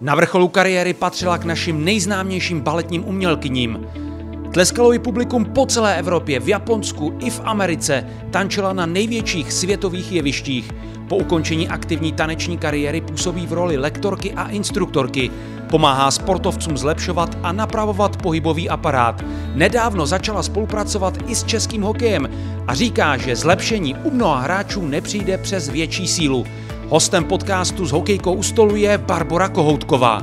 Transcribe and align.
Na 0.00 0.14
vrcholu 0.14 0.48
kariéry 0.48 0.94
patřila 0.94 1.38
k 1.38 1.44
našim 1.44 1.84
nejznámějším 1.84 2.60
baletním 2.60 3.04
umělkyním. 3.04 3.86
Tleskalo 4.52 4.92
ji 4.92 4.98
publikum 4.98 5.44
po 5.44 5.66
celé 5.66 5.98
Evropě, 5.98 6.40
v 6.40 6.48
Japonsku 6.48 7.14
i 7.18 7.30
v 7.30 7.40
Americe, 7.44 8.06
tančila 8.30 8.72
na 8.72 8.86
největších 8.86 9.52
světových 9.52 10.12
jevištích. 10.12 10.70
Po 11.08 11.16
ukončení 11.16 11.68
aktivní 11.68 12.12
taneční 12.12 12.58
kariéry 12.58 13.00
působí 13.00 13.46
v 13.46 13.52
roli 13.52 13.76
lektorky 13.76 14.32
a 14.32 14.48
instruktorky. 14.48 15.30
Pomáhá 15.70 16.10
sportovcům 16.10 16.78
zlepšovat 16.78 17.38
a 17.42 17.52
napravovat 17.52 18.22
pohybový 18.22 18.68
aparát. 18.68 19.24
Nedávno 19.54 20.06
začala 20.06 20.42
spolupracovat 20.42 21.18
i 21.26 21.34
s 21.34 21.44
českým 21.44 21.82
hokejem 21.82 22.28
a 22.66 22.74
říká, 22.74 23.16
že 23.16 23.36
zlepšení 23.36 23.94
u 23.94 24.10
mnoha 24.10 24.40
hráčů 24.40 24.86
nepřijde 24.86 25.38
přes 25.38 25.68
větší 25.68 26.08
sílu. 26.08 26.44
Hostem 26.90 27.24
podcastu 27.24 27.86
s 27.86 27.92
hokejkou 27.92 28.34
u 28.34 28.42
stolu 28.42 28.76
je 28.76 28.98
Barbora 28.98 29.48
Kohoutková. 29.48 30.22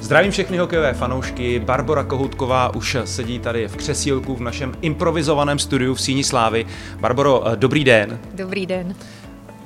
Zdravím 0.00 0.32
všechny 0.32 0.58
hokejové 0.58 0.94
fanoušky. 0.94 1.58
Barbora 1.60 2.04
Kohoutková 2.04 2.74
už 2.74 2.96
sedí 3.04 3.38
tady 3.38 3.68
v 3.68 3.76
křesílku 3.76 4.36
v 4.36 4.40
našem 4.40 4.74
improvizovaném 4.80 5.58
studiu 5.58 5.94
v 5.94 6.00
Síni 6.00 6.24
Slávy. 6.24 6.66
Barboro, 7.00 7.44
dobrý 7.54 7.84
den. 7.84 8.20
Dobrý 8.34 8.66
den. 8.66 8.94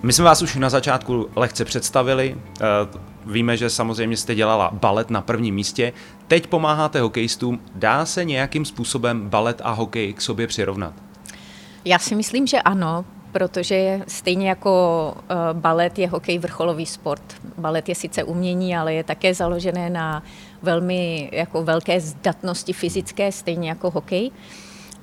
My 0.03 0.13
jsme 0.13 0.25
vás 0.25 0.43
už 0.43 0.57
na 0.57 0.71
začátku 0.71 1.29
lehce 1.37 1.65
představili. 1.65 2.37
Eh, 2.61 2.65
víme, 3.27 3.57
že 3.57 3.71
samozřejmě 3.71 4.17
jste 4.17 4.35
dělala 4.35 4.71
balet 4.73 5.11
na 5.11 5.21
prvním 5.21 5.55
místě. 5.55 5.93
Teď 6.29 6.47
pomáháte 6.47 7.01
hokejistům. 7.01 7.61
Dá 7.75 8.07
se 8.07 8.25
nějakým 8.25 8.65
způsobem 8.65 9.29
balet 9.29 9.61
a 9.65 9.71
hokej 9.71 10.13
k 10.13 10.21
sobě 10.21 10.47
přirovnat? 10.47 10.93
Já 11.85 11.99
si 11.99 12.15
myslím, 12.15 12.47
že 12.47 12.61
ano, 12.61 13.05
protože 13.37 14.01
stejně 14.09 14.49
jako 14.49 15.15
eh, 15.29 15.35
balet 15.53 15.99
je 15.99 16.09
hokej 16.09 16.39
vrcholový 16.39 16.87
sport. 16.87 17.23
Balet 17.59 17.89
je 17.89 17.95
sice 17.95 18.25
umění, 18.25 18.77
ale 18.77 18.95
je 18.95 19.05
také 19.05 19.35
založené 19.35 19.91
na 19.91 20.23
velmi 20.63 21.31
jako 21.33 21.63
velké 21.63 22.01
zdatnosti 22.01 22.73
fyzické, 22.73 23.33
stejně 23.33 23.69
jako 23.69 23.91
hokej. 23.91 24.31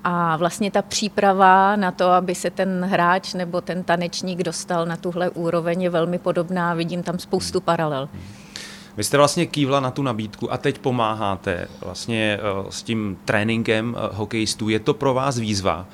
A 0.03 0.37
vlastně 0.37 0.71
ta 0.71 0.81
příprava 0.81 1.75
na 1.75 1.91
to, 1.91 2.09
aby 2.09 2.35
se 2.35 2.49
ten 2.49 2.85
hráč 2.85 3.33
nebo 3.33 3.61
ten 3.61 3.83
tanečník 3.83 4.43
dostal 4.43 4.85
na 4.85 4.97
tuhle 4.97 5.29
úroveň 5.29 5.81
je 5.81 5.89
velmi 5.89 6.17
podobná. 6.17 6.73
Vidím 6.73 7.03
tam 7.03 7.19
spoustu 7.19 7.61
paralel. 7.61 8.09
Vy 8.97 9.03
jste 9.03 9.17
vlastně 9.17 9.45
kývla 9.45 9.79
na 9.79 9.91
tu 9.91 10.01
nabídku 10.01 10.53
a 10.53 10.57
teď 10.57 10.77
pomáháte 10.77 11.67
vlastně 11.81 12.39
eh, 12.41 12.65
s 12.69 12.83
tím 12.83 13.17
tréninkem 13.25 13.95
eh, 13.97 14.09
hokejistů. 14.13 14.69
Je 14.69 14.79
to 14.79 14.93
pro 14.93 15.13
vás 15.13 15.37
výzva 15.37 15.85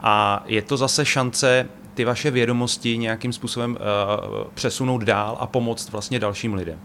a 0.00 0.44
je 0.46 0.62
to 0.62 0.76
zase 0.76 1.04
šance 1.04 1.68
ty 2.00 2.04
vaše 2.04 2.30
vědomosti 2.30 2.98
nějakým 2.98 3.32
způsobem 3.32 3.70
uh, 3.70 4.44
přesunout 4.54 5.02
dál 5.02 5.36
a 5.40 5.46
pomoct 5.46 5.90
vlastně 5.90 6.18
dalším 6.18 6.54
lidem? 6.54 6.78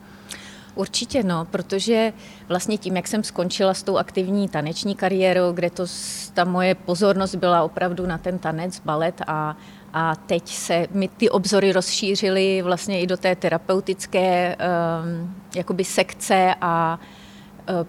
Určitě 0.76 1.24
no, 1.24 1.46
protože 1.52 2.14
vlastně 2.48 2.78
tím, 2.78 2.96
jak 2.96 3.08
jsem 3.08 3.24
skončila 3.24 3.74
s 3.74 3.84
tou 3.84 3.98
aktivní 3.98 4.50
taneční 4.50 4.96
kariérou, 4.96 5.52
kde 5.52 5.70
to, 5.70 5.86
ta 6.34 6.44
moje 6.44 6.76
pozornost 6.76 7.36
byla 7.36 7.64
opravdu 7.64 8.06
na 8.06 8.18
ten 8.18 8.40
tanec, 8.40 8.80
balet 8.80 9.22
a, 9.28 9.58
a 9.94 10.16
teď 10.16 10.48
se 10.50 10.88
mi 10.92 11.08
ty 11.08 11.30
obzory 11.30 11.72
rozšířily 11.72 12.62
vlastně 12.62 13.02
i 13.02 13.08
do 13.08 13.18
té 13.18 13.36
terapeutické 13.36 14.56
um, 14.56 15.36
jakoby 15.56 15.84
sekce 15.84 16.56
a 16.62 17.00
Eh, 17.00 17.25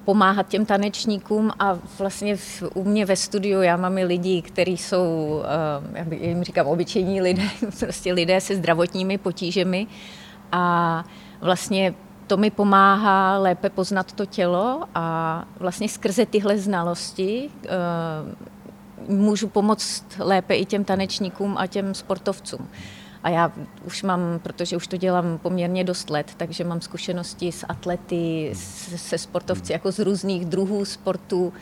pomáhat 0.05 0.49
těm 0.49 0.67
tanečníkům 0.67 1.51
a 1.59 1.79
vlastně 1.99 2.37
v, 2.37 2.63
u 2.75 2.85
mě 2.85 3.07
ve 3.07 3.17
studiu 3.17 3.63
já 3.63 3.77
mám 3.77 3.99
i 3.99 4.05
lidi, 4.05 4.43
kteří 4.43 4.77
jsou, 4.77 5.43
eh, 5.95 5.99
já 5.99 6.29
jim 6.29 6.45
říkám, 6.45 6.67
obyčejní 6.67 7.21
lidé, 7.21 7.43
prostě 7.81 8.13
lidé 8.13 8.41
se 8.41 8.57
zdravotními 8.57 9.19
potížemi 9.19 9.87
a 10.53 11.05
vlastně 11.41 11.95
to 12.27 12.37
mi 12.37 12.51
pomáhá 12.51 13.39
lépe 13.39 13.71
poznat 13.71 14.13
to 14.13 14.27
tělo 14.27 14.85
a 14.95 15.45
vlastně 15.59 15.89
skrze 15.89 16.27
tyhle 16.27 16.59
znalosti 16.59 17.51
uh, 17.65 19.17
můžu 19.17 19.49
pomoct 19.49 20.05
lépe 20.19 20.55
i 20.55 20.65
těm 20.65 20.85
tanečníkům 20.85 21.57
a 21.59 21.67
těm 21.67 21.95
sportovcům. 21.95 22.69
A 23.27 23.29
já 23.29 23.53
už 23.85 24.03
mám, 24.03 24.21
protože 24.43 24.77
už 24.77 24.87
to 24.87 24.97
dělám 24.97 25.39
poměrně 25.39 25.85
dost 25.85 26.11
let, 26.11 26.31
takže 26.37 26.65
mám 26.65 26.81
zkušenosti 26.81 27.53
s 27.53 27.67
atlety, 27.69 28.53
se 28.97 29.19
sportovci 29.19 29.73
jako 29.73 29.93
z 29.93 29.99
různých 29.99 30.45
druhů 30.45 30.85
sportů 30.85 31.53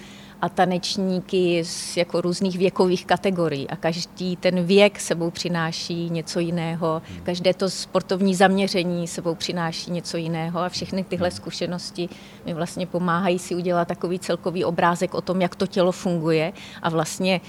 a 0.40 0.48
tanečníky 0.48 1.64
z 1.64 1.96
jako 1.96 2.20
různých 2.20 2.58
věkových 2.58 3.06
kategorií. 3.06 3.70
A 3.70 3.76
každý 3.76 4.36
ten 4.36 4.64
věk 4.64 5.00
sebou 5.00 5.30
přináší 5.30 6.10
něco 6.10 6.40
jiného, 6.40 7.02
každé 7.22 7.54
to 7.54 7.70
sportovní 7.70 8.34
zaměření 8.34 9.08
sebou 9.08 9.34
přináší 9.34 9.90
něco 9.90 10.16
jiného. 10.16 10.60
A 10.60 10.68
všechny 10.68 11.04
tyhle 11.04 11.30
zkušenosti 11.30 12.08
mi 12.46 12.54
vlastně 12.54 12.86
pomáhají 12.86 13.38
si 13.38 13.54
udělat 13.54 13.88
takový 13.88 14.18
celkový 14.18 14.64
obrázek 14.64 15.14
o 15.14 15.20
tom, 15.20 15.40
jak 15.40 15.56
to 15.56 15.66
tělo 15.66 15.92
funguje. 15.92 16.52
A 16.82 16.88
vlastně 16.90 17.40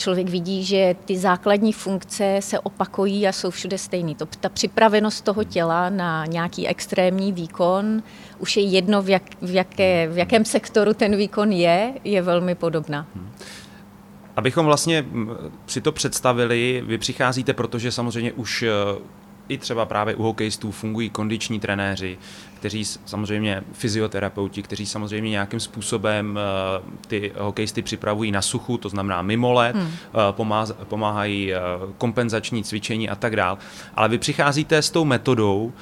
člověk 0.00 0.28
vidí, 0.28 0.64
že 0.64 0.96
ty 1.04 1.18
základní 1.18 1.72
funkce 1.72 2.36
se 2.40 2.58
opakují 2.58 3.28
a 3.28 3.32
jsou 3.32 3.50
všude 3.50 3.78
stejný. 3.78 4.14
To, 4.14 4.26
ta 4.26 4.48
připravenost 4.48 5.24
toho 5.24 5.44
těla 5.44 5.90
na 5.90 6.26
nějaký 6.26 6.68
extrémní 6.68 7.32
výkon, 7.32 8.02
už 8.38 8.56
je 8.56 8.62
jedno, 8.62 9.02
v, 9.02 9.08
jak, 9.08 9.22
v, 9.42 9.54
jaké, 9.54 10.08
v 10.08 10.18
jakém 10.18 10.44
sektoru 10.44 10.94
ten 10.94 11.16
výkon 11.16 11.52
je, 11.52 11.94
je 12.04 12.22
velmi 12.22 12.54
podobná. 12.54 13.06
Abychom 14.36 14.66
vlastně 14.66 15.04
si 15.66 15.80
to 15.80 15.92
představili, 15.92 16.82
vy 16.86 16.98
přicházíte, 16.98 17.52
protože 17.52 17.92
samozřejmě 17.92 18.32
už 18.32 18.62
eh, 18.62 18.68
i 19.48 19.58
třeba 19.58 19.86
právě 19.86 20.14
u 20.14 20.22
hokejistů 20.22 20.70
fungují 20.70 21.10
kondiční 21.10 21.60
trenéři, 21.60 22.18
kteří 22.60 22.84
samozřejmě 22.84 23.62
fyzioterapeuti, 23.72 24.62
kteří 24.62 24.86
samozřejmě 24.86 25.30
nějakým 25.30 25.60
způsobem 25.60 26.38
uh, 26.82 26.90
ty 27.06 27.32
hokejisty 27.38 27.82
připravují 27.82 28.32
na 28.32 28.42
suchu, 28.42 28.78
to 28.78 28.88
znamená 28.88 29.22
mimo 29.22 29.52
let, 29.52 29.76
hmm. 29.76 29.86
uh, 29.86 30.46
pomáhají 30.84 31.52
uh, 31.52 31.90
kompenzační 31.98 32.64
cvičení 32.64 33.08
a 33.08 33.14
tak 33.14 33.36
dál. 33.36 33.58
Ale 33.94 34.08
vy 34.08 34.18
přicházíte 34.18 34.82
s 34.82 34.90
tou 34.90 35.04
metodou, 35.04 35.72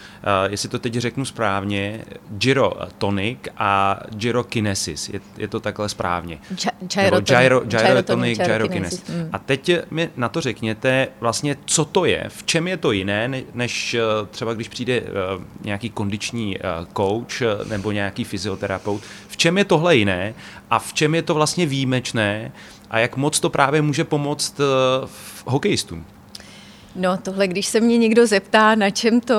jestli 0.50 0.68
to 0.68 0.78
teď 0.78 0.94
řeknu 0.94 1.24
správně, 1.24 2.04
gyrotonic 2.30 3.38
a 3.56 4.00
gyrokinesis. 4.10 5.08
Je, 5.08 5.20
je 5.38 5.48
to 5.48 5.60
takhle 5.60 5.88
správně. 5.88 6.38
Gyro, 6.80 7.60
gyrotonic, 7.60 8.38
gyrokinesis. 8.38 9.08
Hmm. 9.08 9.28
A 9.32 9.38
teď 9.38 9.70
mi 9.90 10.10
na 10.16 10.28
to 10.28 10.40
řekněte 10.40 11.08
vlastně, 11.20 11.56
co 11.64 11.84
to 11.84 12.04
je, 12.04 12.24
v 12.28 12.42
čem 12.42 12.68
je 12.68 12.76
to 12.76 12.92
jiné, 12.92 13.30
než 13.54 13.96
třeba 14.30 14.54
když 14.54 14.68
přijde 14.68 15.02
nějaký 15.64 15.90
kondiční 15.90 16.58
Eh, 16.67 16.67
coach 16.96 17.42
eh, 17.42 17.64
nebo 17.68 17.92
nějaký 17.92 18.24
fyzioterapeut. 18.24 19.02
V 19.28 19.36
čem 19.36 19.58
je 19.58 19.64
tohle 19.64 19.96
jiné 19.96 20.34
a 20.70 20.78
v 20.78 20.92
čem 20.92 21.14
je 21.14 21.22
to 21.22 21.34
vlastně 21.34 21.66
výjimečné 21.66 22.52
a 22.90 22.98
jak 22.98 23.16
moc 23.16 23.40
to 23.40 23.50
právě 23.50 23.82
může 23.82 24.04
pomoct 24.04 24.60
eh, 24.60 25.08
hokejistům? 25.46 26.04
No 26.96 27.16
tohle, 27.16 27.48
když 27.48 27.66
se 27.66 27.80
mě 27.80 27.98
někdo 27.98 28.26
zeptá, 28.26 28.74
na 28.74 28.90
čem 28.90 29.20
to 29.20 29.34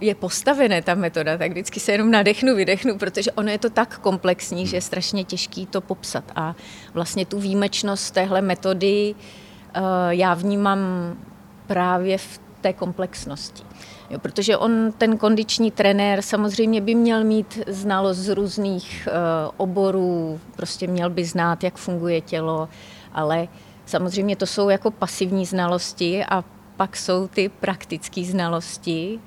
je 0.00 0.14
postavené, 0.14 0.82
ta 0.82 0.94
metoda, 0.94 1.38
tak 1.38 1.50
vždycky 1.50 1.80
se 1.80 1.92
jenom 1.92 2.10
nadechnu, 2.10 2.56
vydechnu, 2.56 2.98
protože 2.98 3.32
ono 3.32 3.50
je 3.50 3.58
to 3.58 3.70
tak 3.70 3.98
komplexní, 3.98 4.66
že 4.66 4.76
je 4.76 4.80
strašně 4.80 5.24
těžký 5.24 5.66
to 5.66 5.80
popsat. 5.80 6.24
A 6.36 6.54
vlastně 6.94 7.26
tu 7.26 7.40
výjimečnost 7.40 8.14
téhle 8.14 8.42
metody 8.42 9.14
uh, 9.14 9.82
já 10.08 10.34
vnímám 10.34 10.78
právě 11.66 12.18
v 12.18 12.40
té 12.60 12.72
komplexnosti. 12.72 13.62
Jo, 14.12 14.18
protože 14.18 14.56
on, 14.56 14.92
ten 14.98 15.18
kondiční 15.18 15.70
trenér, 15.70 16.22
samozřejmě 16.22 16.80
by 16.80 16.94
měl 16.94 17.24
mít 17.24 17.58
znalost 17.66 18.18
z 18.18 18.28
různých 18.28 19.08
uh, 19.10 19.54
oborů, 19.56 20.40
prostě 20.56 20.86
měl 20.86 21.10
by 21.10 21.24
znát, 21.24 21.64
jak 21.64 21.76
funguje 21.76 22.20
tělo, 22.20 22.68
ale 23.12 23.48
samozřejmě 23.86 24.36
to 24.36 24.46
jsou 24.46 24.68
jako 24.68 24.90
pasivní 24.90 25.46
znalosti 25.46 26.24
a 26.24 26.44
pak 26.76 26.96
jsou 26.96 27.28
ty 27.28 27.48
praktické 27.48 28.24
znalosti. 28.24 29.18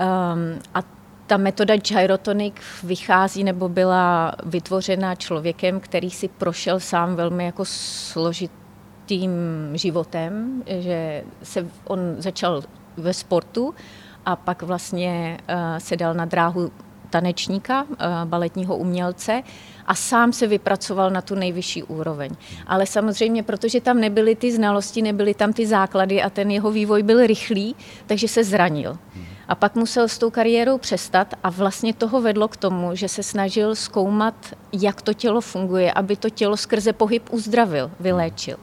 Um, 0.00 0.58
a 0.74 0.82
ta 1.26 1.36
metoda 1.36 1.76
gyrotonic 1.76 2.54
vychází 2.82 3.44
nebo 3.44 3.68
byla 3.68 4.34
vytvořena 4.44 5.14
člověkem, 5.14 5.80
který 5.80 6.10
si 6.10 6.28
prošel 6.28 6.80
sám 6.80 7.16
velmi 7.16 7.44
jako 7.44 7.64
složitým 7.64 9.30
životem, 9.74 10.62
že 10.66 11.24
se 11.42 11.66
on 11.84 12.00
začal 12.18 12.62
ve 12.96 13.14
sportu 13.14 13.74
a 14.26 14.36
pak 14.36 14.62
vlastně 14.62 15.38
eh, 15.48 15.80
se 15.80 15.96
dal 15.96 16.14
na 16.14 16.24
dráhu 16.24 16.70
tanečníka, 17.10 17.86
eh, 17.90 17.96
baletního 18.24 18.76
umělce 18.76 19.42
a 19.86 19.94
sám 19.94 20.32
se 20.32 20.46
vypracoval 20.46 21.10
na 21.10 21.20
tu 21.22 21.34
nejvyšší 21.34 21.82
úroveň. 21.82 22.30
Ale 22.66 22.86
samozřejmě, 22.86 23.42
protože 23.42 23.80
tam 23.80 24.00
nebyly 24.00 24.36
ty 24.36 24.52
znalosti, 24.52 25.02
nebyly 25.02 25.34
tam 25.34 25.52
ty 25.52 25.66
základy 25.66 26.22
a 26.22 26.30
ten 26.30 26.50
jeho 26.50 26.70
vývoj 26.70 27.02
byl 27.02 27.26
rychlý, 27.26 27.76
takže 28.06 28.28
se 28.28 28.44
zranil. 28.44 28.98
A 29.48 29.54
pak 29.54 29.74
musel 29.74 30.08
s 30.08 30.18
tou 30.18 30.30
kariérou 30.30 30.78
přestat 30.78 31.34
a 31.42 31.50
vlastně 31.50 31.94
toho 31.94 32.20
vedlo 32.20 32.48
k 32.48 32.56
tomu, 32.56 32.94
že 32.94 33.08
se 33.08 33.22
snažil 33.22 33.74
zkoumat, 33.74 34.34
jak 34.72 35.02
to 35.02 35.14
tělo 35.14 35.40
funguje, 35.40 35.92
aby 35.92 36.16
to 36.16 36.30
tělo 36.30 36.56
skrze 36.56 36.92
pohyb 36.92 37.22
uzdravil, 37.30 37.90
vyléčil. 38.00 38.56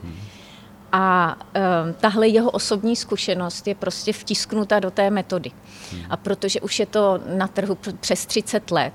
A 0.91 1.35
um, 1.35 1.93
tahle 1.93 2.27
jeho 2.27 2.51
osobní 2.51 2.95
zkušenost 2.95 3.67
je 3.67 3.75
prostě 3.75 4.13
vtisknuta 4.13 4.79
do 4.79 4.91
té 4.91 5.09
metody. 5.09 5.51
Hmm. 5.91 6.01
A 6.09 6.17
protože 6.17 6.61
už 6.61 6.79
je 6.79 6.85
to 6.85 7.19
na 7.35 7.47
trhu 7.47 7.77
přes 7.99 8.25
30 8.25 8.71
let, 8.71 8.93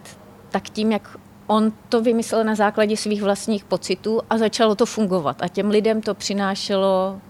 tak 0.50 0.70
tím, 0.70 0.92
jak 0.92 1.16
on 1.46 1.72
to 1.88 2.02
vymyslel 2.02 2.44
na 2.44 2.54
základě 2.54 2.96
svých 2.96 3.22
vlastních 3.22 3.64
pocitů 3.64 4.20
a 4.30 4.38
začalo 4.38 4.74
to 4.74 4.86
fungovat. 4.86 5.42
A 5.42 5.48
těm 5.48 5.70
lidem 5.70 6.02
to 6.02 6.14
přinášelo 6.14 7.20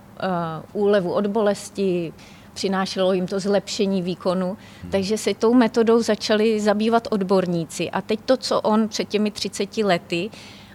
uh, 0.73 0.83
úlevu 0.83 1.13
od 1.13 1.27
bolesti, 1.27 2.13
přinášelo 2.55 3.13
jim 3.13 3.27
to 3.27 3.41
zlepšení 3.41 4.03
výkonu, 4.03 4.57
hmm. 4.83 4.91
takže 4.91 5.19
se 5.19 5.35
tou 5.35 5.55
metodou 5.55 6.03
začali 6.03 6.61
zabývat 6.61 7.09
odborníci. 7.11 7.91
A 7.91 8.01
teď 8.01 8.21
to, 8.25 8.37
co 8.37 8.61
on 8.61 8.89
před 8.89 9.09
těmi 9.09 9.31
30 9.31 9.77
lety 9.77 10.31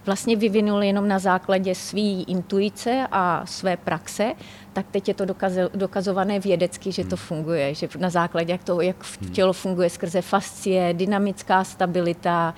vlastně 0.08 0.36
vyvinul 0.36 0.84
jenom 0.84 1.08
na 1.08 1.20
základě 1.20 1.76
své 1.76 2.24
intuice 2.28 3.08
a 3.12 3.46
své 3.46 3.78
praxe, 3.78 4.34
tak 4.74 4.86
teď 4.92 5.08
je 5.08 5.14
to 5.14 5.26
dokazované 5.74 6.40
vědecky, 6.40 6.92
že 6.92 7.04
to 7.04 7.16
hmm. 7.16 7.26
funguje, 7.26 7.74
že 7.74 7.90
na 8.00 8.10
základě 8.10 8.52
jak 8.52 8.64
to, 8.64 8.82
jak 8.82 8.96
hmm. 9.22 9.32
tělo 9.32 9.54
funguje 9.54 9.90
skrze 9.90 10.22
fascie, 10.22 10.94
dynamická 10.94 11.64
stabilita, 11.64 12.54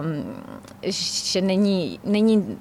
um, 0.00 0.42
že 1.30 1.40
není, 1.40 2.00
není 2.04 2.58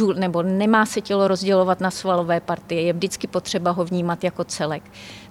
uh, 0.00 0.14
nebo 0.14 0.42
nemá 0.42 0.86
se 0.86 1.00
tělo 1.00 1.28
rozdělovat 1.28 1.80
na 1.80 1.90
svalové 1.90 2.40
partie, 2.40 2.82
je 2.82 2.92
vždycky 2.92 3.26
potřeba 3.26 3.70
ho 3.70 3.84
vnímat 3.84 4.24
jako 4.24 4.44
celek. 4.44 4.82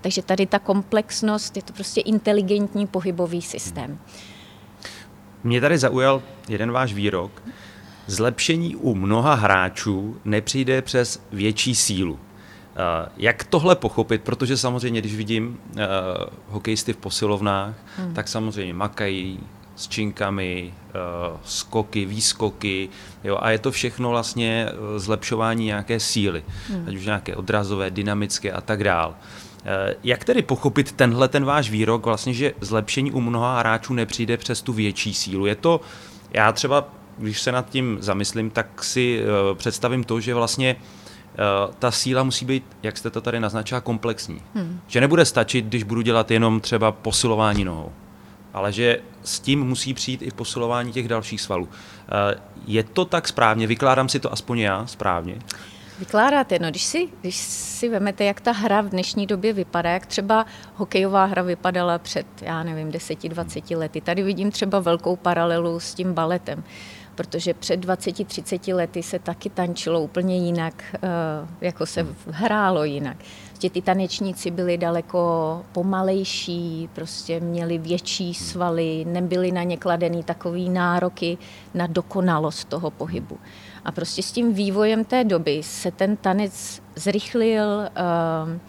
Takže 0.01 0.21
tady 0.21 0.45
ta 0.45 0.59
komplexnost, 0.59 1.57
je 1.57 1.63
to 1.63 1.73
prostě 1.73 2.01
inteligentní 2.01 2.88
pohybový 2.88 3.41
systém. 3.41 4.00
Mě 5.44 5.61
tady 5.61 5.77
zaujal 5.77 6.21
jeden 6.50 6.71
váš 6.71 6.94
výrok. 6.94 7.44
Zlepšení 8.07 8.75
u 8.75 8.95
mnoha 8.95 9.33
hráčů 9.33 10.17
nepřijde 10.25 10.81
přes 10.81 11.23
větší 11.31 11.75
sílu. 11.75 12.19
Eh, 12.75 13.09
jak 13.17 13.44
tohle 13.44 13.75
pochopit? 13.75 14.21
Protože 14.21 14.57
samozřejmě, 14.57 15.01
když 15.01 15.15
vidím 15.15 15.47
uh, 15.47 15.79
hokejisty 16.47 16.94
v 16.94 16.97
posilovnách, 16.97 17.75
hmm. 17.97 18.13
tak 18.13 18.27
samozřejmě 18.27 18.73
makají 18.73 19.39
s 19.75 19.88
činkami, 19.88 20.73
uh, 20.73 21.38
skoky, 21.44 22.05
výskoky, 22.05 22.89
jo, 23.23 23.38
a 23.41 23.50
je 23.50 23.59
to 23.59 23.71
všechno 23.71 24.09
vlastně 24.09 24.69
zlepšování 24.97 25.65
nějaké 25.65 26.00
síly, 26.00 26.44
hmm. 26.69 26.85
ať 26.88 26.95
už 26.95 27.05
nějaké 27.05 27.35
odrazové, 27.35 27.91
dynamické 27.91 28.51
a 28.51 28.61
tak 28.61 28.83
dál. 28.83 29.15
Jak 30.03 30.23
tedy 30.23 30.41
pochopit 30.41 30.91
tenhle 30.91 31.27
ten 31.27 31.45
váš 31.45 31.69
výrok, 31.69 32.05
vlastně, 32.05 32.33
že 32.33 32.53
zlepšení 32.61 33.11
u 33.11 33.21
mnoha 33.21 33.59
hráčů 33.59 33.94
nepřijde 33.94 34.38
přes 34.38 34.61
tu 34.61 34.73
větší 34.73 35.13
sílu? 35.13 35.45
Je 35.45 35.55
to, 35.55 35.81
já 36.33 36.51
třeba, 36.51 36.89
když 37.18 37.42
se 37.42 37.51
nad 37.51 37.69
tím 37.69 37.98
zamyslím, 38.01 38.50
tak 38.50 38.83
si 38.83 39.21
uh, 39.21 39.57
představím 39.57 40.04
to, 40.04 40.19
že 40.19 40.33
vlastně 40.33 40.75
uh, 40.75 40.81
Eh, 41.33 41.74
ta 41.80 41.92
síla 41.92 42.24
musí 42.24 42.45
být, 42.45 42.63
jak 42.83 42.98
jste 42.98 43.10
to 43.10 43.21
tady 43.21 43.39
naznačila, 43.39 43.81
komplexní. 43.81 44.42
Hmm. 44.56 44.80
Že 44.88 45.01
nebude 45.01 45.25
stačit, 45.25 45.65
když 45.65 45.83
budu 45.83 46.01
dělat 46.01 46.31
jenom 46.31 46.62
třeba 46.62 46.92
posilování 46.92 47.65
nohou, 47.65 47.92
ale 48.54 48.71
že 48.71 49.00
s 49.24 49.39
tím 49.39 49.63
musí 49.63 49.94
přijít 49.94 50.21
i 50.21 50.31
posilování 50.31 50.92
těch 50.92 51.07
dalších 51.07 51.42
svalů. 51.42 51.69
Eh, 51.71 52.36
je 52.68 52.83
to 52.83 53.06
tak 53.06 53.27
správně? 53.27 53.68
Vykládám 53.68 54.10
si 54.10 54.19
to 54.19 54.33
aspoň 54.33 54.60
já 54.60 54.88
správně? 54.88 55.36
Vykládáte, 56.00 56.60
no 56.60 56.69
když 56.69 56.83
si, 56.83 57.10
když 57.21 57.36
si 57.38 57.89
vemete, 57.89 58.24
jak 58.24 58.42
ta 58.42 58.51
hra 58.51 58.81
v 58.81 58.89
dnešní 58.89 59.27
době 59.27 59.54
vypadá, 59.54 59.89
jak 59.89 60.06
třeba 60.06 60.45
hokejová 60.75 61.25
hra 61.25 61.42
vypadala 61.42 61.98
před, 61.98 62.25
já 62.42 62.63
nevím, 62.63 62.92
10-20 62.92 63.77
lety. 63.77 64.01
Tady 64.01 64.24
vidím 64.24 64.51
třeba 64.51 64.80
velkou 64.80 65.15
paralelu 65.15 65.80
s 65.80 65.94
tím 65.94 66.13
baletem 66.13 66.63
protože 67.15 67.54
před 67.54 67.86
20-30 67.86 68.75
lety 68.75 69.04
se 69.04 69.19
taky 69.19 69.50
tančilo 69.50 70.01
úplně 70.01 70.38
jinak, 70.38 70.83
eh, 70.95 71.00
jako 71.62 71.86
se 71.86 72.07
hrálo 72.27 72.83
jinak. 72.83 73.18
Prostě 73.50 73.69
ty 73.69 73.81
tanečníci 73.81 74.51
byli 74.51 74.77
daleko 74.77 75.62
pomalejší, 75.71 76.89
prostě 76.94 77.39
měli 77.39 77.77
větší 77.77 78.33
svaly, 78.33 79.06
nebyly 79.07 79.51
na 79.51 79.63
ně 79.63 79.77
kladený 79.77 80.24
takový 80.24 80.69
nároky 80.69 81.38
na 81.74 81.88
dokonalost 81.88 82.68
toho 82.68 82.92
pohybu. 82.92 83.38
A 83.86 83.92
prostě 83.92 84.24
s 84.24 84.31
tím 84.31 84.54
vývojem 84.54 85.06
té 85.06 85.24
doby 85.24 85.63
se 85.63 85.92
ten 85.92 86.18
tanec 86.18 86.81
zrychlil, 86.95 87.68
uh, 87.68 88.60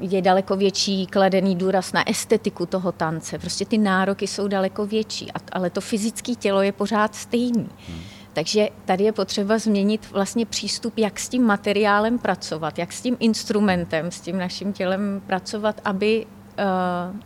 je 0.00 0.22
daleko 0.22 0.56
větší 0.56 1.06
kladený 1.06 1.56
důraz 1.56 1.92
na 1.92 2.10
estetiku 2.10 2.66
toho 2.66 2.92
tance. 2.92 3.38
Prostě 3.38 3.64
ty 3.64 3.78
nároky 3.78 4.26
jsou 4.26 4.48
daleko 4.48 4.86
větší, 4.86 5.32
ale 5.52 5.70
to 5.70 5.80
fyzické 5.80 6.34
tělo 6.34 6.62
je 6.62 6.72
pořád 6.72 7.14
stejný. 7.14 7.68
Hmm. 7.88 8.00
Takže 8.32 8.68
tady 8.84 9.04
je 9.04 9.12
potřeba 9.12 9.58
změnit 9.58 10.10
vlastně 10.12 10.46
přístup, 10.46 10.98
jak 10.98 11.20
s 11.20 11.28
tím 11.28 11.42
materiálem 11.42 12.18
pracovat, 12.18 12.78
jak 12.78 12.92
s 12.92 13.02
tím 13.02 13.16
instrumentem, 13.20 14.10
s 14.10 14.20
tím 14.20 14.38
naším 14.38 14.72
tělem 14.72 15.22
pracovat, 15.26 15.80
aby 15.84 16.26
uh, 16.26 17.20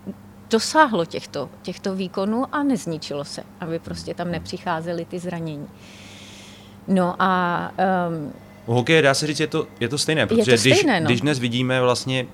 dosáhlo 0.51 1.05
těchto, 1.05 1.49
těchto 1.63 1.95
výkonů 1.95 2.55
a 2.55 2.63
nezničilo 2.63 3.25
se, 3.25 3.43
aby 3.61 3.79
prostě 3.79 4.15
tam 4.15 4.31
nepřicházely 4.31 5.05
ty 5.05 5.19
zranění. 5.19 5.69
No 6.89 7.15
a 7.19 7.73
um, 8.09 8.33
u 8.67 8.75
hokeje 8.75 9.03
dá 9.03 9.15
se 9.15 9.27
říct, 9.27 9.41
je 9.41 9.47
to, 9.47 9.67
je 9.81 9.89
to 9.89 9.99
stejné, 9.99 10.27
protože 10.27 10.53
to 10.53 10.59
stejné, 10.59 10.81
když, 10.81 11.01
no. 11.01 11.07
když 11.07 11.21
dnes 11.21 11.39
vidíme 11.39 11.81
vlastně, 11.81 12.27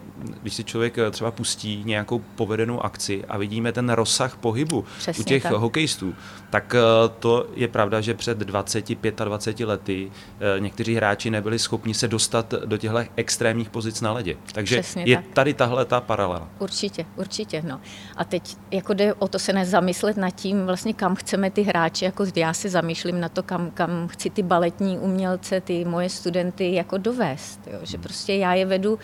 když 0.43 0.55
si 0.55 0.65
člověk 0.65 0.99
eh, 0.99 1.11
třeba 1.11 1.31
pustí 1.31 1.83
nějakou 1.87 2.19
povedenou 2.19 2.85
akci 2.85 3.25
a 3.25 3.39
vidíme 3.39 3.73
ten 3.73 3.91
rozsah 3.91 4.37
pohybu 4.37 4.85
Přesně 4.99 5.23
u 5.23 5.25
těch 5.25 5.43
tak. 5.43 5.53
hokejistů, 5.53 6.15
tak 6.51 6.75
eh, 6.75 7.09
to 7.19 7.47
je 7.55 7.69
pravda, 7.69 8.01
že 8.01 8.15
před 8.15 8.39
20, 8.39 8.85
25 9.25 9.67
lety 9.67 10.13
eh, 10.57 10.61
někteří 10.61 10.95
hráči 10.95 11.31
nebyli 11.31 11.59
schopni 11.59 11.95
se 11.95 12.09
dostat 12.09 12.55
do 12.65 12.77
těchto 12.79 12.99
extrémních 13.17 13.71
pozic 13.71 14.01
na 14.01 14.13
ledě. 14.13 14.37
Takže 14.53 14.81
Přesně 14.81 15.05
je 15.07 15.17
tak. 15.17 15.25
tady 15.33 15.55
tahle 15.55 15.85
ta 15.85 16.01
paralela. 16.01 16.49
Určitě, 16.59 17.07
určitě. 17.17 17.63
No. 17.67 17.81
A 18.17 18.25
teď 18.25 18.57
jako 18.71 18.95
jde 18.95 19.15
o 19.15 19.29
to 19.29 19.39
se 19.39 19.53
nezamyslet 19.53 20.17
nad 20.17 20.31
tím, 20.31 20.67
vlastně 20.67 20.95
kam 20.95 21.15
chceme 21.15 21.51
ty 21.51 21.63
hráči, 21.63 22.05
jako 22.05 22.27
já 22.37 22.55
si 22.55 22.69
zamýšlím 22.69 23.21
na 23.21 23.29
to, 23.29 23.43
kam, 23.43 23.71
kam 23.71 24.09
chci 24.09 24.31
ty 24.31 24.43
baletní 24.43 24.99
umělce, 24.99 25.61
ty 25.61 25.85
moje 25.85 26.09
studenty 26.09 26.75
jako 26.75 26.99
dovést. 26.99 27.61
Jo? 27.67 27.79
Že 27.83 27.99
prostě 27.99 28.35
já 28.35 28.55
je 28.55 28.67
vedu 28.67 28.99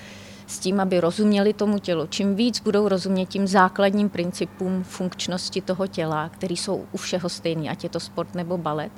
s 0.48 0.58
tím, 0.58 0.80
aby 0.80 1.00
rozuměli 1.00 1.52
tomu 1.52 1.78
tělu. 1.78 2.06
Čím 2.06 2.34
víc 2.34 2.60
budou 2.60 2.88
rozumět 2.88 3.26
tím 3.26 3.46
základním 3.46 4.08
principům 4.08 4.84
funkčnosti 4.84 5.60
toho 5.60 5.86
těla, 5.86 6.28
který 6.28 6.56
jsou 6.56 6.84
u 6.92 6.96
všeho 6.96 7.28
stejný, 7.28 7.70
ať 7.70 7.84
je 7.84 7.90
to 7.90 8.00
sport 8.00 8.34
nebo 8.34 8.58
balet, 8.58 8.92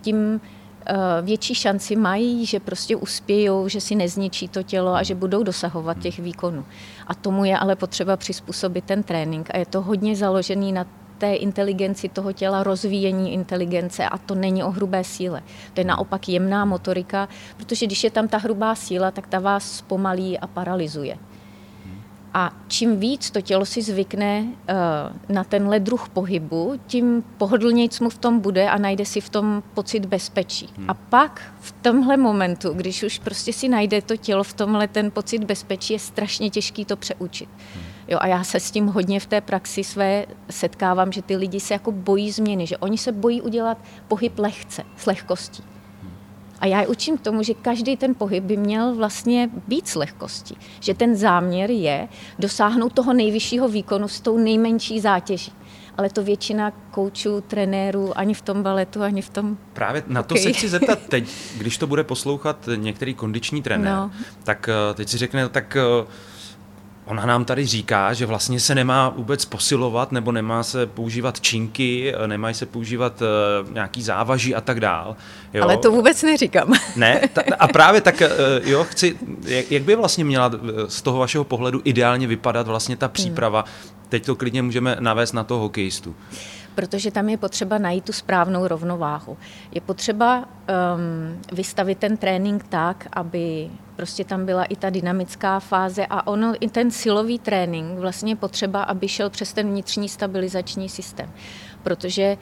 tím 0.00 0.40
eh, 0.86 0.94
větší 1.22 1.54
šanci 1.54 1.96
mají, 1.96 2.46
že 2.46 2.60
prostě 2.60 2.96
uspějou, 2.96 3.68
že 3.68 3.80
si 3.80 3.94
nezničí 3.94 4.48
to 4.48 4.62
tělo 4.62 4.94
a 4.94 5.02
že 5.02 5.14
budou 5.14 5.42
dosahovat 5.42 5.98
těch 5.98 6.18
výkonů. 6.18 6.64
A 7.06 7.14
tomu 7.14 7.44
je 7.44 7.58
ale 7.58 7.76
potřeba 7.76 8.16
přizpůsobit 8.16 8.84
ten 8.84 9.02
trénink 9.02 9.50
a 9.54 9.58
je 9.58 9.66
to 9.66 9.82
hodně 9.82 10.16
založený 10.16 10.72
na 10.72 10.86
té 11.18 11.34
inteligenci 11.34 12.08
toho 12.08 12.32
těla, 12.32 12.62
rozvíjení 12.62 13.32
inteligence 13.32 14.08
a 14.08 14.18
to 14.18 14.34
není 14.34 14.64
o 14.64 14.70
hrubé 14.70 15.04
síle. 15.04 15.42
To 15.74 15.80
je 15.80 15.84
naopak 15.84 16.28
jemná 16.28 16.64
motorika, 16.64 17.28
protože 17.56 17.86
když 17.86 18.04
je 18.04 18.10
tam 18.10 18.28
ta 18.28 18.38
hrubá 18.38 18.74
síla, 18.74 19.10
tak 19.10 19.26
ta 19.26 19.38
vás 19.38 19.76
zpomalí 19.76 20.38
a 20.38 20.46
paralyzuje. 20.46 21.18
A 22.38 22.52
čím 22.68 23.00
víc 23.00 23.30
to 23.30 23.40
tělo 23.40 23.64
si 23.64 23.82
zvykne 23.82 24.44
uh, 24.44 25.34
na 25.34 25.44
tenhle 25.44 25.80
druh 25.80 26.08
pohybu, 26.08 26.80
tím 26.86 27.24
pohodlnějc 27.38 28.00
mu 28.00 28.10
v 28.10 28.18
tom 28.18 28.40
bude 28.40 28.68
a 28.68 28.78
najde 28.78 29.04
si 29.04 29.20
v 29.20 29.28
tom 29.28 29.62
pocit 29.74 30.06
bezpečí. 30.06 30.68
Hmm. 30.76 30.90
A 30.90 30.94
pak 30.94 31.54
v 31.60 31.72
tomhle 31.72 32.16
momentu, 32.16 32.72
když 32.72 33.02
už 33.02 33.18
prostě 33.18 33.52
si 33.52 33.68
najde 33.68 34.02
to 34.02 34.16
tělo 34.16 34.44
v 34.44 34.52
tomhle 34.52 34.88
ten 34.88 35.10
pocit 35.10 35.44
bezpečí, 35.44 35.92
je 35.92 35.98
strašně 35.98 36.50
těžký 36.50 36.84
to 36.84 36.96
přeučit. 36.96 37.48
Hmm. 37.74 37.84
Jo, 38.08 38.18
a 38.20 38.26
já 38.26 38.44
se 38.44 38.60
s 38.60 38.70
tím 38.70 38.86
hodně 38.86 39.20
v 39.20 39.26
té 39.26 39.40
praxi 39.40 39.84
své 39.84 40.26
setkávám, 40.50 41.12
že 41.12 41.22
ty 41.22 41.36
lidi 41.36 41.60
se 41.60 41.74
jako 41.74 41.92
bojí 41.92 42.30
změny, 42.30 42.66
že 42.66 42.76
oni 42.76 42.98
se 42.98 43.12
bojí 43.12 43.42
udělat 43.42 43.78
pohyb 44.08 44.38
lehce, 44.38 44.82
s 44.96 45.06
lehkostí. 45.06 45.64
A 46.60 46.66
já 46.66 46.80
je 46.80 46.86
učím 46.86 47.18
tomu, 47.18 47.42
že 47.42 47.54
každý 47.54 47.96
ten 47.96 48.14
pohyb 48.14 48.44
by 48.44 48.56
měl 48.56 48.94
vlastně 48.94 49.50
být 49.68 49.88
s 49.88 49.94
lehkostí. 49.94 50.56
Že 50.80 50.94
ten 50.94 51.16
záměr 51.16 51.70
je 51.70 52.08
dosáhnout 52.38 52.92
toho 52.92 53.12
nejvyššího 53.12 53.68
výkonu 53.68 54.08
s 54.08 54.20
tou 54.20 54.38
nejmenší 54.38 55.00
zátěží. 55.00 55.52
Ale 55.96 56.10
to 56.10 56.22
většina 56.22 56.72
koučů, 56.90 57.40
trenérů 57.40 58.18
ani 58.18 58.34
v 58.34 58.42
tom 58.42 58.62
baletu, 58.62 59.02
ani 59.02 59.22
v 59.22 59.30
tom. 59.30 59.56
Právě 59.72 60.02
na 60.06 60.22
to 60.22 60.34
okay. 60.34 60.42
se 60.42 60.52
chci 60.52 60.68
zeptat 60.68 60.98
teď, 61.08 61.24
když 61.58 61.78
to 61.78 61.86
bude 61.86 62.04
poslouchat 62.04 62.68
některý 62.76 63.14
kondiční 63.14 63.62
trenér, 63.62 63.94
no. 63.94 64.10
tak 64.44 64.68
eh, 64.68 64.94
teď 64.94 65.08
si 65.08 65.18
řekne, 65.18 65.48
tak 65.48 65.76
eh, 65.76 66.06
Ona 67.06 67.26
nám 67.26 67.44
tady 67.44 67.66
říká, 67.66 68.12
že 68.12 68.26
vlastně 68.26 68.60
se 68.60 68.74
nemá 68.74 69.08
vůbec 69.08 69.44
posilovat, 69.44 70.12
nebo 70.12 70.32
nemá 70.32 70.62
se 70.62 70.86
používat 70.86 71.40
činky, 71.40 72.14
nemají 72.26 72.54
se 72.54 72.66
používat 72.66 73.22
uh, 73.22 73.72
nějaký 73.72 74.02
závaží 74.02 74.54
a 74.54 74.60
tak 74.60 74.80
dál. 74.80 75.16
Jo. 75.54 75.62
Ale 75.62 75.76
to 75.76 75.90
vůbec 75.90 76.22
neříkám. 76.22 76.72
Ne, 76.96 77.20
ta, 77.32 77.42
a 77.58 77.68
právě 77.68 78.00
tak, 78.00 78.20
uh, 78.20 78.68
jo, 78.68 78.84
chci, 78.84 79.18
jak, 79.44 79.72
jak 79.72 79.82
by 79.82 79.94
vlastně 79.94 80.24
měla 80.24 80.50
eh, 80.54 80.90
z 80.90 81.02
toho 81.02 81.18
vašeho 81.18 81.44
pohledu 81.44 81.80
ideálně 81.84 82.26
vypadat 82.26 82.66
vlastně 82.66 82.96
ta 82.96 83.08
příprava? 83.08 83.60
Hmm. 83.60 83.90
Teď 84.08 84.26
to 84.26 84.36
klidně 84.36 84.62
můžeme 84.62 84.96
navést 85.00 85.34
na 85.34 85.44
toho 85.44 85.60
hokejistu. 85.60 86.16
Protože 86.76 87.10
tam 87.10 87.28
je 87.28 87.36
potřeba 87.36 87.78
najít 87.78 88.04
tu 88.04 88.12
správnou 88.12 88.68
rovnováhu. 88.68 89.36
Je 89.72 89.80
potřeba 89.80 90.44
um, 90.44 91.40
vystavit 91.52 91.98
ten 91.98 92.16
trénink 92.16 92.64
tak, 92.68 93.08
aby 93.12 93.70
prostě 93.96 94.24
tam 94.24 94.46
byla 94.46 94.64
i 94.64 94.76
ta 94.76 94.90
dynamická 94.90 95.60
fáze 95.60 96.06
a 96.06 96.26
ono, 96.26 96.54
i 96.60 96.68
ten 96.68 96.90
silový 96.90 97.38
trénink 97.38 97.98
vlastně 97.98 98.32
je 98.32 98.36
potřeba, 98.36 98.82
aby 98.82 99.08
šel 99.08 99.30
přes 99.30 99.52
ten 99.52 99.68
vnitřní 99.68 100.08
stabilizační 100.08 100.88
systém, 100.88 101.30
protože 101.82 102.36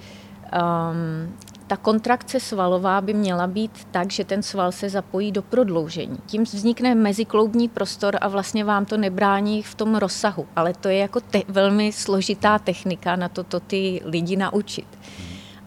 um, 0.53 1.37
ta 1.67 1.77
kontrakce 1.77 2.41
svalová 2.41 3.01
by 3.01 3.15
měla 3.15 3.47
být 3.47 3.89
tak, 3.91 4.13
že 4.13 4.25
ten 4.25 4.43
sval 4.43 4.73
se 4.73 4.89
zapojí 4.89 5.33
do 5.33 5.43
prodloužení. 5.43 6.19
Tím 6.27 6.43
vznikne 6.43 6.95
mezikloubní 6.95 7.69
prostor 7.69 8.19
a 8.21 8.29
vlastně 8.29 8.65
vám 8.65 8.85
to 8.85 8.97
nebrání 8.97 9.63
v 9.63 9.75
tom 9.75 9.95
rozsahu. 9.95 10.47
Ale 10.57 10.75
to 10.75 10.89
je 10.89 10.97
jako 10.99 11.21
te- 11.21 11.43
velmi 11.49 11.93
složitá 11.93 12.59
technika 12.59 13.17
na 13.17 13.29
to, 13.29 13.45
to 13.45 13.61
ty 13.61 14.01
lidi 14.05 14.37
naučit. 14.37 14.87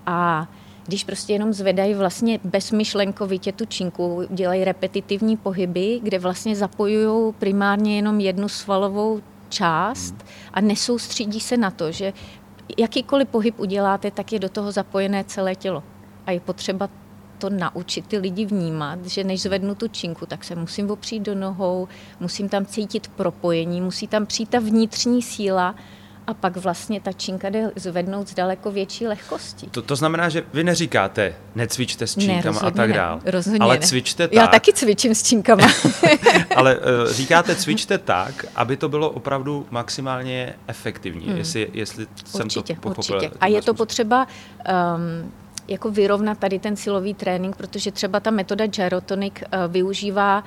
A 0.06 0.48
když 0.86 1.04
prostě 1.04 1.34
jenom 1.34 1.54
zvedají 1.54 1.94
vlastně 1.94 2.40
bezmyšlenkovitě 2.44 3.52
tu 3.52 3.66
činku, 3.66 4.24
dělají 4.30 4.64
repetitivní 4.64 5.38
pohyby, 5.38 6.00
kde 6.04 6.20
vlastně 6.20 6.56
zapojují 6.56 7.34
primárně 7.34 7.96
jenom 7.96 8.20
jednu 8.20 8.50
svalovou 8.50 9.22
část 9.50 10.16
a 10.54 10.62
nesoustředí 10.62 11.40
se 11.40 11.58
na 11.58 11.72
to, 11.72 11.92
že 11.92 12.14
jakýkoliv 12.78 13.28
pohyb 13.28 13.60
uděláte, 13.60 14.12
tak 14.12 14.34
je 14.34 14.40
do 14.40 14.50
toho 14.50 14.72
zapojené 14.72 15.24
celé 15.24 15.56
tělo. 15.56 15.84
A 16.26 16.32
je 16.32 16.40
potřeba 16.40 16.90
to 17.38 17.50
naučit 17.50 18.08
ty 18.08 18.18
lidi 18.18 18.46
vnímat, 18.46 19.06
že 19.06 19.24
než 19.24 19.42
zvednu 19.42 19.76
tu 19.76 19.88
činku, 19.88 20.26
tak 20.26 20.44
se 20.44 20.56
musím 20.56 20.92
opřít 20.92 21.20
do 21.20 21.36
nohou, 21.36 21.88
musím 22.20 22.50
tam 22.50 22.66
cítit 22.66 23.08
propojení, 23.08 23.82
musí 23.82 24.08
tam 24.08 24.26
přijít 24.26 24.50
ta 24.50 24.60
vnitřní 24.60 25.22
síla 25.22 25.76
a 26.28 26.34
pak 26.34 26.58
vlastně 26.58 27.02
ta 27.02 27.12
činka 27.12 27.50
jde 27.50 27.72
zvednout 27.76 28.28
s 28.28 28.34
daleko 28.34 28.72
větší 28.72 29.08
lehkostí. 29.08 29.68
To, 29.70 29.82
to 29.82 29.96
znamená, 29.96 30.30
že 30.30 30.44
vy 30.54 30.64
neříkáte, 30.64 31.36
necvičte 31.56 32.08
s 32.08 32.16
činkama 32.16 32.60
ne, 32.62 32.68
a 32.68 32.72
tak 32.72 32.94
dál. 32.94 33.22
Rozhodně 33.26 33.60
ale 33.60 33.80
ne. 33.80 33.88
cvičte 33.88 34.28
tak. 34.28 34.36
Já 34.36 34.48
taky 34.48 34.74
cvičím 34.74 35.16
s 35.16 35.24
činkama. 35.24 35.68
ale 36.56 36.78
uh, 36.78 36.84
říkáte, 37.12 37.56
cvičte 37.56 37.98
tak, 37.98 38.46
aby 38.56 38.78
to 38.78 38.90
bylo 38.90 39.10
opravdu 39.10 39.68
maximálně 39.70 40.54
efektivní, 40.68 41.28
hmm. 41.28 41.38
jestli, 41.38 41.70
jestli 41.74 42.08
jsem 42.26 42.46
určitě, 42.46 42.74
to 42.74 42.82
pochopil. 42.82 43.16
Určitě. 43.16 43.38
A 43.40 43.48
je 43.48 43.62
to 43.62 43.74
potřeba 43.74 44.28
um, 44.28 45.32
jako 45.68 45.92
vyrovnat 45.92 46.38
tady 46.38 46.60
ten 46.60 46.76
silový 46.76 47.14
trénink, 47.14 47.56
protože 47.56 47.92
třeba 47.92 48.20
ta 48.20 48.32
metoda 48.32 48.68
Gyrotonic 48.68 49.34
uh, 49.34 49.72
využívá 49.72 50.44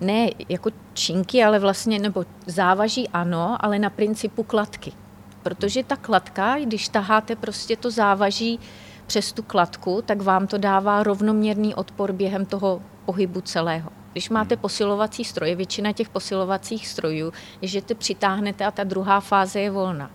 ne 0.00 0.30
jako 0.48 0.70
činky, 0.92 1.44
ale 1.44 1.58
vlastně, 1.58 1.98
nebo 1.98 2.24
závaží 2.46 3.08
ano, 3.08 3.56
ale 3.60 3.78
na 3.78 3.90
principu 3.90 4.42
kladky. 4.42 4.92
Protože 5.42 5.84
ta 5.84 5.96
kladka, 5.96 6.58
když 6.58 6.88
taháte 6.88 7.36
prostě 7.36 7.76
to 7.76 7.90
závaží 7.90 8.60
přes 9.06 9.32
tu 9.32 9.42
kladku, 9.42 10.02
tak 10.06 10.22
vám 10.22 10.46
to 10.46 10.58
dává 10.58 11.02
rovnoměrný 11.02 11.74
odpor 11.74 12.12
během 12.12 12.46
toho 12.46 12.82
pohybu 13.04 13.40
celého. 13.40 13.90
Když 14.12 14.30
máte 14.30 14.56
posilovací 14.56 15.24
stroje, 15.24 15.56
většina 15.56 15.92
těch 15.92 16.08
posilovacích 16.08 16.88
strojů 16.88 17.32
je, 17.60 17.68
že 17.68 17.82
ty 17.82 17.94
přitáhnete 17.94 18.64
a 18.64 18.70
ta 18.70 18.84
druhá 18.84 19.20
fáze 19.20 19.60
je 19.60 19.70
volná. 19.70 20.10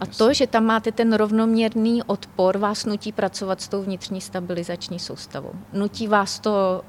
A 0.00 0.06
to, 0.06 0.34
že 0.34 0.46
tam 0.46 0.64
máte 0.64 0.92
ten 0.92 1.12
rovnoměrný 1.12 2.02
odpor, 2.02 2.58
vás 2.58 2.84
nutí 2.84 3.12
pracovat 3.12 3.60
s 3.60 3.68
tou 3.68 3.82
vnitřní 3.82 4.20
stabilizační 4.20 4.98
soustavou. 4.98 5.52
Nutí 5.72 6.08
vás 6.08 6.38
to, 6.38 6.82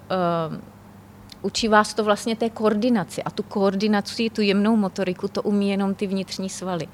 uh, 0.51 0.57
učí 1.41 1.67
vás 1.67 1.93
to 1.93 2.03
vlastně 2.03 2.35
té 2.35 2.49
koordinaci. 2.49 3.23
A 3.23 3.29
tu 3.29 3.43
koordinaci, 3.43 4.29
tu 4.29 4.41
jemnou 4.41 4.75
motoriku, 4.75 5.27
to 5.27 5.41
umí 5.41 5.69
jenom 5.69 5.95
ty 5.95 6.07
vnitřní 6.07 6.49
svaly. 6.49 6.87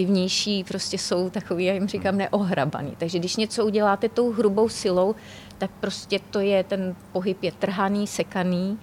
Ty 0.00 0.06
vnější 0.06 0.64
prostě 0.64 0.98
jsou 0.98 1.30
takový, 1.30 1.64
já 1.64 1.72
jim 1.72 1.88
říkám, 1.88 2.16
neohrabaný. 2.16 2.94
Takže 2.98 3.18
když 3.18 3.36
něco 3.36 3.66
uděláte 3.66 4.08
tou 4.08 4.32
hrubou 4.32 4.68
silou, 4.68 5.14
tak 5.58 5.70
prostě 5.80 6.18
to 6.30 6.40
je, 6.40 6.64
ten 6.64 6.96
pohyb 7.12 7.42
je 7.42 7.52
trhaný, 7.52 8.06
sekaný, 8.06 8.78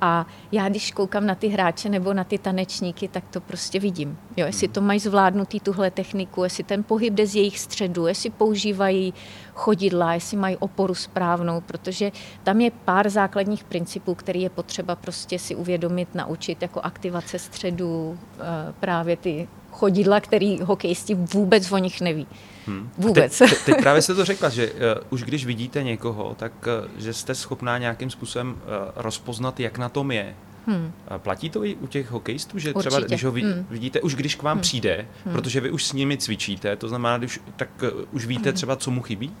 a 0.00 0.26
já, 0.52 0.68
když 0.68 0.92
koukám 0.92 1.26
na 1.26 1.34
ty 1.34 1.48
hráče 1.48 1.88
nebo 1.88 2.14
na 2.14 2.24
ty 2.24 2.38
tanečníky, 2.38 3.08
tak 3.08 3.24
to 3.30 3.40
prostě 3.40 3.80
vidím. 3.80 4.18
Jo, 4.36 4.46
jestli 4.46 4.68
to 4.68 4.80
mají 4.80 5.00
zvládnutý 5.00 5.60
tuhle 5.60 5.90
techniku, 5.90 6.44
jestli 6.44 6.64
ten 6.64 6.84
pohyb 6.84 7.14
jde 7.14 7.26
z 7.26 7.36
jejich 7.36 7.58
středu, 7.58 8.06
jestli 8.06 8.30
používají 8.30 9.14
chodidla, 9.54 10.14
jestli 10.14 10.36
mají 10.36 10.56
oporu 10.56 10.94
správnou, 10.94 11.60
protože 11.60 12.12
tam 12.42 12.60
je 12.60 12.70
pár 12.70 13.10
základních 13.10 13.64
principů, 13.64 14.14
který 14.14 14.42
je 14.42 14.50
potřeba 14.50 14.96
prostě 14.96 15.38
si 15.38 15.54
uvědomit, 15.54 16.14
naučit, 16.14 16.62
jako 16.62 16.80
aktivace 16.80 17.38
středu, 17.38 18.18
eh, 18.38 18.42
právě 18.80 19.16
ty 19.16 19.48
chodidla, 19.70 20.20
který 20.20 20.60
hokejisti 20.60 21.14
vůbec 21.14 21.72
o 21.72 21.78
nich 21.78 22.00
neví. 22.00 22.26
Hmm. 22.66 22.90
Vůbec. 22.98 23.38
Teď, 23.38 23.64
teď 23.64 23.76
právě 23.80 24.02
jste 24.02 24.14
to 24.14 24.24
řekla, 24.24 24.48
že 24.48 24.72
uh, 24.72 24.78
už 25.10 25.22
když 25.22 25.46
vidíte 25.46 25.82
někoho, 25.82 26.34
tak 26.38 26.52
uh, 26.82 27.00
že 27.00 27.12
jste 27.12 27.34
schopná 27.34 27.78
nějakým 27.78 28.10
způsobem 28.10 28.50
uh, 28.50 28.56
rozpoznat, 28.96 29.60
jak 29.60 29.78
na 29.78 29.88
tom 29.88 30.10
je. 30.10 30.34
Hmm. 30.66 30.92
Platí 31.18 31.50
to 31.50 31.64
i 31.64 31.74
u 31.74 31.86
těch 31.86 32.10
hokejistů, 32.10 32.58
že 32.58 32.74
třeba 32.74 32.96
Určitě. 32.96 33.14
když 33.14 33.24
ho 33.24 33.32
vid, 33.32 33.44
hmm. 33.44 33.66
vidíte, 33.70 34.00
už 34.00 34.14
když 34.14 34.34
k 34.34 34.42
vám 34.42 34.56
hmm. 34.56 34.62
přijde, 34.62 35.06
hmm. 35.24 35.34
protože 35.34 35.60
vy 35.60 35.70
už 35.70 35.84
s 35.84 35.92
nimi 35.92 36.18
cvičíte, 36.18 36.76
to 36.76 36.88
znamená, 36.88 37.18
když, 37.18 37.40
tak 37.56 37.68
uh, 37.82 37.88
už 38.12 38.26
víte 38.26 38.48
hmm. 38.48 38.56
třeba, 38.56 38.76
co 38.76 38.90
mu 38.90 39.02
chybí? 39.02 39.32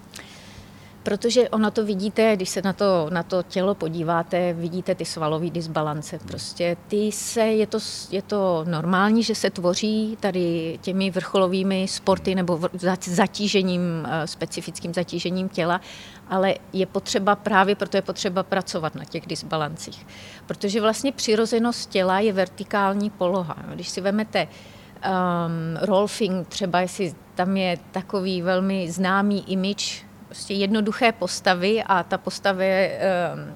Protože 1.02 1.48
ono 1.48 1.70
to 1.70 1.84
vidíte, 1.84 2.36
když 2.36 2.48
se 2.48 2.62
na 2.62 2.72
to, 2.72 3.06
na 3.10 3.22
to 3.22 3.42
tělo 3.42 3.74
podíváte, 3.74 4.52
vidíte 4.52 4.94
ty 4.94 5.04
svalové 5.04 5.50
disbalance. 5.50 6.18
Prostě 6.18 6.76
ty 6.88 7.12
se, 7.12 7.40
je 7.40 7.66
to, 7.66 7.78
je 8.10 8.22
to 8.22 8.64
normální, 8.68 9.22
že 9.22 9.34
se 9.34 9.50
tvoří 9.50 10.16
tady 10.20 10.78
těmi 10.82 11.10
vrcholovými 11.10 11.88
sporty 11.88 12.34
nebo 12.34 12.60
zatížením, 13.06 13.80
eh, 14.08 14.26
specifickým 14.26 14.94
zatížením 14.94 15.48
těla, 15.48 15.80
ale 16.28 16.54
je 16.72 16.86
potřeba, 16.86 17.36
právě 17.36 17.74
proto 17.74 17.96
je 17.96 18.02
potřeba 18.02 18.42
pracovat 18.42 18.94
na 18.94 19.04
těch 19.04 19.26
disbalancích. 19.26 20.06
Protože 20.46 20.80
vlastně 20.80 21.12
přirozenost 21.12 21.90
těla 21.90 22.20
je 22.20 22.32
vertikální 22.32 23.10
poloha. 23.10 23.56
Když 23.74 23.88
si 23.88 24.00
vezmete 24.00 24.46
um, 24.46 25.76
Rolfing, 25.80 26.48
třeba 26.48 26.80
jestli 26.80 27.14
tam 27.34 27.56
je 27.56 27.78
takový 27.90 28.42
velmi 28.42 28.90
známý 28.90 29.52
image 29.52 30.09
prostě 30.30 30.54
jednoduché 30.54 31.12
postavy 31.12 31.82
a 31.82 32.02
ta 32.02 32.18
postava 32.18 32.62
je, 32.62 32.98
ehm, 33.00 33.54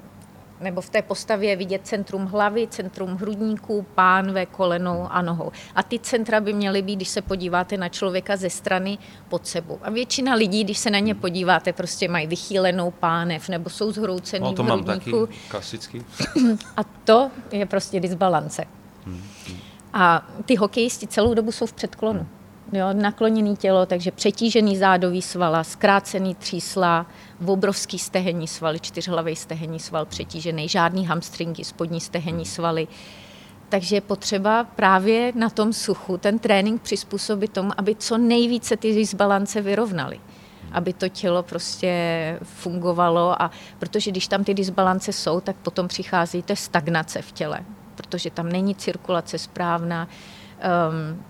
nebo 0.60 0.80
v 0.80 0.90
té 0.90 1.02
postavě 1.02 1.50
je 1.50 1.56
vidět 1.56 1.80
centrum 1.84 2.26
hlavy, 2.26 2.66
centrum 2.70 3.10
hrudníků, 3.10 3.86
pánve, 3.94 4.46
kolenou 4.46 5.06
a 5.10 5.22
nohou. 5.22 5.52
A 5.74 5.82
ty 5.82 5.98
centra 5.98 6.40
by 6.40 6.52
měly 6.52 6.82
být, 6.82 6.96
když 6.96 7.08
se 7.08 7.22
podíváte 7.22 7.76
na 7.76 7.88
člověka 7.88 8.36
ze 8.36 8.50
strany 8.50 8.98
pod 9.28 9.46
sebou. 9.46 9.78
A 9.82 9.90
většina 9.90 10.34
lidí, 10.34 10.64
když 10.64 10.78
se 10.78 10.90
na 10.90 10.98
ně 10.98 11.14
podíváte, 11.14 11.72
prostě 11.72 12.08
mají 12.08 12.26
vychýlenou 12.26 12.90
pánev 12.90 13.48
nebo 13.48 13.70
jsou 13.70 13.92
zhroucený 13.92 14.44
no, 14.44 14.52
to 14.52 14.62
v 14.62 14.66
hrudníku. 14.66 15.16
mám 15.16 15.26
taky, 15.26 15.38
klasicky. 15.48 16.04
A 16.76 16.84
to 17.04 17.30
je 17.52 17.66
prostě 17.66 18.00
disbalance. 18.00 18.64
Hmm, 19.04 19.22
hmm. 19.48 19.58
A 19.92 20.26
ty 20.44 20.54
hokejisti 20.54 21.06
celou 21.06 21.34
dobu 21.34 21.52
jsou 21.52 21.66
v 21.66 21.72
předklonu. 21.72 22.20
Hmm 22.20 22.43
jo, 22.72 22.86
nakloněný 22.92 23.56
tělo, 23.56 23.86
takže 23.86 24.10
přetížený 24.10 24.76
zádový 24.76 25.22
svala, 25.22 25.64
zkrácený 25.64 26.34
třísla, 26.34 27.06
obrovský 27.46 27.98
stehenní 27.98 28.48
svaly, 28.48 28.80
čtyřhlavý 28.80 29.36
stehenní 29.36 29.80
sval 29.80 30.04
přetížený, 30.06 30.68
žádný 30.68 31.06
hamstringy, 31.06 31.64
spodní 31.64 32.00
stehenní 32.00 32.44
svaly. 32.44 32.88
Takže 33.68 33.96
je 33.96 34.00
potřeba 34.00 34.64
právě 34.64 35.32
na 35.34 35.50
tom 35.50 35.72
suchu 35.72 36.18
ten 36.18 36.38
trénink 36.38 36.82
přizpůsobit 36.82 37.52
tomu, 37.52 37.70
aby 37.76 37.94
co 37.94 38.18
nejvíce 38.18 38.76
ty 38.76 38.94
disbalance 38.94 39.60
vyrovnaly 39.60 40.20
aby 40.72 40.92
to 40.92 41.08
tělo 41.08 41.42
prostě 41.42 42.38
fungovalo 42.42 43.42
a 43.42 43.50
protože 43.78 44.10
když 44.10 44.28
tam 44.28 44.44
ty 44.44 44.54
disbalance 44.54 45.12
jsou, 45.12 45.40
tak 45.40 45.56
potom 45.56 45.88
přichází 45.88 46.42
to 46.42 46.56
stagnace 46.56 47.22
v 47.22 47.32
těle, 47.32 47.60
protože 47.94 48.30
tam 48.30 48.48
není 48.48 48.74
cirkulace 48.74 49.38
správná, 49.38 50.08
um, 50.08 51.24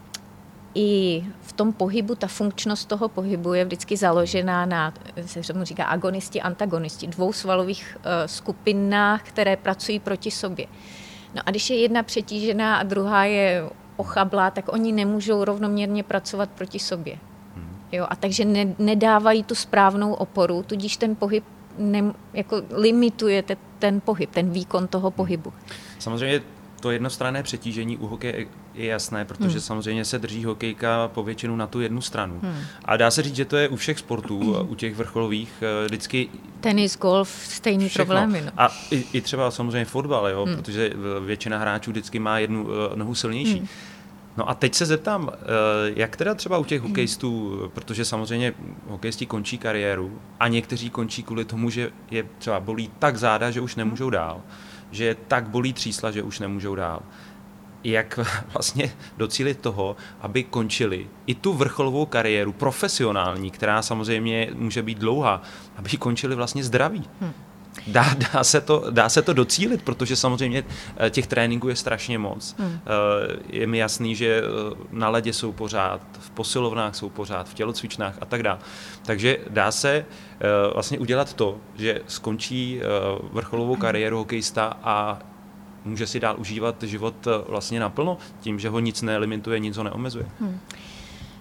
i 0.75 1.25
v 1.41 1.53
tom 1.53 1.73
pohybu, 1.73 2.15
ta 2.15 2.27
funkčnost 2.27 2.89
toho 2.89 3.09
pohybu 3.09 3.55
je 3.55 3.65
vždycky 3.65 3.97
založená 3.97 4.67
na, 4.67 4.95
se 5.27 5.53
mu 5.53 5.65
říká 5.65 5.85
agonisti, 5.85 6.41
antagonisti, 6.41 7.07
dvou 7.07 7.33
svalových 7.33 7.97
uh, 7.97 8.03
skupinách, 8.27 9.23
které 9.23 9.57
pracují 9.57 9.99
proti 9.99 10.31
sobě. 10.31 10.67
No 11.35 11.43
a 11.47 11.51
když 11.51 11.71
je 11.71 11.77
jedna 11.77 12.03
přetížená 12.03 12.77
a 12.77 12.83
druhá 12.83 13.25
je 13.25 13.71
ochablá, 13.97 14.51
tak 14.51 14.73
oni 14.73 14.93
nemůžou 14.93 15.45
rovnoměrně 15.45 16.03
pracovat 16.03 16.51
proti 16.51 16.79
sobě. 16.79 17.19
Hmm. 17.55 17.77
Jo, 17.93 18.07
a 18.11 18.17
takže 18.17 18.45
ne, 18.45 18.75
nedávají 18.79 19.45
tu 19.45 19.55
správnou 19.55 20.15
oporu, 20.15 20.63
tudíž 20.63 20.97
ten 20.97 21.17
pohyb 21.17 21.45
ne, 21.79 22.13
jako 22.33 22.63
limituje 22.71 23.43
te, 23.43 23.57
ten 23.79 24.01
pohyb, 24.01 24.31
ten 24.31 24.51
výkon 24.51 24.89
toho 24.89 25.11
pohybu. 25.11 25.53
Samozřejmě 25.99 26.41
to 26.85 26.91
jednostranné 26.91 27.43
přetížení 27.43 27.97
u 27.97 28.07
hokeje 28.07 28.47
je 28.75 28.87
jasné, 28.87 29.25
protože 29.25 29.53
hmm. 29.53 29.61
samozřejmě 29.61 30.05
se 30.05 30.19
drží 30.19 30.45
hokejka 30.45 31.09
povětšinu 31.15 31.57
na 31.57 31.67
tu 31.67 31.81
jednu 31.81 32.01
stranu. 32.01 32.39
Hmm. 32.43 32.61
A 32.85 32.97
dá 32.97 33.11
se 33.11 33.23
říct, 33.23 33.37
že 33.37 33.45
to 33.45 33.57
je 33.57 33.69
u 33.69 33.77
všech 33.77 33.99
sportů, 33.99 34.57
u 34.69 34.75
těch 34.75 34.95
vrcholových 34.95 35.53
eh, 35.63 35.87
vždycky... 35.87 36.29
Tenis, 36.61 36.99
golf, 36.99 37.29
stejný 37.29 37.89
všechno. 37.89 38.05
problémy. 38.05 38.43
No. 38.47 38.53
A 38.57 38.73
i, 38.91 39.05
i 39.13 39.21
třeba 39.21 39.51
samozřejmě 39.51 39.85
fotbal, 39.85 40.29
jo, 40.29 40.45
hmm. 40.45 40.57
protože 40.57 40.93
většina 41.25 41.59
hráčů 41.59 41.91
vždycky 41.91 42.19
má 42.19 42.39
jednu 42.39 42.63
uh, 42.63 42.71
nohu 42.95 43.15
silnější. 43.15 43.59
Hmm. 43.59 43.69
No 44.37 44.49
a 44.49 44.55
teď 44.55 44.75
se 44.75 44.87
zeptám, 44.87 45.31
eh, 45.33 45.37
jak 45.97 46.17
teda 46.17 46.35
třeba 46.35 46.59
u 46.59 46.65
těch 46.65 46.81
hokejistů, 46.81 47.61
protože 47.75 48.05
samozřejmě 48.05 48.55
hokejisti 48.89 49.27
končí 49.27 49.59
kariéru 49.59 50.19
a 50.41 50.49
někteří 50.49 50.91
končí 50.91 51.23
kvůli 51.23 51.45
tomu, 51.45 51.71
že 51.71 51.91
je 52.11 52.25
třeba 52.39 52.61
bolí 52.61 52.91
tak 52.99 53.17
záda, 53.17 53.51
že 53.51 53.61
už 53.61 53.77
nemůžou 53.77 54.11
dál, 54.11 54.41
že 54.95 55.05
je 55.05 55.15
tak 55.15 55.49
bolí 55.49 55.73
třísla, 55.73 56.11
že 56.11 56.23
už 56.23 56.39
nemůžou 56.39 56.75
dál. 56.75 57.03
Jak 57.85 58.19
vlastně 58.53 58.93
docílit 59.17 59.61
toho, 59.61 59.97
aby 60.21 60.45
končili 60.45 61.07
i 61.27 61.35
tu 61.35 61.53
vrcholovou 61.53 62.07
kariéru 62.07 62.53
profesionální, 62.53 63.51
která 63.51 63.83
samozřejmě 63.83 64.51
může 64.55 64.83
být 64.83 64.99
dlouhá, 64.99 65.43
aby 65.77 65.97
končili 65.97 66.35
vlastně 66.35 66.65
zdraví. 66.65 67.05
Hmm. 67.21 67.33
Dá, 67.87 68.15
dá, 68.33 68.45
se 68.45 68.61
to, 68.61 68.85
dá 68.91 69.09
se 69.09 69.23
to 69.23 69.33
docílit, 69.33 69.83
protože 69.83 70.17
samozřejmě 70.17 70.65
eh, 70.97 71.11
těch 71.11 71.27
tréninků 71.27 71.69
je 71.69 71.77
strašně 71.77 72.19
moc. 72.19 72.55
Hmm. 72.59 72.79
Eh, 72.79 73.37
je 73.49 73.67
mi 73.67 73.79
jasný, 73.79 74.15
že 74.15 74.43
eh, 74.43 74.77
na 74.91 75.09
ledě 75.09 75.33
jsou 75.33 75.53
pořád, 75.53 76.01
v 76.19 76.31
posilovnách 76.31 76.95
jsou 76.95 77.09
pořád, 77.09 77.49
v 77.49 77.55
tělocvičnách 77.55 78.19
a 78.21 78.25
tak 78.25 78.43
dále. 78.43 78.59
Takže 79.07 79.39
dá 79.51 79.73
se 79.73 80.05
vlastně 80.73 80.99
udělat 80.99 81.35
to, 81.35 81.59
že 81.77 82.01
skončí 82.07 82.81
vrcholovou 83.33 83.77
kariéru 83.77 84.17
hokejista 84.17 84.77
a 84.83 85.19
může 85.85 86.07
si 86.07 86.21
dál 86.21 86.35
užívat 86.39 86.83
život 86.83 87.15
vlastně 87.49 87.81
naplno, 87.81 88.19
tím, 88.41 88.59
že 88.59 88.69
ho 88.69 88.81
nic 88.81 89.03
nelimituje, 89.03 89.59
nic 89.59 89.77
ho 89.77 89.83
neomezuje. 89.83 90.27
Hmm. 90.41 90.61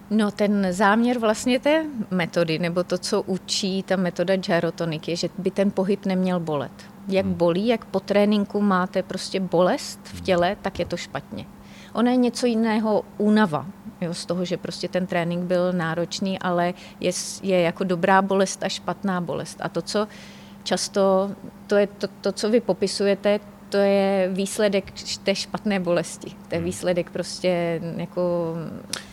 No 0.10 0.32
ten 0.32 0.68
záměr 0.70 1.20
vlastně 1.20 1.60
té 1.60 1.86
metody, 2.12 2.60
nebo 2.60 2.84
to, 2.84 2.98
co 2.98 3.22
učí 3.22 3.84
ta 3.84 3.96
metoda 3.96 4.36
gyrotonic, 4.36 5.08
je, 5.08 5.16
že 5.16 5.30
by 5.38 5.52
ten 5.52 5.72
pohyb 5.72 6.06
neměl 6.06 6.40
bolet. 6.40 6.72
Jak 7.08 7.26
hmm. 7.26 7.36
bolí, 7.36 7.68
jak 7.68 7.86
po 7.86 8.00
tréninku 8.00 8.62
máte 8.62 9.04
prostě 9.04 9.40
bolest 9.40 10.00
v 10.04 10.22
těle, 10.22 10.58
tak 10.62 10.80
je 10.80 10.86
to 10.86 10.98
špatně. 10.98 11.46
Ono 11.94 12.12
je 12.12 12.18
něco 12.18 12.46
jiného 12.46 13.06
únava, 13.18 13.66
jo, 14.02 14.14
z 14.14 14.26
toho, 14.26 14.46
že 14.46 14.58
prostě 14.58 14.88
ten 14.88 15.08
trénink 15.08 15.44
byl 15.44 15.74
náročný, 15.74 16.40
ale 16.40 16.74
je, 17.00 17.12
je 17.42 17.62
jako 17.62 17.84
dobrá 17.84 18.22
bolest 18.22 18.64
a 18.64 18.70
špatná 18.70 19.22
bolest. 19.22 19.58
A 19.62 19.70
to, 19.70 19.82
co 19.82 20.08
často, 20.64 21.32
to 21.68 21.76
je 21.76 21.88
to, 21.88 22.08
to 22.22 22.32
co 22.32 22.50
vy 22.50 22.60
popisujete, 22.60 23.40
to 23.74 23.78
je 23.78 24.30
výsledek 24.32 24.94
té 25.24 25.36
špatné 25.36 25.80
bolesti. 25.80 26.30
To 26.30 26.56
je 26.56 26.58
hmm. 26.58 26.66
výsledek 26.66 27.10
prostě 27.10 27.82
jako... 27.98 28.56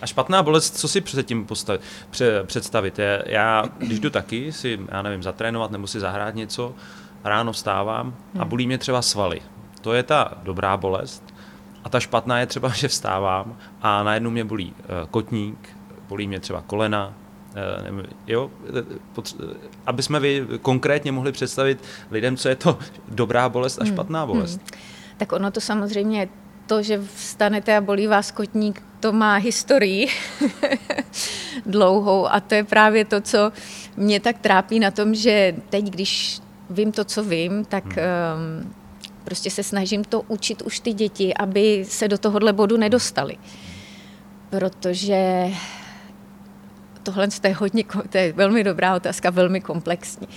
A 0.03 0.07
špatná 0.07 0.43
bolest, 0.43 0.77
co 0.77 0.89
si 0.89 1.01
předtím 1.01 1.47
postavit, 1.47 1.81
pře, 2.11 2.45
představit? 2.45 3.01
Já, 3.27 3.65
když 3.79 4.01
jdu 4.01 4.11
taky 4.11 4.53
si, 4.53 4.81
já 4.89 5.03
nevím, 5.03 5.23
zatrénovat 5.23 5.71
nebo 5.71 5.87
si 5.87 6.01
zahrát 6.01 6.35
něco, 6.35 6.75
ráno 7.25 7.53
vstávám 7.53 8.15
a 8.35 8.39
hmm. 8.39 8.49
bolí 8.49 8.67
mě 8.67 8.79
třeba 8.79 9.03
svaly. 9.03 9.41
To 9.81 9.93
je 9.93 10.03
ta 10.03 10.39
dobrá 10.43 10.77
bolest. 10.77 11.35
A 11.85 11.89
ta 11.89 12.01
špatná 12.01 12.41
je 12.41 12.47
třeba, 12.47 12.69
že 12.75 12.89
vstávám 12.89 13.57
a 13.83 14.03
najednou 14.03 14.31
mě 14.31 14.45
bolí 14.45 14.75
eh, 14.79 14.87
kotník, 15.11 15.69
bolí 16.09 16.29
mě 16.29 16.41
třeba 16.41 16.63
kolena, 16.67 17.15
Eh, 17.55 18.07
jo, 18.27 18.51
aby 19.87 20.03
jsme 20.03 20.21
vy 20.21 20.47
konkrétně 20.63 21.13
mohli 21.13 21.33
představit 21.33 21.83
lidem, 22.11 22.37
co 22.37 22.49
je 22.49 22.57
to 22.57 22.79
dobrá 23.09 23.49
bolest 23.49 23.79
a 23.79 23.85
hmm, 23.85 23.93
špatná 23.93 24.27
bolest. 24.27 24.57
Hmm. 24.57 24.81
Tak 25.17 25.33
ono 25.33 25.51
to 25.51 25.61
samozřejmě 25.61 26.29
to, 26.67 26.83
že 26.83 27.03
vstanete 27.17 27.77
a 27.77 27.81
bolí 27.81 28.07
vás 28.07 28.31
kotník, 28.31 28.83
to 29.01 29.13
má 29.13 29.37
historii 29.37 30.07
dlouhou 31.67 32.27
a 32.27 32.41
to 32.41 32.55
je 32.55 32.65
právě 32.65 33.05
to, 33.05 33.21
co 33.21 33.53
mě 33.97 34.21
tak 34.21 34.39
trápí 34.39 34.81
na 34.81 34.91
tom, 34.91 35.15
že 35.15 35.55
teď, 35.71 35.85
když 35.85 36.41
vím 36.71 36.93
to, 36.93 37.05
co 37.05 37.25
vím, 37.25 37.65
tak 37.65 37.85
hmm. 37.85 38.63
um, 38.63 38.75
prostě 39.25 39.51
se 39.51 39.63
snažím 39.63 40.05
to 40.05 40.23
učit 40.29 40.63
už 40.63 40.81
ty 40.81 40.93
děti, 40.93 41.35
aby 41.35 41.85
se 41.89 42.09
do 42.09 42.19
tohohle 42.19 42.53
bodu 42.53 42.77
nedostali. 42.77 43.37
Protože 44.51 45.51
tohle 47.03 47.29
je 47.45 47.55
hodně, 47.55 47.85
to 48.11 48.19
je 48.19 48.33
velmi 48.33 48.65
dobrá 48.65 48.97
otázka, 48.97 49.31
velmi 49.31 49.61
komplexní. 49.61 50.29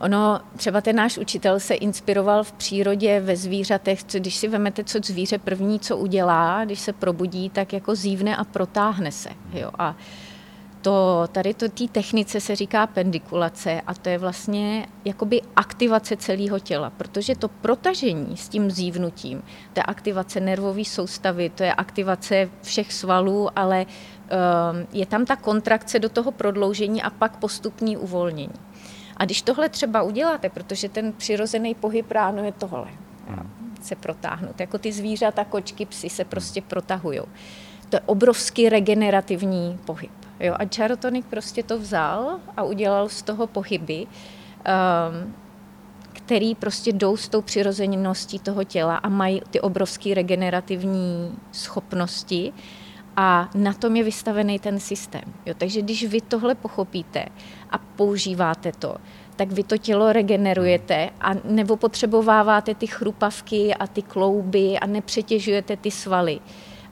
Ono, 0.00 0.40
třeba 0.56 0.80
ten 0.80 0.96
náš 0.96 1.18
učitel 1.18 1.60
se 1.60 1.74
inspiroval 1.74 2.44
v 2.44 2.52
přírodě 2.52 3.20
ve 3.20 3.36
zvířatech, 3.36 4.04
co, 4.04 4.18
když 4.18 4.36
si 4.36 4.48
vemete, 4.48 4.84
co 4.84 4.98
zvíře 5.04 5.38
první, 5.38 5.80
co 5.80 5.96
udělá, 5.96 6.64
když 6.64 6.80
se 6.80 6.92
probudí, 6.92 7.50
tak 7.50 7.72
jako 7.72 7.94
zívne 7.94 8.36
a 8.36 8.44
protáhne 8.44 9.12
se. 9.12 9.30
Jo? 9.52 9.70
A 9.78 9.96
to, 10.86 11.28
tady 11.32 11.54
to 11.54 11.68
té 11.68 11.88
technice 11.92 12.40
se 12.40 12.56
říká 12.56 12.86
pendikulace 12.86 13.80
a 13.86 13.94
to 13.94 14.08
je 14.08 14.18
vlastně 14.18 14.86
jakoby 15.04 15.42
aktivace 15.56 16.16
celého 16.16 16.58
těla, 16.58 16.90
protože 16.90 17.34
to 17.34 17.48
protažení 17.48 18.36
s 18.36 18.48
tím 18.48 18.70
zívnutím, 18.70 19.42
to 19.72 19.80
je 19.80 19.82
aktivace 19.82 20.40
nervové 20.40 20.84
soustavy, 20.84 21.50
to 21.50 21.62
je 21.62 21.74
aktivace 21.74 22.50
všech 22.62 22.92
svalů, 22.92 23.58
ale 23.58 23.86
je 24.92 25.06
tam 25.06 25.24
ta 25.24 25.36
kontrakce 25.36 25.98
do 25.98 26.08
toho 26.08 26.32
prodloužení 26.32 27.02
a 27.02 27.10
pak 27.10 27.36
postupní 27.36 27.96
uvolnění. 27.96 28.54
A 29.16 29.24
když 29.24 29.42
tohle 29.42 29.68
třeba 29.68 30.02
uděláte, 30.02 30.48
protože 30.48 30.88
ten 30.88 31.12
přirozený 31.12 31.74
pohyb 31.74 32.10
ráno 32.10 32.44
je 32.44 32.52
tohle, 32.52 32.88
hmm. 33.28 33.50
se 33.82 33.96
protáhnout, 33.96 34.60
jako 34.60 34.78
ty 34.78 34.92
zvířata, 34.92 35.44
kočky, 35.44 35.86
psy 35.86 36.10
se 36.10 36.24
prostě 36.24 36.62
protahují. 36.62 37.20
To 37.88 37.96
je 37.96 38.00
obrovský 38.06 38.68
regenerativní 38.68 39.78
pohyb. 39.84 40.10
Jo? 40.40 40.54
A 40.58 40.64
Charotonic 40.76 41.26
prostě 41.30 41.62
to 41.62 41.78
vzal 41.78 42.40
a 42.56 42.62
udělal 42.62 43.08
z 43.08 43.22
toho 43.22 43.46
pohyby, 43.46 44.06
um, 44.06 45.34
který 46.12 46.54
prostě 46.54 46.92
jdou 46.92 47.16
s 47.16 47.28
tou 47.28 47.42
přirozeností 47.42 48.38
toho 48.38 48.64
těla 48.64 48.96
a 48.96 49.08
mají 49.08 49.42
ty 49.50 49.60
obrovské 49.60 50.14
regenerativní 50.14 51.38
schopnosti 51.52 52.52
a 53.16 53.50
na 53.54 53.72
tom 53.72 53.96
je 53.96 54.04
vystavený 54.04 54.58
ten 54.58 54.80
systém. 54.80 55.22
Jo? 55.46 55.54
Takže 55.58 55.82
když 55.82 56.04
vy 56.04 56.20
tohle 56.20 56.54
pochopíte 56.54 57.26
a 57.70 57.78
používáte 57.78 58.72
to, 58.72 58.96
tak 59.36 59.52
vy 59.52 59.62
to 59.62 59.78
tělo 59.78 60.12
regenerujete 60.12 61.10
a 61.20 61.30
nebo 61.44 61.76
potřebováváte 61.76 62.74
ty 62.74 62.86
chrupavky 62.86 63.74
a 63.74 63.86
ty 63.86 64.02
klouby 64.02 64.78
a 64.78 64.86
nepřetěžujete 64.86 65.76
ty 65.76 65.90
svaly. 65.90 66.40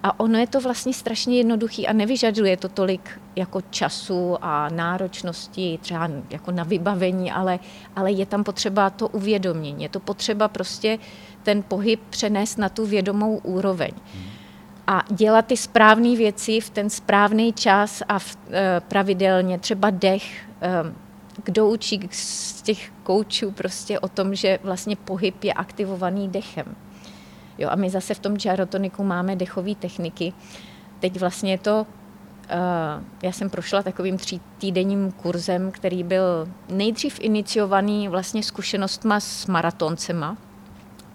A 0.02 0.20
ono 0.20 0.38
je 0.38 0.46
to 0.46 0.60
vlastně 0.60 0.92
strašně 0.92 1.36
jednoduchý 1.36 1.86
a 1.86 1.92
nevyžaduje 1.92 2.56
to 2.56 2.68
tolik 2.68 3.20
jako 3.36 3.60
času 3.60 4.36
a 4.40 4.68
náročnosti, 4.68 5.78
třeba 5.82 6.10
jako 6.30 6.50
na 6.50 6.64
vybavení, 6.64 7.32
ale, 7.32 7.58
ale 7.96 8.12
je 8.12 8.26
tam 8.26 8.44
potřeba 8.44 8.90
to 8.90 9.08
uvědomění. 9.08 9.82
Je 9.82 9.88
to 9.88 10.00
potřeba 10.00 10.48
prostě 10.48 10.98
ten 11.42 11.62
pohyb 11.62 12.00
přenést 12.10 12.56
na 12.56 12.68
tu 12.68 12.86
vědomou 12.86 13.36
úroveň. 13.36 13.90
A 14.86 15.02
dělat 15.10 15.46
ty 15.46 15.56
správné 15.56 16.16
věci 16.16 16.60
v 16.60 16.70
ten 16.70 16.90
správný 16.90 17.52
čas 17.52 18.02
a 18.08 18.18
v, 18.18 18.36
e, 18.50 18.80
pravidelně, 18.80 19.58
třeba 19.58 19.90
dech. 19.90 20.48
E, 20.62 21.04
kdo 21.44 21.68
učí 21.68 22.08
z 22.10 22.62
těch 22.62 22.92
koučů 23.02 23.50
prostě 23.50 24.00
o 24.00 24.08
tom, 24.08 24.34
že 24.34 24.58
vlastně 24.62 24.96
pohyb 24.96 25.44
je 25.44 25.52
aktivovaný 25.52 26.28
dechem. 26.28 26.76
Jo, 27.58 27.68
a 27.70 27.76
my 27.76 27.90
zase 27.90 28.14
v 28.14 28.18
tom 28.18 28.34
gyrotoniku 28.34 29.04
máme 29.04 29.36
dechové 29.36 29.74
techniky. 29.74 30.32
Teď 31.00 31.20
vlastně 31.20 31.58
to, 31.58 31.86
uh, 31.86 33.04
já 33.22 33.32
jsem 33.32 33.50
prošla 33.50 33.82
takovým 33.82 34.18
tří 34.18 34.40
týdenním 34.58 35.12
kurzem, 35.12 35.70
který 35.70 36.02
byl 36.02 36.48
nejdřív 36.68 37.20
iniciovaný 37.20 38.08
vlastně 38.08 38.42
zkušenostma 38.42 39.20
s 39.20 39.46
maratoncema, 39.46 40.36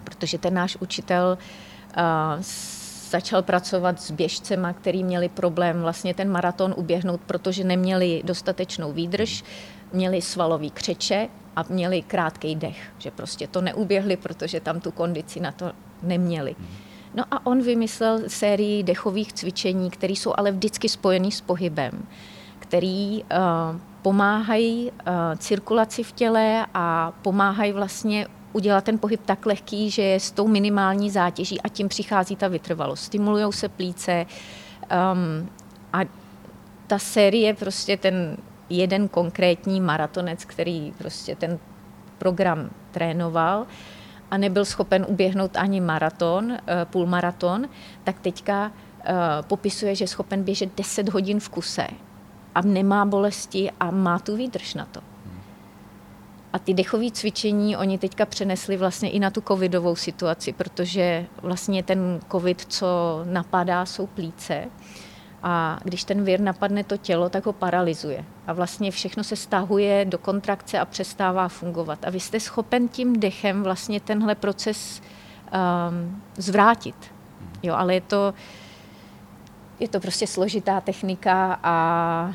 protože 0.03 0.37
ten 0.37 0.53
náš 0.53 0.77
učitel 0.79 1.37
uh, 1.97 2.41
začal 3.09 3.41
pracovat 3.41 4.01
s 4.01 4.11
běžcema, 4.11 4.73
který 4.73 5.03
měli 5.03 5.29
problém 5.29 5.81
vlastně 5.81 6.13
ten 6.13 6.31
maraton 6.31 6.73
uběhnout, 6.77 7.21
protože 7.25 7.63
neměli 7.63 8.21
dostatečnou 8.25 8.91
výdrž, 8.91 9.43
měli 9.93 10.21
svalový 10.21 10.71
křeče 10.71 11.27
a 11.55 11.63
měli 11.69 12.01
krátký 12.01 12.55
dech, 12.55 12.93
že 12.97 13.11
prostě 13.11 13.47
to 13.47 13.61
neuběhli, 13.61 14.17
protože 14.17 14.59
tam 14.59 14.79
tu 14.79 14.91
kondici 14.91 15.39
na 15.39 15.51
to 15.51 15.71
neměli. 16.03 16.55
No 17.13 17.23
a 17.31 17.45
on 17.45 17.61
vymyslel 17.61 18.19
sérii 18.27 18.83
dechových 18.83 19.33
cvičení, 19.33 19.89
které 19.89 20.13
jsou 20.13 20.33
ale 20.37 20.51
vždycky 20.51 20.89
spojený 20.89 21.31
s 21.31 21.41
pohybem, 21.41 21.91
který 22.59 23.23
uh, 23.23 23.27
pomáhají 24.01 24.91
uh, 24.91 25.13
cirkulaci 25.37 26.03
v 26.03 26.11
těle 26.11 26.65
a 26.73 27.11
pomáhají 27.21 27.71
vlastně 27.71 28.27
udělat 28.53 28.83
ten 28.83 28.99
pohyb 28.99 29.21
tak 29.25 29.45
lehký, 29.45 29.91
že 29.91 30.01
je 30.01 30.19
s 30.19 30.31
tou 30.31 30.47
minimální 30.47 31.09
zátěží 31.09 31.61
a 31.61 31.69
tím 31.69 31.87
přichází 31.87 32.35
ta 32.35 32.47
vytrvalost. 32.47 33.03
Stimulují 33.03 33.53
se 33.53 33.69
plíce 33.69 34.25
um, 34.25 35.49
a 35.93 35.99
ta 36.87 36.99
série, 36.99 37.53
prostě 37.53 37.97
ten 37.97 38.37
jeden 38.69 39.07
konkrétní 39.07 39.81
maratonec, 39.81 40.45
který 40.45 40.93
prostě 40.97 41.35
ten 41.35 41.59
program 42.17 42.69
trénoval, 42.91 43.65
a 44.31 44.37
nebyl 44.37 44.65
schopen 44.65 45.05
uběhnout 45.09 45.57
ani 45.57 45.81
maraton, 45.81 46.51
eh, 46.51 46.85
půlmaraton, 46.85 47.69
tak 48.03 48.19
teďka 48.19 48.71
eh, 49.03 49.13
popisuje, 49.47 49.95
že 49.95 50.03
je 50.03 50.07
schopen 50.07 50.43
běžet 50.43 50.77
10 50.77 51.09
hodin 51.09 51.39
v 51.39 51.49
kuse 51.49 51.87
a 52.55 52.61
nemá 52.61 53.05
bolesti 53.05 53.71
a 53.79 53.91
má 53.91 54.19
tu 54.19 54.35
výdrž 54.35 54.73
na 54.73 54.85
to. 54.85 55.01
A 56.53 56.59
ty 56.59 56.73
dechové 56.73 57.11
cvičení 57.11 57.77
oni 57.77 57.97
teďka 57.97 58.25
přenesli 58.25 58.77
vlastně 58.77 59.09
i 59.09 59.19
na 59.19 59.29
tu 59.29 59.41
covidovou 59.41 59.95
situaci, 59.95 60.53
protože 60.53 61.25
vlastně 61.41 61.83
ten 61.83 62.19
covid, 62.31 62.65
co 62.67 63.21
napadá, 63.23 63.85
jsou 63.85 64.07
plíce. 64.07 64.65
A 65.43 65.79
když 65.83 66.03
ten 66.03 66.23
vir 66.23 66.39
napadne 66.39 66.83
to 66.83 66.97
tělo, 66.97 67.29
tak 67.29 67.45
ho 67.45 67.53
paralyzuje. 67.53 68.25
A 68.47 68.53
vlastně 68.53 68.91
všechno 68.91 69.23
se 69.23 69.35
stahuje 69.35 70.05
do 70.05 70.17
kontrakce 70.17 70.79
a 70.79 70.85
přestává 70.85 71.47
fungovat. 71.47 71.99
A 72.05 72.09
vy 72.09 72.19
jste 72.19 72.39
schopen 72.39 72.87
tím 72.87 73.19
dechem 73.19 73.63
vlastně 73.63 73.99
tenhle 73.99 74.35
proces 74.35 75.01
um, 75.01 76.21
zvrátit. 76.37 76.95
Jo, 77.63 77.75
ale 77.75 77.93
je 77.93 78.01
to, 78.01 78.33
je 79.79 79.87
to 79.87 79.99
prostě 79.99 80.27
složitá 80.27 80.81
technika 80.81 81.59
a 81.63 82.33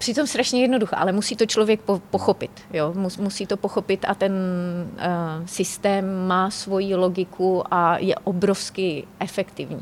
přitom 0.00 0.26
strašně 0.26 0.60
jednoduchá, 0.60 0.96
ale 0.96 1.12
musí 1.12 1.36
to 1.36 1.46
člověk 1.46 1.80
po, 1.80 2.00
pochopit. 2.10 2.50
Jo? 2.72 2.92
Mus, 2.96 3.16
musí 3.16 3.46
to 3.46 3.56
pochopit 3.56 4.04
a 4.08 4.14
ten 4.14 4.32
uh, 4.32 5.46
systém 5.46 6.26
má 6.26 6.50
svoji 6.50 6.94
logiku 6.94 7.62
a 7.70 7.98
je 7.98 8.14
obrovsky 8.14 9.04
efektivní. 9.20 9.80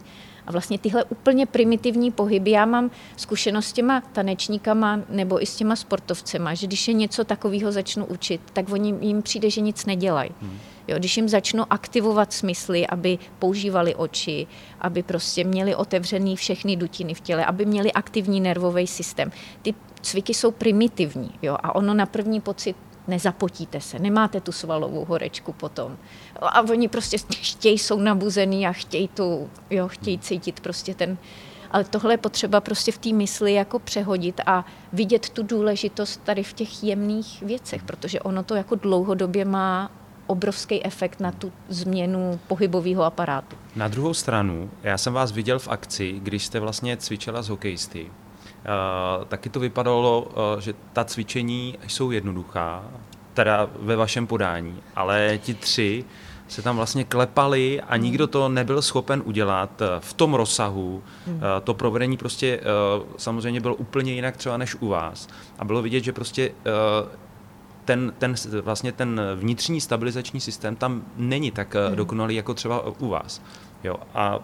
A 0.49 0.53
vlastně 0.53 0.79
tyhle 0.79 1.05
úplně 1.05 1.47
primitivní 1.47 2.11
pohyby, 2.11 2.51
já 2.51 2.67
mám 2.67 2.91
zkušenost 3.17 3.67
s 3.67 3.73
těma 3.73 4.01
tanečníkama 4.01 5.01
nebo 5.09 5.43
i 5.43 5.47
s 5.47 5.57
těma 5.57 5.77
sportovcema, 5.77 6.55
že 6.55 6.67
když 6.67 6.89
je 6.89 6.95
něco 6.95 7.25
takového 7.25 7.73
začnu 7.73 8.07
učit, 8.07 8.41
tak 8.53 8.73
oni 8.73 8.95
jim 9.01 9.23
přijde, 9.23 9.51
že 9.51 9.61
nic 9.61 9.87
nedělají. 9.87 10.31
Hmm. 10.41 10.59
Jo, 10.89 10.99
když 10.99 11.17
jim 11.17 11.29
začnu 11.29 11.65
aktivovat 11.71 12.33
smysly, 12.33 12.87
aby 12.87 13.19
používali 13.39 13.95
oči, 13.95 14.47
aby 14.81 15.03
prostě 15.03 15.45
měli 15.45 15.75
otevřený 15.75 16.37
všechny 16.37 16.77
dutiny 16.77 17.15
v 17.15 17.21
těle, 17.21 17.45
aby 17.45 17.67
měli 17.67 17.93
aktivní 17.93 18.41
nervový 18.41 18.87
systém. 18.87 19.33
Ty 19.63 19.75
cviky 20.03 20.35
jsou 20.35 20.51
primitivní 20.51 21.31
jo, 21.43 21.57
a 21.63 21.75
ono 21.75 21.95
na 21.95 22.07
první 22.07 22.41
pocit 22.41 22.77
nezapotíte 23.09 23.81
se, 23.81 23.99
nemáte 23.99 24.41
tu 24.41 24.53
svalovou 24.53 25.05
horečku 25.05 25.53
potom. 25.53 25.97
A 26.43 26.61
oni 26.61 26.89
prostě 26.89 27.17
chtějí, 27.31 27.79
jsou 27.79 27.99
nabuzený 27.99 28.67
a 28.67 28.73
chtějí, 28.73 29.09
tu, 29.09 29.51
jo, 29.71 29.89
chtějí 29.89 30.19
cítit 30.19 30.61
prostě 30.61 30.95
ten... 30.95 31.19
Ale 31.71 31.85
tohle 31.85 32.15
je 32.15 32.19
potřeba 32.19 32.61
prostě 32.61 32.93
v 32.93 32.99
té 32.99 33.13
mysli 33.13 33.53
jako 33.53 33.79
přehodit 33.79 34.41
a 34.47 34.65
vidět 34.93 35.29
tu 35.29 35.43
důležitost 35.43 36.21
tady 36.25 36.43
v 36.43 36.53
těch 36.53 36.85
jemných 36.85 37.43
věcech, 37.43 37.83
protože 37.83 38.21
ono 38.21 38.43
to 38.43 38.55
jako 38.55 38.75
dlouhodobě 38.75 39.45
má 39.45 39.91
obrovský 40.27 40.85
efekt 40.85 41.21
na 41.21 41.33
tu 41.33 41.53
změnu 41.69 42.41
pohybového 42.47 43.05
aparátu. 43.05 43.57
Na 43.77 43.89
druhou 43.89 44.15
stranu, 44.15 44.71
já 44.83 44.99
jsem 44.99 45.13
vás 45.13 45.33
viděl 45.33 45.59
v 45.59 45.69
akci, 45.69 46.13
když 46.23 46.47
jste 46.47 46.61
vlastně 46.61 46.97
cvičila 46.97 47.43
s 47.43 47.49
hokejisty. 47.49 48.11
Uh, 48.59 49.25
taky 49.25 49.49
to 49.49 49.61
vypadalo, 49.61 50.23
uh, 50.23 50.61
že 50.61 50.75
ta 50.93 51.05
cvičení 51.05 51.79
jsou 51.87 52.11
jednoduchá, 52.11 52.85
teda 53.35 53.71
ve 53.81 53.97
vašem 53.97 54.27
podání, 54.27 54.77
ale 54.97 55.39
ti 55.43 55.55
tři 55.55 56.05
se 56.49 56.63
tam 56.63 56.77
vlastně 56.77 57.05
klepali 57.05 57.81
a 57.81 57.95
hmm. 57.95 58.03
nikdo 58.03 58.27
to 58.27 58.49
nebyl 58.49 58.83
schopen 58.83 59.23
udělat 59.25 59.83
eh, 59.83 59.87
v 60.01 60.13
tom 60.13 60.35
rozsahu. 60.35 61.03
Hmm. 61.27 61.41
To 61.65 61.75
provedení 61.75 62.17
prostě 62.17 62.61
samozřejmě 63.17 63.61
bylo 63.61 63.75
úplně 63.75 64.13
jinak 64.13 64.37
třeba 64.37 64.57
než 64.57 64.77
u 64.81 64.89
vás. 64.89 65.29
A 65.59 65.65
bylo 65.65 65.83
vidět, 65.83 66.05
že 66.05 66.13
prostě 66.13 66.53
ten, 67.85 68.13
ten, 68.19 68.35
vlastně 68.63 68.93
ten 68.93 69.21
vnitřní 69.35 69.81
stabilizační 69.81 70.41
systém 70.41 70.77
tam 70.77 71.03
není 71.17 71.51
tak 71.51 71.75
hmm. 71.75 71.97
dokonalý 71.97 72.35
jako 72.35 72.55
třeba 72.55 72.87
u 72.99 73.09
vás. 73.09 73.43
Jo, 73.85 73.97
a 74.15 74.39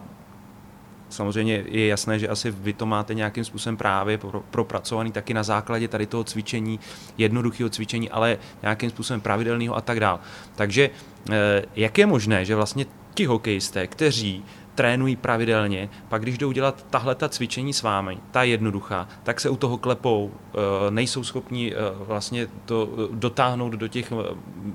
samozřejmě 1.08 1.64
je 1.66 1.86
jasné, 1.86 2.18
že 2.18 2.28
asi 2.28 2.50
vy 2.50 2.72
to 2.72 2.86
máte 2.86 3.14
nějakým 3.14 3.44
způsobem 3.44 3.76
právě 3.76 4.18
propracovaný 4.50 5.12
taky 5.12 5.34
na 5.34 5.42
základě 5.42 5.88
tady 5.88 6.06
toho 6.06 6.24
cvičení, 6.24 6.80
jednoduchého 7.18 7.70
cvičení, 7.70 8.10
ale 8.10 8.38
nějakým 8.62 8.90
způsobem 8.90 9.20
pravidelného 9.20 9.76
a 9.76 9.80
tak 9.80 10.00
dále. 10.00 10.18
Takže 10.54 10.90
eh, 11.30 11.62
jak 11.76 11.98
je 11.98 12.06
možné, 12.06 12.44
že 12.44 12.56
vlastně 12.56 12.86
ti 13.14 13.26
hokejisté, 13.26 13.86
kteří 13.86 14.44
trénují 14.74 15.16
pravidelně, 15.16 15.88
pak 16.08 16.22
když 16.22 16.38
jdou 16.38 16.52
dělat 16.52 16.86
tahle 16.90 17.14
ta 17.14 17.28
cvičení 17.28 17.72
s 17.72 17.82
vámi, 17.82 18.18
ta 18.30 18.42
jednoduchá, 18.42 19.08
tak 19.22 19.40
se 19.40 19.50
u 19.50 19.56
toho 19.56 19.78
klepou, 19.78 20.30
eh, 20.34 20.90
nejsou 20.90 21.24
schopni 21.24 21.72
eh, 21.72 21.76
vlastně 21.98 22.46
to 22.64 22.88
dotáhnout 23.12 23.72
do 23.72 23.88
těch 23.88 24.12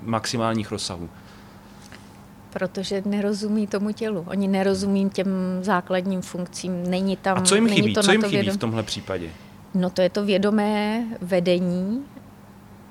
maximálních 0.03 0.71
rozsahů. 0.71 1.09
Protože 2.49 3.03
nerozumí 3.05 3.67
tomu 3.67 3.91
tělu. 3.91 4.25
Oni 4.29 4.47
nerozumí 4.47 5.09
těm 5.09 5.27
základním 5.61 6.21
funkcím. 6.21 6.89
Není 6.89 7.17
tam. 7.17 7.37
A 7.37 7.41
co 7.41 7.55
jim 7.55 7.69
chybí? 7.69 7.93
To 7.93 8.03
co 8.03 8.11
jim 8.11 8.21
chybí 8.21 8.35
vědom... 8.35 8.55
v 8.55 8.59
tomhle 8.59 8.83
případě? 8.83 9.29
No 9.73 9.89
to 9.89 10.01
je 10.01 10.09
to 10.09 10.25
vědomé 10.25 11.05
vedení 11.21 12.05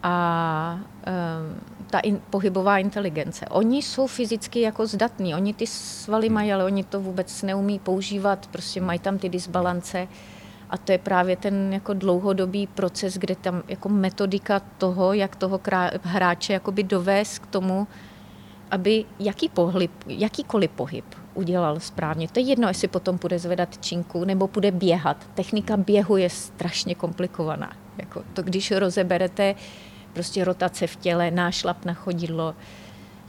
a 0.02 0.80
um, 0.80 1.60
ta 1.90 1.98
in, 1.98 2.20
pohybová 2.30 2.78
inteligence. 2.78 3.46
Oni 3.46 3.82
jsou 3.82 4.06
fyzicky 4.06 4.60
jako 4.60 4.86
zdatní, 4.86 5.34
oni 5.34 5.54
ty 5.54 5.66
svaly 5.66 6.28
mají, 6.28 6.52
ale 6.52 6.64
oni 6.64 6.84
to 6.84 7.00
vůbec 7.00 7.42
neumí 7.42 7.78
používat, 7.78 8.46
prostě 8.46 8.80
mají 8.80 8.98
tam 8.98 9.18
ty 9.18 9.28
disbalance. 9.28 10.08
A 10.70 10.76
to 10.78 10.92
je 10.92 10.98
právě 10.98 11.36
ten 11.36 11.72
jako 11.72 11.94
dlouhodobý 11.94 12.66
proces, 12.66 13.14
kde 13.14 13.36
tam 13.36 13.62
jako 13.68 13.88
metodika 13.88 14.60
toho, 14.78 15.12
jak 15.12 15.36
toho 15.36 15.60
hráče 16.02 16.52
jakoby 16.52 16.82
dovést 16.82 17.38
k 17.38 17.46
tomu, 17.46 17.86
aby 18.70 19.04
jaký 19.18 19.48
pohyb, 19.48 19.90
jakýkoliv 20.06 20.70
pohyb 20.70 21.04
udělal 21.34 21.80
správně. 21.80 22.28
To 22.28 22.40
je 22.40 22.46
jedno, 22.46 22.68
jestli 22.68 22.88
potom 22.88 23.18
bude 23.22 23.38
zvedat 23.38 23.78
činku 23.84 24.24
nebo 24.24 24.48
bude 24.48 24.70
běhat. 24.70 25.16
Technika 25.34 25.76
běhu 25.76 26.16
je 26.16 26.30
strašně 26.30 26.94
komplikovaná. 26.94 27.72
Jako 27.98 28.22
to, 28.34 28.42
když 28.42 28.70
rozeberete 28.70 29.54
prostě 30.12 30.44
rotace 30.44 30.86
v 30.86 30.96
těle, 30.96 31.30
nášlap 31.30 31.84
na 31.84 31.94
chodidlo, 31.94 32.54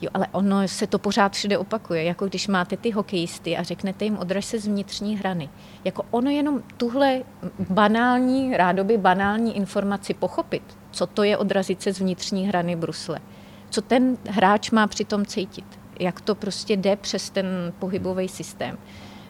Jo, 0.02 0.10
ale 0.14 0.28
ono 0.32 0.68
se 0.68 0.88
to 0.88 1.00
pořád 1.00 1.34
všude 1.34 1.58
opakuje, 1.58 2.04
jako 2.04 2.28
když 2.28 2.48
máte 2.48 2.78
ty 2.78 2.92
hokejisty 2.92 3.58
a 3.58 3.64
řeknete 3.64 4.06
jim 4.06 4.18
odraž 4.18 4.46
se 4.46 4.60
z 4.60 4.68
vnitřní 4.68 5.18
hrany. 5.18 5.50
Jako 5.86 6.06
ono 6.12 6.30
jenom 6.30 6.64
tuhle 6.78 7.24
banální, 7.70 8.58
rádoby 8.58 8.98
banální 8.98 9.58
informaci 9.58 10.14
pochopit, 10.14 10.64
co 10.92 11.08
to 11.08 11.24
je 11.24 11.38
odrazit 11.38 11.82
se 11.82 11.94
z 11.94 12.00
vnitřní 12.00 12.48
hrany 12.48 12.76
brusle 12.76 13.20
co 13.70 13.82
ten 13.82 14.18
hráč 14.28 14.72
má 14.72 14.88
přitom 14.88 15.26
cítit. 15.26 15.66
Jak 16.00 16.22
to 16.22 16.36
prostě 16.36 16.78
jde 16.78 16.96
přes 16.96 17.30
ten 17.30 17.46
pohybový 17.80 18.28
systém. 18.28 18.78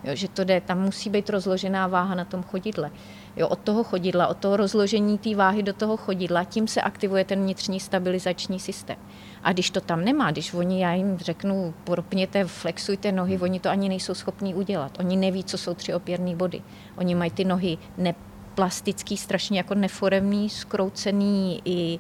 Jo, 0.03 0.15
že 0.15 0.27
to 0.27 0.43
jde, 0.43 0.61
tam 0.61 0.81
musí 0.81 1.09
být 1.09 1.29
rozložená 1.29 1.87
váha 1.87 2.15
na 2.15 2.25
tom 2.25 2.43
chodidle. 2.43 2.91
Jo, 3.37 3.47
od 3.47 3.59
toho 3.59 3.83
chodidla, 3.83 4.27
od 4.27 4.37
toho 4.37 4.57
rozložení 4.57 5.17
té 5.17 5.35
váhy 5.35 5.63
do 5.63 5.73
toho 5.73 5.97
chodidla, 5.97 6.43
tím 6.43 6.67
se 6.67 6.81
aktivuje 6.81 7.25
ten 7.25 7.41
vnitřní 7.41 7.79
stabilizační 7.79 8.59
systém. 8.59 8.97
A 9.43 9.53
když 9.53 9.69
to 9.69 9.81
tam 9.81 10.05
nemá, 10.05 10.31
když 10.31 10.53
oni, 10.53 10.81
já 10.81 10.93
jim 10.93 11.17
řeknu, 11.17 11.73
propněte, 11.83 12.45
flexujte 12.45 13.11
nohy, 13.11 13.39
oni 13.39 13.59
to 13.59 13.69
ani 13.69 13.89
nejsou 13.89 14.13
schopní 14.13 14.55
udělat. 14.55 14.99
Oni 14.99 15.17
neví, 15.17 15.43
co 15.43 15.57
jsou 15.57 15.73
tři 15.73 15.93
opěrné 15.93 16.35
body. 16.35 16.61
Oni 16.97 17.15
mají 17.15 17.31
ty 17.31 17.45
nohy 17.45 17.77
neplastický, 17.97 19.17
strašně 19.17 19.57
jako 19.57 19.75
neforemný, 19.75 20.49
skroucený 20.49 21.61
i 21.65 21.99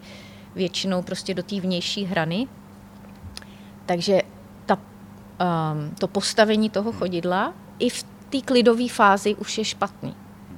většinou 0.59 1.01
prostě 1.01 1.33
do 1.33 1.43
té 1.43 1.59
vnější 1.59 2.05
hrany. 2.05 2.47
Takže 3.85 4.21
ta, 4.65 4.75
um, 4.75 5.95
to 5.99 6.07
postavení 6.07 6.69
toho 6.69 6.91
chodidla 6.91 7.53
i 7.79 7.89
v 7.89 8.03
té 8.29 8.41
klidové 8.41 8.89
fázi 8.89 9.35
už 9.35 9.57
je 9.57 9.65
špatný. 9.65 10.15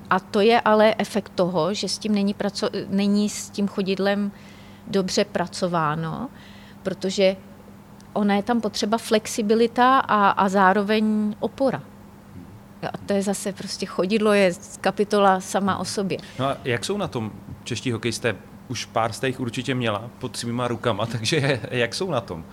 A 0.09 0.19
to 0.19 0.39
je 0.41 0.61
ale 0.61 0.95
efekt 0.97 1.31
toho, 1.35 1.73
že 1.73 1.87
s 1.87 1.97
tím 1.97 2.15
není, 2.15 2.33
praco- 2.33 2.73
není 2.89 3.29
s 3.29 3.49
tím 3.49 3.67
chodidlem 3.67 4.31
dobře 4.87 5.25
pracováno, 5.25 6.29
protože 6.83 7.37
ona 8.13 8.35
je 8.35 8.43
tam 8.43 8.61
potřeba 8.61 8.97
flexibilita 8.97 9.99
a, 9.99 10.29
a 10.29 10.49
zároveň 10.49 11.35
opora. 11.39 11.83
A 12.93 12.97
to 12.97 13.13
je 13.13 13.21
zase 13.21 13.53
prostě 13.53 13.85
chodidlo 13.85 14.33
je 14.33 14.51
kapitola 14.81 15.39
sama 15.39 15.77
o 15.77 15.85
sobě. 15.85 16.17
No 16.39 16.45
a 16.45 16.57
jak 16.65 16.85
jsou 16.85 16.97
na 16.97 17.07
tom 17.07 17.31
čeští 17.63 17.91
hokejisté? 17.91 18.35
Už 18.71 18.85
pár 18.85 19.13
jste 19.13 19.27
jich 19.27 19.39
určitě 19.39 19.75
měla 19.75 20.09
pod 20.19 20.37
svýma 20.37 20.67
rukama, 20.67 21.05
takže 21.11 21.61
jak 21.71 21.95
jsou 21.95 22.11
na 22.11 22.21
tom? 22.21 22.45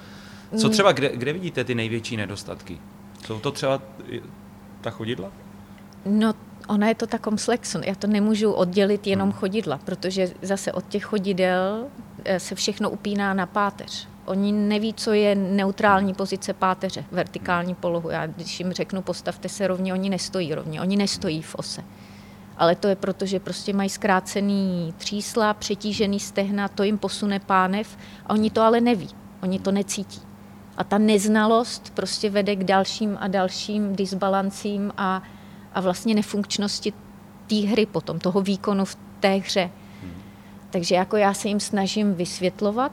Co 0.59 0.67
mm. 0.67 0.73
třeba, 0.73 0.93
kde, 0.93 1.17
kde 1.17 1.33
vidíte 1.33 1.65
ty 1.65 1.75
největší 1.75 2.17
nedostatky? 2.17 2.79
Jsou 3.27 3.41
to 3.41 3.51
třeba 3.51 3.83
ta 4.81 4.91
chodidla? 4.91 5.33
No, 6.05 6.35
ona 6.69 6.89
je 6.89 6.95
to 6.95 7.07
ta 7.07 7.19
komplexon. 7.19 7.83
Já 7.85 7.95
to 7.95 8.07
nemůžu 8.07 8.53
oddělit 8.53 9.07
jenom 9.07 9.29
hmm. 9.29 9.39
chodidla, 9.39 9.79
protože 9.85 10.31
zase 10.43 10.73
od 10.73 10.89
těch 10.89 11.05
chodidel 11.05 11.87
eh, 12.25 12.41
se 12.41 12.55
všechno 12.55 12.91
upíná 12.91 13.35
na 13.35 13.47
páteř. 13.47 14.09
Oni 14.25 14.53
neví, 14.53 14.95
co 14.95 15.13
je 15.13 15.35
neutrální 15.35 16.15
pozice 16.15 16.53
páteře, 16.53 17.05
vertikální 17.13 17.75
polohu. 17.75 18.11
Já 18.11 18.27
když 18.27 18.61
jim 18.61 18.73
řeknu, 18.73 19.03
postavte 19.03 19.49
se 19.49 19.67
rovně, 19.67 19.93
oni 19.93 20.11
nestojí 20.11 20.55
rovně, 20.55 20.81
oni 20.81 20.97
nestojí 20.97 21.43
v 21.43 21.55
ose 21.55 21.85
ale 22.59 22.75
to 22.75 22.88
je 22.88 22.97
proto, 22.97 23.27
že 23.27 23.40
prostě 23.40 23.73
mají 23.73 23.88
zkrácený 23.88 24.94
třísla, 24.97 25.55
přetížený 25.55 26.21
stehna, 26.21 26.68
to 26.68 26.83
jim 26.83 26.99
posune 26.99 27.40
pánev 27.40 27.99
a 28.27 28.31
oni 28.31 28.51
to 28.51 28.62
ale 28.62 28.81
neví, 28.81 29.09
oni 29.42 29.59
to 29.59 29.73
necítí. 29.73 30.21
A 30.77 30.85
ta 30.85 30.99
neznalost 30.99 31.90
prostě 31.94 32.31
vede 32.31 32.57
k 32.57 32.64
dalším 32.64 33.16
a 33.21 33.29
dalším 33.29 33.97
disbalancím 33.97 34.92
a, 34.97 35.23
a 35.75 35.81
vlastně 35.81 36.14
nefunkčnosti 36.14 36.92
té 37.47 37.57
hry 37.57 37.87
potom, 37.87 38.18
toho 38.18 38.40
výkonu 38.40 38.85
v 38.85 38.97
té 39.21 39.35
hře. 39.37 39.71
Takže 40.71 40.94
jako 40.94 41.16
já 41.16 41.35
se 41.35 41.49
jim 41.49 41.61
snažím 41.61 42.14
vysvětlovat, 42.14 42.92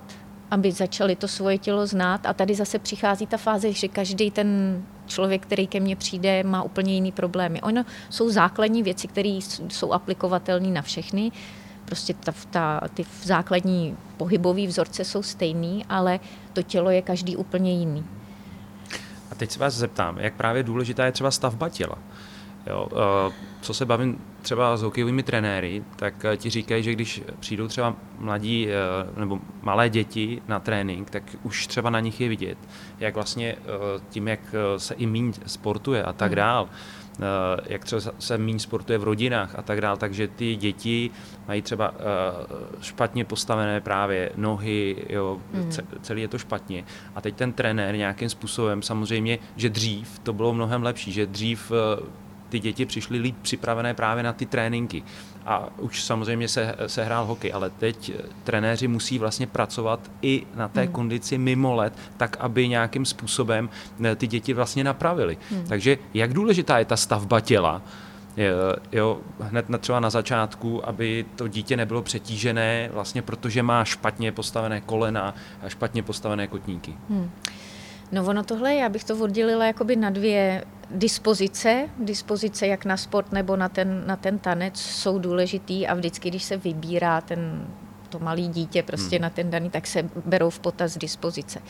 aby 0.51 0.71
začali 0.71 1.15
to 1.15 1.27
svoje 1.27 1.57
tělo 1.57 1.87
znát. 1.87 2.25
A 2.25 2.33
tady 2.33 2.55
zase 2.55 2.79
přichází 2.79 3.27
ta 3.27 3.37
fáze, 3.37 3.73
že 3.73 3.87
každý 3.87 4.31
ten 4.31 4.81
člověk, 5.07 5.41
který 5.41 5.67
ke 5.67 5.79
mně 5.79 5.95
přijde, 5.95 6.43
má 6.43 6.63
úplně 6.63 6.93
jiný 6.93 7.11
problémy. 7.11 7.61
Ono 7.61 7.85
jsou 8.09 8.29
základní 8.29 8.83
věci, 8.83 9.07
které 9.07 9.39
jsou 9.69 9.91
aplikovatelné 9.91 10.67
na 10.67 10.81
všechny. 10.81 11.31
Prostě 11.85 12.13
ta, 12.13 12.33
ta, 12.51 12.81
ty 12.93 13.05
základní 13.23 13.97
pohybové 14.17 14.67
vzorce 14.67 15.05
jsou 15.05 15.23
stejný, 15.23 15.85
ale 15.89 16.19
to 16.53 16.63
tělo 16.63 16.89
je 16.89 17.01
každý 17.01 17.35
úplně 17.35 17.73
jiný. 17.73 18.05
A 19.31 19.35
teď 19.35 19.51
se 19.51 19.59
vás 19.59 19.73
zeptám, 19.73 20.17
jak 20.19 20.33
právě 20.33 20.63
důležitá 20.63 21.05
je 21.05 21.11
třeba 21.11 21.31
stavba 21.31 21.69
těla. 21.69 21.97
Jo, 22.67 22.87
uh, 22.91 23.33
co 23.61 23.73
se 23.73 23.85
bavím 23.85 24.21
třeba 24.41 24.77
s 24.77 24.81
hokejovými 24.81 25.23
trenéry, 25.23 25.83
tak 25.95 26.13
uh, 26.23 26.35
ti 26.35 26.49
říkají, 26.49 26.83
že 26.83 26.91
když 26.91 27.21
přijdou 27.39 27.67
třeba 27.67 27.95
mladí 28.19 28.67
uh, 28.67 29.19
nebo 29.19 29.39
malé 29.61 29.89
děti 29.89 30.41
na 30.47 30.59
trénink, 30.59 31.09
tak 31.09 31.23
už 31.43 31.67
třeba 31.67 31.89
na 31.89 31.99
nich 31.99 32.21
je 32.21 32.29
vidět, 32.29 32.57
jak 32.99 33.15
vlastně 33.15 33.55
tím, 34.09 34.27
jak 34.27 34.39
se 34.77 34.93
i 34.93 35.05
míň 35.05 35.33
sportuje 35.45 36.03
a 36.03 36.13
tak 36.13 36.31
hmm. 36.31 36.35
dál, 36.35 36.69
jak 37.65 37.85
třeba 37.85 38.01
se 38.19 38.37
méně 38.37 38.59
sportuje 38.59 38.97
v 38.97 39.03
rodinách 39.03 39.55
a 39.59 39.61
tak 39.61 39.81
dále, 39.81 39.97
takže 39.97 40.27
ty 40.27 40.55
děti 40.55 41.11
mají 41.47 41.61
třeba 41.61 41.93
špatně 42.81 43.25
postavené 43.25 43.81
právě 43.81 44.31
nohy, 44.35 45.05
jo, 45.09 45.41
mm. 45.53 45.71
celý 46.01 46.21
je 46.21 46.27
to 46.27 46.37
špatně. 46.37 46.83
A 47.15 47.21
teď 47.21 47.35
ten 47.35 47.53
trenér 47.53 47.95
nějakým 47.95 48.29
způsobem, 48.29 48.81
samozřejmě, 48.81 49.39
že 49.55 49.69
dřív 49.69 50.19
to 50.19 50.33
bylo 50.33 50.53
mnohem 50.53 50.83
lepší, 50.83 51.11
že 51.11 51.25
dřív 51.25 51.71
ty 52.55 52.59
děti 52.59 52.85
přišly 52.85 53.19
líp 53.19 53.35
připravené 53.41 53.93
právě 53.93 54.23
na 54.23 54.33
ty 54.33 54.45
tréninky. 54.45 55.03
A 55.45 55.69
už 55.77 56.03
samozřejmě 56.03 56.47
se, 56.47 56.75
se 56.87 57.03
hrál 57.03 57.25
hokej, 57.25 57.53
ale 57.53 57.69
teď 57.69 58.09
eh, 58.09 58.21
trenéři 58.43 58.87
musí 58.87 59.19
vlastně 59.19 59.47
pracovat 59.47 60.11
i 60.21 60.43
na 60.55 60.67
té 60.67 60.81
hmm. 60.81 60.91
kondici 60.91 61.37
mimo 61.37 61.73
let, 61.73 61.93
tak 62.17 62.37
aby 62.39 62.67
nějakým 62.67 63.05
způsobem 63.05 63.69
eh, 64.03 64.15
ty 64.15 64.27
děti 64.27 64.53
vlastně 64.53 64.83
napravili. 64.83 65.37
Hmm. 65.51 65.65
Takže 65.67 65.97
jak 66.13 66.33
důležitá 66.33 66.79
je 66.79 66.85
ta 66.85 66.97
stavba 66.97 67.39
těla, 67.39 67.81
jo, 68.91 69.19
hned 69.39 69.69
na, 69.69 69.77
třeba 69.77 69.99
na 69.99 70.09
začátku, 70.09 70.87
aby 70.87 71.25
to 71.35 71.47
dítě 71.47 71.77
nebylo 71.77 72.01
přetížené, 72.01 72.89
vlastně 72.93 73.21
protože 73.21 73.63
má 73.63 73.83
špatně 73.83 74.31
postavené 74.31 74.81
kolena 74.81 75.35
a 75.63 75.69
špatně 75.69 76.03
postavené 76.03 76.47
kotníky. 76.47 76.93
Hmm. 77.09 77.31
No 78.11 78.25
ono 78.25 78.43
tohle, 78.43 78.75
já 78.75 78.89
bych 78.89 79.03
to 79.03 79.17
oddělila 79.17 79.65
jakoby 79.65 79.95
na 79.95 80.09
dvě 80.09 80.63
dispozice. 80.91 81.89
Dispozice 81.99 82.67
jak 82.67 82.85
na 82.85 82.97
sport 82.97 83.31
nebo 83.31 83.55
na 83.55 83.69
ten, 83.69 84.03
na 84.07 84.15
ten 84.15 84.39
tanec 84.39 84.79
jsou 84.79 85.19
důležitý 85.19 85.87
a 85.87 85.93
vždycky, 85.93 86.29
když 86.29 86.43
se 86.43 86.57
vybírá 86.57 87.21
ten, 87.21 87.67
to 88.09 88.19
malý 88.19 88.47
dítě 88.47 88.83
prostě 88.83 89.15
hmm. 89.15 89.23
na 89.23 89.29
ten 89.29 89.49
daný, 89.49 89.69
tak 89.69 89.87
se 89.87 90.09
berou 90.25 90.49
v 90.49 90.59
potaz 90.59 90.97
dispozice. 90.97 91.61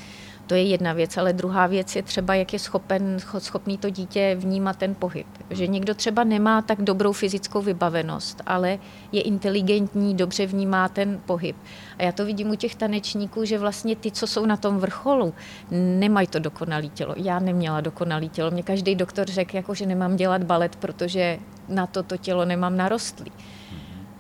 To 0.48 0.56
je 0.56 0.64
jedna 0.64 0.94
věc, 0.94 1.18
ale 1.18 1.34
druhá 1.34 1.68
věc 1.68 1.96
je 1.96 2.04
třeba, 2.04 2.36
jak 2.36 2.54
je 2.54 2.60
schopen, 2.60 3.18
schopný 3.38 3.78
to 3.78 3.90
dítě 3.90 4.36
vnímat 4.40 4.78
ten 4.78 4.96
pohyb. 4.96 5.28
Že 5.50 5.68
někdo 5.68 5.96
třeba 5.96 6.24
nemá 6.24 6.62
tak 6.62 6.82
dobrou 6.82 7.12
fyzickou 7.12 7.62
vybavenost, 7.62 8.42
ale 8.46 8.80
je 9.12 9.22
inteligentní, 9.22 10.16
dobře 10.16 10.46
vnímá 10.46 10.90
ten 10.90 11.22
pohyb. 11.26 11.56
A 12.00 12.04
já 12.04 12.12
to 12.12 12.26
vidím 12.26 12.50
u 12.50 12.56
těch 12.56 12.76
tanečníků, 12.76 13.46
že 13.46 13.60
vlastně 13.60 13.96
ty, 13.96 14.12
co 14.12 14.28
jsou 14.28 14.46
na 14.46 14.58
tom 14.58 14.78
vrcholu, 14.78 15.34
nemají 15.72 16.28
to 16.28 16.40
dokonalé 16.40 16.88
tělo. 16.88 17.14
Já 17.18 17.40
neměla 17.40 17.82
dokonalé 17.82 18.28
tělo. 18.28 18.52
Mě 18.52 18.64
každý 18.64 18.96
doktor 18.96 19.28
řekl, 19.28 19.56
jako, 19.56 19.74
že 19.74 19.86
nemám 19.86 20.16
dělat 20.16 20.44
balet, 20.44 20.76
protože 20.76 21.40
na 21.70 21.88
to 21.88 22.04
to 22.04 22.18
tělo 22.18 22.46
nemám 22.46 22.78
narostlý. 22.78 23.32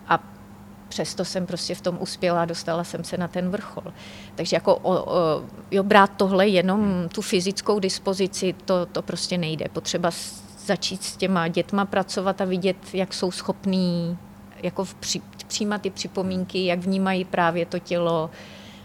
A 0.07 0.23
přesto 0.87 1.25
jsem 1.25 1.45
prostě 1.45 1.75
v 1.75 1.81
tom 1.81 1.97
uspěla 1.99 2.41
a 2.41 2.45
dostala 2.45 2.83
jsem 2.83 3.03
se 3.03 3.17
na 3.17 3.27
ten 3.27 3.49
vrchol. 3.49 3.93
Takže 4.35 4.55
jako 4.55 4.75
o, 4.75 5.15
o, 5.15 5.43
jo, 5.71 5.83
brát 5.83 6.11
tohle 6.17 6.47
jenom 6.47 7.09
tu 7.13 7.21
fyzickou 7.21 7.79
dispozici, 7.79 8.55
to, 8.65 8.85
to 8.85 9.01
prostě 9.01 9.37
nejde. 9.37 9.65
Potřeba 9.73 10.11
začít 10.65 11.03
s 11.03 11.17
těma 11.17 11.47
dětma 11.47 11.85
pracovat 11.85 12.41
a 12.41 12.45
vidět, 12.45 12.77
jak 12.93 13.13
jsou 13.13 13.31
schopní 13.31 14.17
jako 14.63 14.85
při, 14.99 15.21
přijímat 15.47 15.81
ty 15.81 15.89
připomínky, 15.89 16.65
jak 16.65 16.79
vnímají 16.79 17.25
právě 17.25 17.65
to 17.65 17.79
tělo, 17.79 18.29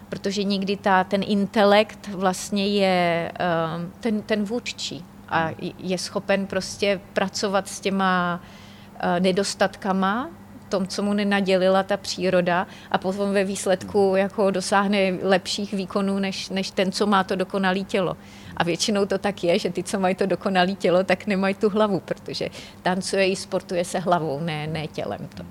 protože 0.09 0.43
někdy 0.43 0.77
ta, 0.77 1.03
ten 1.03 1.23
intelekt 1.27 2.07
vlastně 2.07 2.67
je 2.67 3.31
um, 3.31 3.91
ten, 3.99 4.21
ten 4.21 4.43
vůdčí 4.43 5.05
a 5.29 5.49
je 5.79 5.97
schopen 5.97 6.47
prostě 6.47 7.01
pracovat 7.13 7.67
s 7.67 7.79
těma 7.79 8.41
uh, 8.93 9.19
nedostatkama 9.19 10.29
tom, 10.71 10.87
co 10.87 11.03
mu 11.03 11.13
nenadělila 11.13 11.83
ta 11.83 11.97
příroda 11.97 12.67
a 12.91 12.97
potom 12.97 13.31
ve 13.31 13.43
výsledku 13.43 14.13
jako 14.15 14.51
dosáhne 14.51 15.19
lepších 15.21 15.73
výkonů 15.73 16.19
než, 16.19 16.49
než 16.49 16.71
ten, 16.71 16.91
co 16.91 17.07
má 17.07 17.23
to 17.23 17.35
dokonalé 17.35 17.79
tělo. 17.79 18.17
A 18.57 18.63
většinou 18.63 19.05
to 19.05 19.17
tak 19.17 19.43
je, 19.43 19.59
že 19.59 19.69
ty, 19.69 19.83
co 19.83 19.99
mají 19.99 20.15
to 20.15 20.25
dokonalé 20.25 20.73
tělo, 20.73 21.03
tak 21.03 21.27
nemají 21.27 21.55
tu 21.55 21.69
hlavu, 21.69 21.99
protože 21.99 22.49
tancuje 22.81 23.29
i 23.29 23.35
sportuje 23.35 23.85
se 23.85 23.99
hlavou, 23.99 24.39
ne, 24.39 24.67
ne 24.67 24.87
tělem. 24.87 25.27
To. 25.35 25.43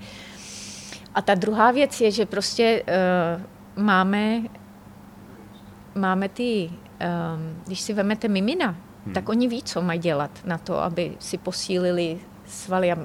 A 1.15 1.21
ta 1.21 1.35
druhá 1.35 1.71
věc 1.71 2.01
je, 2.01 2.11
že 2.11 2.25
prostě 2.25 2.83
uh, 2.83 3.83
máme, 3.83 4.41
máme 5.95 6.29
ty, 6.29 6.69
um, 6.71 7.61
když 7.65 7.81
si 7.81 7.93
vemete 7.93 8.27
mimina, 8.27 8.75
hmm. 9.05 9.13
tak 9.13 9.29
oni 9.29 9.47
ví, 9.47 9.63
co 9.63 9.81
mají 9.81 9.99
dělat 9.99 10.31
na 10.45 10.57
to, 10.57 10.83
aby 10.83 11.13
si 11.19 11.37
posílili 11.37 12.19
svaly 12.51 12.91
a, 12.91 12.97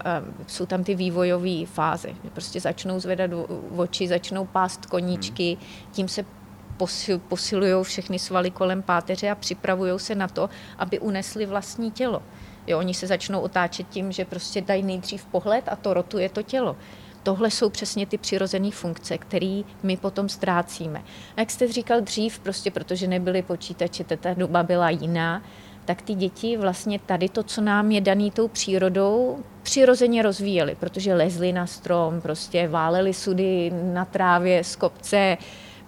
jsou 0.46 0.66
tam 0.66 0.84
ty 0.84 0.94
vývojové 0.94 1.66
fáze. 1.66 2.08
Prostě 2.32 2.60
začnou 2.60 3.00
zvedat 3.00 3.30
oči, 3.76 4.08
začnou 4.08 4.44
pást 4.44 4.86
koníčky, 4.86 5.56
hmm. 5.60 5.92
tím 5.92 6.08
se 6.08 6.24
posil, 6.76 7.18
posilují 7.18 7.84
všechny 7.84 8.18
svaly 8.18 8.50
kolem 8.50 8.82
páteře 8.82 9.30
a 9.30 9.34
připravují 9.34 9.98
se 9.98 10.14
na 10.14 10.28
to, 10.28 10.50
aby 10.78 10.98
unesli 10.98 11.46
vlastní 11.46 11.90
tělo. 11.90 12.22
Jo, 12.66 12.78
oni 12.78 12.94
se 12.94 13.06
začnou 13.06 13.40
otáčet 13.40 13.88
tím, 13.88 14.12
že 14.12 14.24
prostě 14.24 14.60
dají 14.60 14.82
nejdřív 14.82 15.26
pohled 15.26 15.68
a 15.68 15.76
to 15.76 15.94
rotuje 15.94 16.28
to 16.28 16.42
tělo. 16.42 16.76
Tohle 17.22 17.50
jsou 17.50 17.70
přesně 17.70 18.06
ty 18.06 18.18
přirozené 18.18 18.70
funkce, 18.70 19.18
které 19.18 19.62
my 19.82 19.96
potom 19.96 20.28
ztrácíme. 20.28 21.02
A 21.36 21.40
jak 21.40 21.50
jste 21.50 21.72
říkal 21.72 22.00
dřív, 22.00 22.38
prostě 22.38 22.70
protože 22.70 23.06
nebyly 23.06 23.42
počítače, 23.42 24.04
ta 24.04 24.34
doba 24.34 24.62
byla 24.62 24.90
jiná, 24.90 25.42
tak 25.86 26.02
ty 26.02 26.14
děti 26.14 26.56
vlastně 26.56 26.98
tady 26.98 27.28
to, 27.28 27.42
co 27.42 27.60
nám 27.60 27.90
je 27.90 28.00
daný 28.00 28.30
tou 28.30 28.48
přírodou, 28.48 29.38
přirozeně 29.62 30.22
rozvíjeli, 30.22 30.74
protože 30.74 31.14
lezli 31.14 31.52
na 31.52 31.66
strom, 31.66 32.20
prostě 32.20 32.68
váleli 32.68 33.14
sudy 33.14 33.72
na 33.92 34.04
trávě 34.04 34.64
z 34.64 34.76
kopce, 34.76 35.38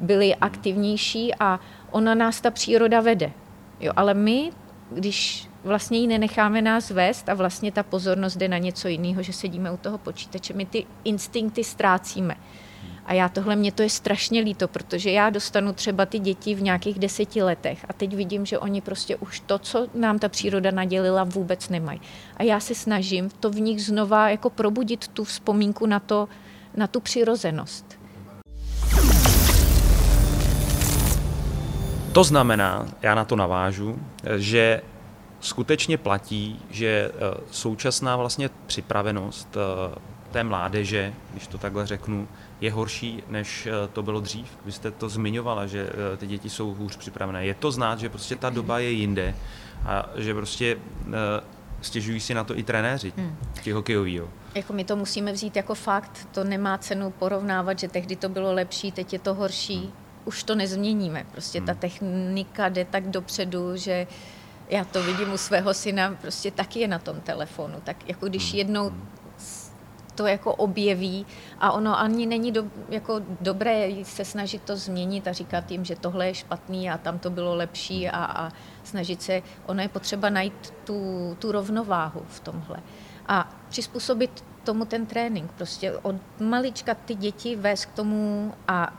byli 0.00 0.34
aktivnější 0.34 1.34
a 1.40 1.60
ona 1.90 2.14
nás 2.14 2.40
ta 2.40 2.50
příroda 2.50 3.00
vede. 3.00 3.32
Jo, 3.80 3.92
ale 3.96 4.14
my, 4.14 4.50
když 4.90 5.48
vlastně 5.64 5.98
ji 5.98 6.06
nenecháme 6.06 6.62
nás 6.62 6.90
vést 6.90 7.28
a 7.28 7.34
vlastně 7.34 7.72
ta 7.72 7.82
pozornost 7.82 8.36
jde 8.36 8.48
na 8.48 8.58
něco 8.58 8.88
jiného, 8.88 9.22
že 9.22 9.32
sedíme 9.32 9.70
u 9.70 9.76
toho 9.76 9.98
počítače, 9.98 10.54
my 10.54 10.66
ty 10.66 10.86
instinkty 11.04 11.64
ztrácíme. 11.64 12.36
A 13.08 13.14
já 13.14 13.28
tohle, 13.28 13.56
mě 13.56 13.72
to 13.72 13.82
je 13.82 13.90
strašně 13.90 14.40
líto, 14.40 14.68
protože 14.68 15.10
já 15.10 15.30
dostanu 15.30 15.72
třeba 15.72 16.06
ty 16.06 16.18
děti 16.18 16.54
v 16.54 16.62
nějakých 16.62 16.98
deseti 16.98 17.42
letech 17.42 17.86
a 17.88 17.92
teď 17.92 18.14
vidím, 18.14 18.46
že 18.46 18.58
oni 18.58 18.80
prostě 18.80 19.16
už 19.16 19.40
to, 19.40 19.58
co 19.58 19.86
nám 19.94 20.18
ta 20.18 20.28
příroda 20.28 20.70
nadělila, 20.70 21.24
vůbec 21.24 21.68
nemají. 21.68 22.00
A 22.36 22.42
já 22.42 22.60
se 22.60 22.74
snažím 22.74 23.30
to 23.40 23.50
v 23.50 23.60
nich 23.60 23.84
znova 23.84 24.30
jako 24.30 24.50
probudit 24.50 25.08
tu 25.08 25.24
vzpomínku 25.24 25.86
na, 25.86 26.00
to, 26.00 26.28
na 26.76 26.86
tu 26.86 27.00
přirozenost. 27.00 27.98
To 32.12 32.24
znamená, 32.24 32.88
já 33.02 33.14
na 33.14 33.24
to 33.24 33.36
navážu, 33.36 33.98
že 34.36 34.82
skutečně 35.40 35.98
platí, 35.98 36.60
že 36.70 36.88
eh, 36.88 37.40
současná 37.50 38.16
vlastně 38.16 38.50
připravenost 38.66 39.56
eh, 39.56 39.98
té 40.30 40.44
mládeže, 40.44 41.12
když 41.30 41.46
to 41.46 41.58
takhle 41.58 41.86
řeknu, 41.86 42.28
je 42.60 42.72
horší, 42.72 43.22
než 43.28 43.66
eh, 43.66 43.88
to 43.92 44.02
bylo 44.02 44.20
dřív. 44.20 44.58
Vy 44.64 44.72
jste 44.72 44.90
to 44.90 45.08
zmiňovala, 45.08 45.66
že 45.66 45.90
eh, 46.12 46.16
ty 46.16 46.26
děti 46.26 46.50
jsou 46.50 46.74
hůř 46.74 46.96
připravené. 46.96 47.46
Je 47.46 47.54
to 47.54 47.72
znát, 47.72 48.00
že 48.00 48.08
prostě 48.08 48.36
ta 48.36 48.50
doba 48.50 48.78
je 48.78 48.90
jinde 48.90 49.34
a 49.86 50.06
že 50.16 50.34
prostě 50.34 50.76
eh, 51.06 51.12
stěžují 51.80 52.20
si 52.20 52.34
na 52.34 52.44
to 52.44 52.58
i 52.58 52.62
trenéři, 52.62 53.12
hmm. 53.16 53.36
ti 53.62 53.72
hokejoví. 53.72 54.20
Jako 54.54 54.72
my 54.72 54.84
to 54.84 54.96
musíme 54.96 55.32
vzít 55.32 55.56
jako 55.56 55.74
fakt, 55.74 56.28
to 56.32 56.44
nemá 56.44 56.78
cenu 56.78 57.10
porovnávat, 57.10 57.78
že 57.78 57.88
tehdy 57.88 58.16
to 58.16 58.28
bylo 58.28 58.52
lepší, 58.52 58.92
teď 58.92 59.12
je 59.12 59.18
to 59.18 59.34
horší. 59.34 59.78
Hmm. 59.78 59.92
Už 60.24 60.42
to 60.42 60.54
nezměníme. 60.54 61.26
Prostě 61.32 61.58
hmm. 61.58 61.66
ta 61.66 61.74
technika 61.74 62.68
jde 62.68 62.84
tak 62.84 63.10
dopředu, 63.10 63.76
že 63.76 64.06
já 64.68 64.84
to 64.84 65.02
vidím 65.02 65.32
u 65.32 65.36
svého 65.36 65.74
syna, 65.74 66.16
prostě 66.20 66.50
taky 66.50 66.80
je 66.80 66.88
na 66.88 66.98
tom 66.98 67.20
telefonu. 67.20 67.74
Tak 67.84 68.08
jako 68.08 68.26
když 68.26 68.50
hmm. 68.50 68.58
jednou 68.58 68.88
hmm 68.88 69.17
to 70.18 70.26
jako 70.26 70.54
objeví 70.54 71.26
a 71.60 71.72
ono 71.72 71.98
ani 71.98 72.26
není 72.26 72.52
do, 72.52 72.64
jako 72.88 73.20
dobré 73.40 73.88
se 74.02 74.24
snažit 74.24 74.62
to 74.62 74.76
změnit 74.76 75.28
a 75.28 75.32
říkat 75.32 75.70
jim, 75.70 75.84
že 75.84 75.96
tohle 75.96 76.26
je 76.26 76.34
špatný 76.34 76.90
a 76.90 76.98
tam 76.98 77.18
to 77.18 77.30
bylo 77.30 77.54
lepší 77.54 78.08
a, 78.08 78.24
a 78.24 78.52
snažit 78.84 79.22
se, 79.22 79.42
ono 79.66 79.82
je 79.82 79.88
potřeba 79.88 80.30
najít 80.30 80.74
tu, 80.84 81.36
tu 81.38 81.52
rovnováhu 81.52 82.22
v 82.28 82.40
tomhle 82.40 82.76
a 83.28 83.48
přizpůsobit 83.68 84.44
tomu 84.64 84.84
ten 84.84 85.06
trénink. 85.06 85.52
Prostě 85.52 85.92
od 85.92 86.16
malička 86.40 86.94
ty 86.94 87.14
děti 87.14 87.56
vést 87.56 87.86
k 87.86 87.92
tomu 87.92 88.54
a 88.68 88.92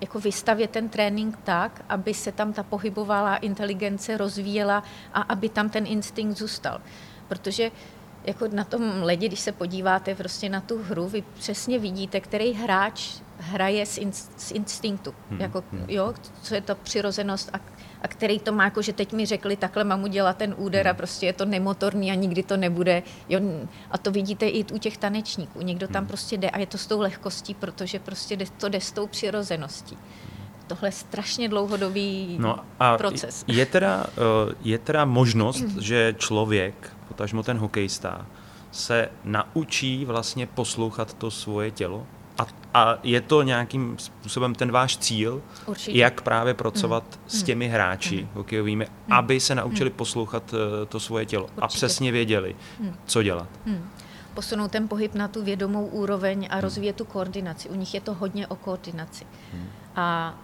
jako 0.00 0.20
vystavět 0.20 0.70
ten 0.70 0.88
trénink 0.88 1.38
tak, 1.44 1.84
aby 1.88 2.14
se 2.14 2.32
tam 2.32 2.52
ta 2.52 2.62
pohybovala 2.62 3.36
inteligence 3.36 4.16
rozvíjela 4.16 4.82
a 5.14 5.20
aby 5.20 5.48
tam 5.48 5.68
ten 5.68 5.86
instinkt 5.86 6.38
zůstal. 6.38 6.80
Protože 7.28 7.70
jako 8.24 8.48
na 8.52 8.64
tom 8.64 9.02
ledě, 9.02 9.28
když 9.28 9.40
se 9.40 9.52
podíváte 9.52 10.14
prostě 10.14 10.48
na 10.48 10.60
tu 10.60 10.82
hru, 10.82 11.08
vy 11.08 11.24
přesně 11.38 11.78
vidíte, 11.78 12.20
který 12.20 12.52
hráč 12.52 13.20
hraje 13.38 13.86
z, 13.86 13.98
in, 13.98 14.12
z 14.36 14.52
instinktu. 14.52 15.14
Hmm. 15.30 15.40
Jako, 15.40 15.64
hmm. 15.72 15.84
jo, 15.88 16.14
co 16.42 16.54
je 16.54 16.60
to 16.60 16.74
přirozenost 16.74 17.50
a, 17.52 17.60
a 18.02 18.08
který 18.08 18.38
to 18.38 18.52
má, 18.52 18.64
jako 18.64 18.82
že 18.82 18.92
teď 18.92 19.12
mi 19.12 19.26
řekli, 19.26 19.56
takhle 19.56 19.84
mám 19.84 20.02
udělat 20.02 20.36
ten 20.36 20.54
úder 20.58 20.88
a 20.88 20.90
hmm. 20.90 20.96
prostě 20.96 21.26
je 21.26 21.32
to 21.32 21.44
nemotorný 21.44 22.10
a 22.10 22.14
nikdy 22.14 22.42
to 22.42 22.56
nebude. 22.56 23.02
Jo, 23.28 23.40
a 23.90 23.98
to 23.98 24.10
vidíte 24.10 24.48
i 24.48 24.64
u 24.72 24.78
těch 24.78 24.96
tanečníků. 24.96 25.60
Někdo 25.62 25.88
tam 25.88 26.02
hmm. 26.02 26.08
prostě 26.08 26.36
jde 26.36 26.50
a 26.50 26.58
je 26.58 26.66
to 26.66 26.78
s 26.78 26.86
tou 26.86 27.00
lehkostí, 27.00 27.54
protože 27.54 27.98
prostě 27.98 28.36
jde, 28.36 28.44
to 28.58 28.68
jde 28.68 28.80
s 28.80 28.92
tou 28.92 29.06
přirozeností 29.06 29.98
tohle 30.66 30.88
je 30.88 30.92
strašně 30.92 31.48
dlouhodobý 31.48 32.36
no 32.40 32.58
a 32.78 32.98
proces. 32.98 33.44
Je 33.46 33.66
teda, 33.66 34.06
eh, 34.50 34.54
je 34.62 34.78
teda 34.78 35.04
možnost, 35.04 35.64
že 35.80 36.14
člověk 36.18 36.92
potažmo 37.10 37.42
ten 37.42 37.58
hokejista, 37.58 38.26
se 38.70 39.08
naučí 39.24 40.04
vlastně 40.04 40.46
poslouchat 40.46 41.14
to 41.14 41.30
svoje 41.30 41.70
tělo? 41.70 42.06
A, 42.38 42.46
a 42.74 42.98
je 43.02 43.20
to 43.20 43.42
nějakým 43.42 43.98
způsobem 43.98 44.54
ten 44.54 44.70
váš 44.72 44.96
cíl, 44.96 45.42
Určitě. 45.66 45.98
jak 45.98 46.20
právě 46.20 46.54
pracovat 46.54 47.04
mm. 47.10 47.30
s 47.30 47.42
těmi 47.42 47.68
hráči 47.68 48.22
mm. 48.22 48.28
hokejovými, 48.34 48.86
mm. 48.86 49.12
aby 49.12 49.40
se 49.40 49.54
naučili 49.54 49.90
mm. 49.90 49.96
poslouchat 49.96 50.52
uh, 50.52 50.58
to 50.88 51.00
svoje 51.00 51.26
tělo 51.26 51.44
Určitě. 51.44 51.60
a 51.60 51.68
přesně 51.68 52.12
věděli, 52.12 52.56
mm. 52.80 52.94
co 53.06 53.22
dělat? 53.22 53.48
Mm. 53.66 53.90
Posunout 54.34 54.70
ten 54.70 54.88
pohyb 54.88 55.14
na 55.14 55.28
tu 55.28 55.44
vědomou 55.44 55.86
úroveň 55.86 56.48
a 56.50 56.56
mm. 56.56 56.62
rozvíjet 56.62 56.96
tu 56.96 57.04
koordinaci. 57.04 57.68
U 57.68 57.74
nich 57.74 57.94
je 57.94 58.00
to 58.00 58.14
hodně 58.14 58.46
o 58.46 58.56
koordinaci. 58.56 59.26
Mm. 59.54 59.66
A 59.96 60.34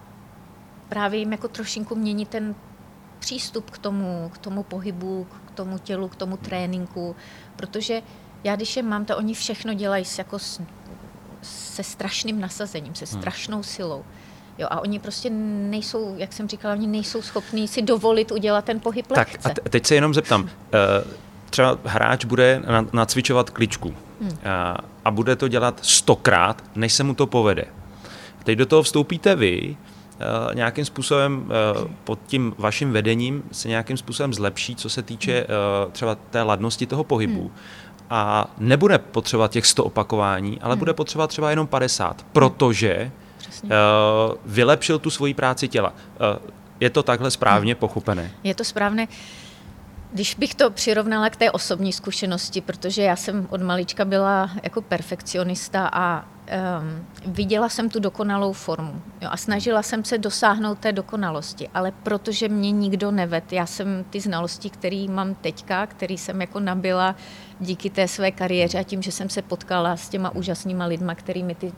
právě 0.89 1.19
jim 1.19 1.31
jako 1.31 1.47
trošinku 1.47 1.95
mění 1.95 2.25
ten 2.25 2.55
přístup 3.19 3.69
k 3.69 3.77
tomu, 3.77 4.31
k 4.33 4.37
tomu 4.37 4.63
pohybu, 4.63 5.27
k 5.46 5.46
tomu 5.57 5.77
tělu, 5.77 6.07
k 6.07 6.15
tomu 6.15 6.37
tréninku, 6.37 7.15
protože 7.55 8.01
já 8.43 8.55
když 8.55 8.77
je 8.77 8.83
mám, 8.83 9.05
to 9.05 9.17
oni 9.17 9.33
všechno 9.33 9.73
dělají 9.73 10.05
s, 10.05 10.17
jako 10.17 10.39
s, 10.39 10.61
se 11.41 11.83
strašným 11.83 12.39
nasazením, 12.39 12.95
se 12.95 13.05
hmm. 13.05 13.21
strašnou 13.21 13.63
silou. 13.63 14.05
Jo, 14.57 14.67
a 14.71 14.79
oni 14.81 14.99
prostě 14.99 15.29
nejsou, 15.29 16.15
jak 16.17 16.33
jsem 16.33 16.47
říkala, 16.47 16.73
oni 16.73 16.87
nejsou 16.87 17.21
schopní 17.21 17.67
si 17.67 17.81
dovolit 17.81 18.31
udělat 18.31 18.65
ten 18.65 18.79
pohyb 18.79 19.07
tak 19.07 19.17
lehce. 19.17 19.37
Tak 19.37 19.65
a 19.65 19.69
teď 19.69 19.85
se 19.85 19.95
jenom 19.95 20.13
zeptám. 20.13 20.49
Eh, 20.49 21.03
třeba 21.49 21.77
hráč 21.85 22.25
bude 22.25 22.61
nacvičovat 22.93 23.49
kličku 23.49 23.93
hmm. 24.21 24.37
a, 24.45 24.77
a 25.05 25.11
bude 25.11 25.35
to 25.35 25.47
dělat 25.47 25.79
stokrát, 25.81 26.63
než 26.75 26.93
se 26.93 27.03
mu 27.03 27.13
to 27.13 27.27
povede. 27.27 27.65
Teď 28.43 28.57
do 28.57 28.65
toho 28.65 28.83
vstoupíte 28.83 29.35
vy, 29.35 29.77
Eh, 29.77 29.96
nějakým 30.53 30.85
způsobem 30.85 31.49
eh, 31.49 31.87
pod 32.03 32.19
tím 32.27 32.55
vaším 32.57 32.91
vedením 32.91 33.43
se 33.51 33.67
nějakým 33.67 33.97
způsobem 33.97 34.33
zlepší, 34.33 34.75
co 34.75 34.89
se 34.89 35.01
týče 35.01 35.33
eh, 35.33 35.47
třeba 35.91 36.15
té 36.15 36.41
ladnosti 36.41 36.85
toho 36.85 37.03
pohybu. 37.03 37.41
Hmm. 37.41 37.51
A 38.09 38.51
nebude 38.57 38.97
potřebovat 38.97 39.51
těch 39.51 39.65
100 39.65 39.83
opakování, 39.83 40.59
ale 40.61 40.73
hmm. 40.73 40.79
bude 40.79 40.93
potřebovat 40.93 41.27
třeba 41.27 41.49
jenom 41.49 41.67
50, 41.67 42.25
protože 42.31 43.11
Přesně. 43.37 43.69
vylepšil 44.45 44.99
tu 44.99 45.09
svoji 45.09 45.33
práci 45.33 45.67
těla. 45.67 45.93
Je 46.79 46.89
to 46.89 47.03
takhle 47.03 47.31
správně 47.31 47.73
hmm. 47.73 47.79
pochopené? 47.79 48.31
Je 48.43 48.55
to 48.55 48.63
správné. 48.63 49.07
Když 50.17 50.35
bych 50.35 50.55
to 50.55 50.69
přirovnala 50.69 51.29
k 51.29 51.35
té 51.35 51.51
osobní 51.51 51.93
zkušenosti, 51.93 52.61
protože 52.61 53.01
já 53.01 53.15
jsem 53.15 53.47
od 53.49 53.61
malička 53.61 54.05
byla 54.05 54.49
jako 54.63 54.81
perfekcionista 54.81 55.89
a 55.93 56.21
um, 56.21 57.05
viděla 57.33 57.69
jsem 57.69 57.89
tu 57.89 57.99
dokonalou 57.99 58.53
formu 58.53 59.01
jo, 59.21 59.29
a 59.31 59.37
snažila 59.37 59.83
jsem 59.83 60.05
se 60.05 60.17
dosáhnout 60.17 60.79
té 60.79 60.91
dokonalosti, 60.91 61.69
ale 61.73 61.91
protože 62.03 62.49
mě 62.49 62.71
nikdo 62.71 63.11
neved, 63.11 63.53
já 63.53 63.65
jsem 63.65 64.05
ty 64.09 64.19
znalosti, 64.19 64.69
které 64.69 65.05
mám 65.09 65.35
teďka, 65.35 65.87
který 65.87 66.17
jsem 66.17 66.41
jako 66.41 66.59
nabila 66.59 67.15
díky 67.59 67.89
té 67.89 68.07
své 68.07 68.31
kariéře 68.31 68.79
a 68.79 68.83
tím, 68.83 69.01
že 69.01 69.11
jsem 69.11 69.29
se 69.29 69.41
potkala 69.41 69.97
s 69.97 70.09
těma 70.09 70.35
úžasnýma 70.35 70.85
lidma, 70.85 71.15
kterými 71.15 71.55
ty 71.55 71.73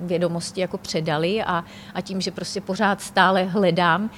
vědomosti 0.00 0.60
jako 0.60 0.78
předali 0.78 1.42
a, 1.42 1.64
a 1.94 2.00
tím, 2.00 2.20
že 2.20 2.30
prostě 2.30 2.60
pořád 2.60 3.00
stále 3.00 3.44
hledám, 3.44 4.10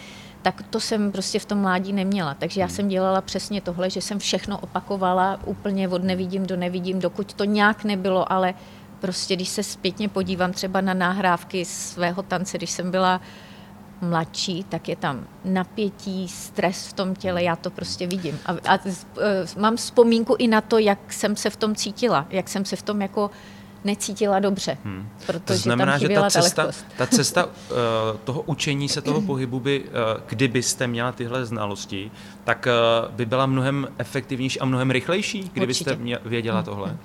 tak 0.47 0.63
to 0.71 0.81
jsem 0.81 1.13
prostě 1.13 1.39
v 1.39 1.45
tom 1.45 1.59
mládí 1.59 1.93
neměla. 1.93 2.35
Takže 2.35 2.61
já 2.61 2.67
hmm. 2.67 2.77
jsem 2.77 2.89
dělala 2.89 3.21
přesně 3.21 3.61
tohle, 3.61 3.91
že 3.91 4.01
jsem 4.01 4.19
všechno 4.19 4.59
opakovala 4.59 5.41
úplně 5.45 5.89
od 5.89 6.05
nevidím 6.05 6.47
do 6.47 6.57
nevidím, 6.57 7.01
dokud 7.01 7.35
to 7.35 7.45
nějak 7.45 7.85
nebylo, 7.85 8.33
ale 8.33 8.55
prostě 9.01 9.37
když 9.37 9.49
se 9.49 9.63
zpětně 9.63 10.09
podívám 10.09 10.53
třeba 10.53 10.81
na 10.81 10.95
nahrávky 10.95 11.65
svého 11.65 12.23
tance, 12.23 12.59
když 12.59 12.71
jsem 12.71 12.91
byla 12.91 13.21
mladší, 14.01 14.65
tak 14.65 14.89
je 14.89 14.97
tam 14.97 15.27
napětí, 15.45 16.29
stres 16.29 16.87
v 16.87 16.93
tom 16.93 17.15
těle, 17.15 17.43
já 17.43 17.57
to 17.57 17.71
prostě 17.71 18.07
vidím. 18.07 18.39
A, 18.47 18.75
a 18.75 18.75
e, 18.75 19.61
mám 19.61 19.77
vzpomínku 19.77 20.35
i 20.39 20.49
na 20.49 20.61
to, 20.61 20.79
jak 20.79 21.13
jsem 21.13 21.37
se 21.37 21.51
v 21.51 21.57
tom 21.57 21.75
cítila, 21.75 22.27
jak 22.31 22.49
jsem 22.49 22.65
se 22.65 22.77
v 22.77 22.83
tom 22.83 23.03
jako 23.03 23.31
necítila 23.87 24.39
dobře, 24.39 24.79
hmm. 24.85 25.09
protože 25.27 25.45
to 25.45 25.55
znamená, 25.55 25.93
tam 25.93 26.01
že 26.01 26.09
ta 26.09 26.31
cesta, 26.31 26.67
ta, 26.67 26.73
ta 26.97 27.07
cesta 27.07 27.45
uh, 27.45 27.53
toho 28.25 28.43
učení 28.43 28.89
se 28.89 29.03
toho 29.03 29.21
pohybu 29.27 29.61
by, 29.61 29.85
uh, 29.85 29.91
kdybyste 30.27 30.87
měla 30.87 31.13
tyhle 31.13 31.47
znalosti, 31.47 32.11
tak 32.45 32.69
uh, 33.07 33.15
by 33.15 33.27
byla 33.27 33.47
mnohem 33.47 33.89
efektivnější 33.99 34.61
a 34.61 34.65
mnohem 34.65 34.91
rychlejší, 34.91 35.51
kdybyste 35.53 35.97
mě, 35.97 36.19
věděla 36.25 36.57
hmm. 36.57 36.65
tohle. 36.65 36.89
Hmm. 36.89 36.99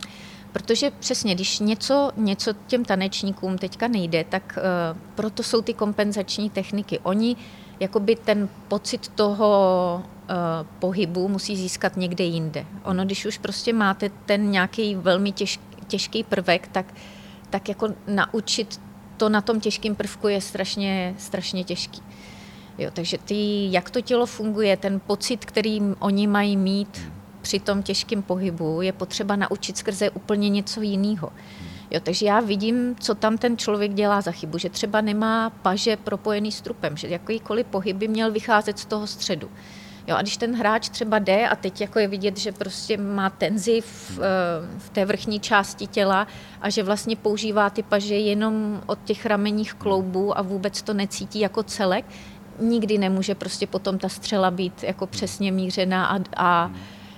Protože 0.51 0.91
přesně, 0.99 1.35
když 1.35 1.59
něco, 1.59 2.11
něco 2.17 2.53
těm 2.67 2.85
tanečníkům 2.85 3.57
teďka 3.57 3.87
nejde, 3.87 4.23
tak 4.29 4.57
uh, 4.57 4.97
proto 5.15 5.43
jsou 5.43 5.61
ty 5.61 5.73
kompenzační 5.73 6.49
techniky. 6.49 6.99
Oni 6.99 7.35
jakoby 7.79 8.15
ten 8.15 8.49
pocit 8.67 9.07
toho 9.07 10.03
uh, 10.03 10.37
pohybu 10.79 11.27
musí 11.27 11.57
získat 11.57 11.97
někde 11.97 12.23
jinde. 12.23 12.65
Ono, 12.83 13.05
když 13.05 13.25
už 13.25 13.37
prostě 13.37 13.73
máte 13.73 14.09
ten 14.25 14.51
nějaký 14.51 14.95
velmi 14.95 15.31
těžký, 15.31 15.70
těžký 15.91 16.23
prvek, 16.23 16.67
tak, 16.67 16.93
tak 17.49 17.69
jako 17.69 17.93
naučit 18.07 18.81
to 19.17 19.29
na 19.29 19.41
tom 19.41 19.59
těžkém 19.59 19.95
prvku 19.95 20.27
je 20.27 20.41
strašně, 20.41 21.15
strašně 21.17 21.63
těžký. 21.63 22.01
Jo, 22.77 22.89
takže 22.93 23.17
ty, 23.17 23.67
jak 23.71 23.89
to 23.89 24.01
tělo 24.01 24.25
funguje, 24.25 24.77
ten 24.77 24.99
pocit, 24.99 25.45
který 25.45 25.81
oni 25.99 26.27
mají 26.27 26.57
mít 26.57 27.11
při 27.41 27.59
tom 27.59 27.83
těžkém 27.83 28.21
pohybu, 28.21 28.81
je 28.81 28.91
potřeba 28.91 29.35
naučit 29.35 29.77
skrze 29.77 30.09
úplně 30.09 30.49
něco 30.49 30.81
jiného. 30.81 31.31
Jo, 31.91 31.99
takže 32.03 32.25
já 32.25 32.39
vidím, 32.39 32.95
co 32.99 33.15
tam 33.15 33.37
ten 33.37 33.57
člověk 33.57 33.93
dělá 33.93 34.21
za 34.21 34.31
chybu, 34.31 34.57
že 34.57 34.69
třeba 34.69 35.01
nemá 35.01 35.49
paže 35.49 35.97
propojený 35.97 36.51
s 36.51 36.61
trupem, 36.61 36.97
že 36.97 37.07
jakýkoliv 37.07 37.65
pohyb 37.65 37.97
by 37.97 38.07
měl 38.07 38.31
vycházet 38.31 38.79
z 38.79 38.85
toho 38.85 39.07
středu. 39.07 39.49
Jo, 40.07 40.15
a 40.15 40.21
když 40.21 40.37
ten 40.37 40.55
hráč 40.55 40.89
třeba 40.89 41.19
jde 41.19 41.49
a 41.49 41.55
teď 41.55 41.81
jako 41.81 41.99
je 41.99 42.07
vidět, 42.07 42.37
že 42.37 42.51
prostě 42.51 42.97
má 42.97 43.29
tenzi 43.29 43.81
v, 43.81 44.19
eh, 44.19 44.23
v 44.77 44.89
té 44.89 45.05
vrchní 45.05 45.39
části 45.39 45.87
těla 45.87 46.27
a 46.61 46.69
že 46.69 46.83
vlastně 46.83 47.15
používá 47.15 47.69
ty 47.69 47.83
paže 47.83 48.15
jenom 48.15 48.81
od 48.85 48.99
těch 49.03 49.25
ramenních 49.25 49.73
kloubů 49.73 50.37
a 50.37 50.41
vůbec 50.41 50.81
to 50.81 50.93
necítí 50.93 51.39
jako 51.39 51.63
celek, 51.63 52.05
nikdy 52.59 52.97
nemůže 52.97 53.35
prostě 53.35 53.67
potom 53.67 53.97
ta 53.97 54.09
střela 54.09 54.51
být 54.51 54.83
jako 54.83 55.07
přesně 55.07 55.51
mířená 55.51 56.05
a, 56.05 56.19
a 56.37 56.71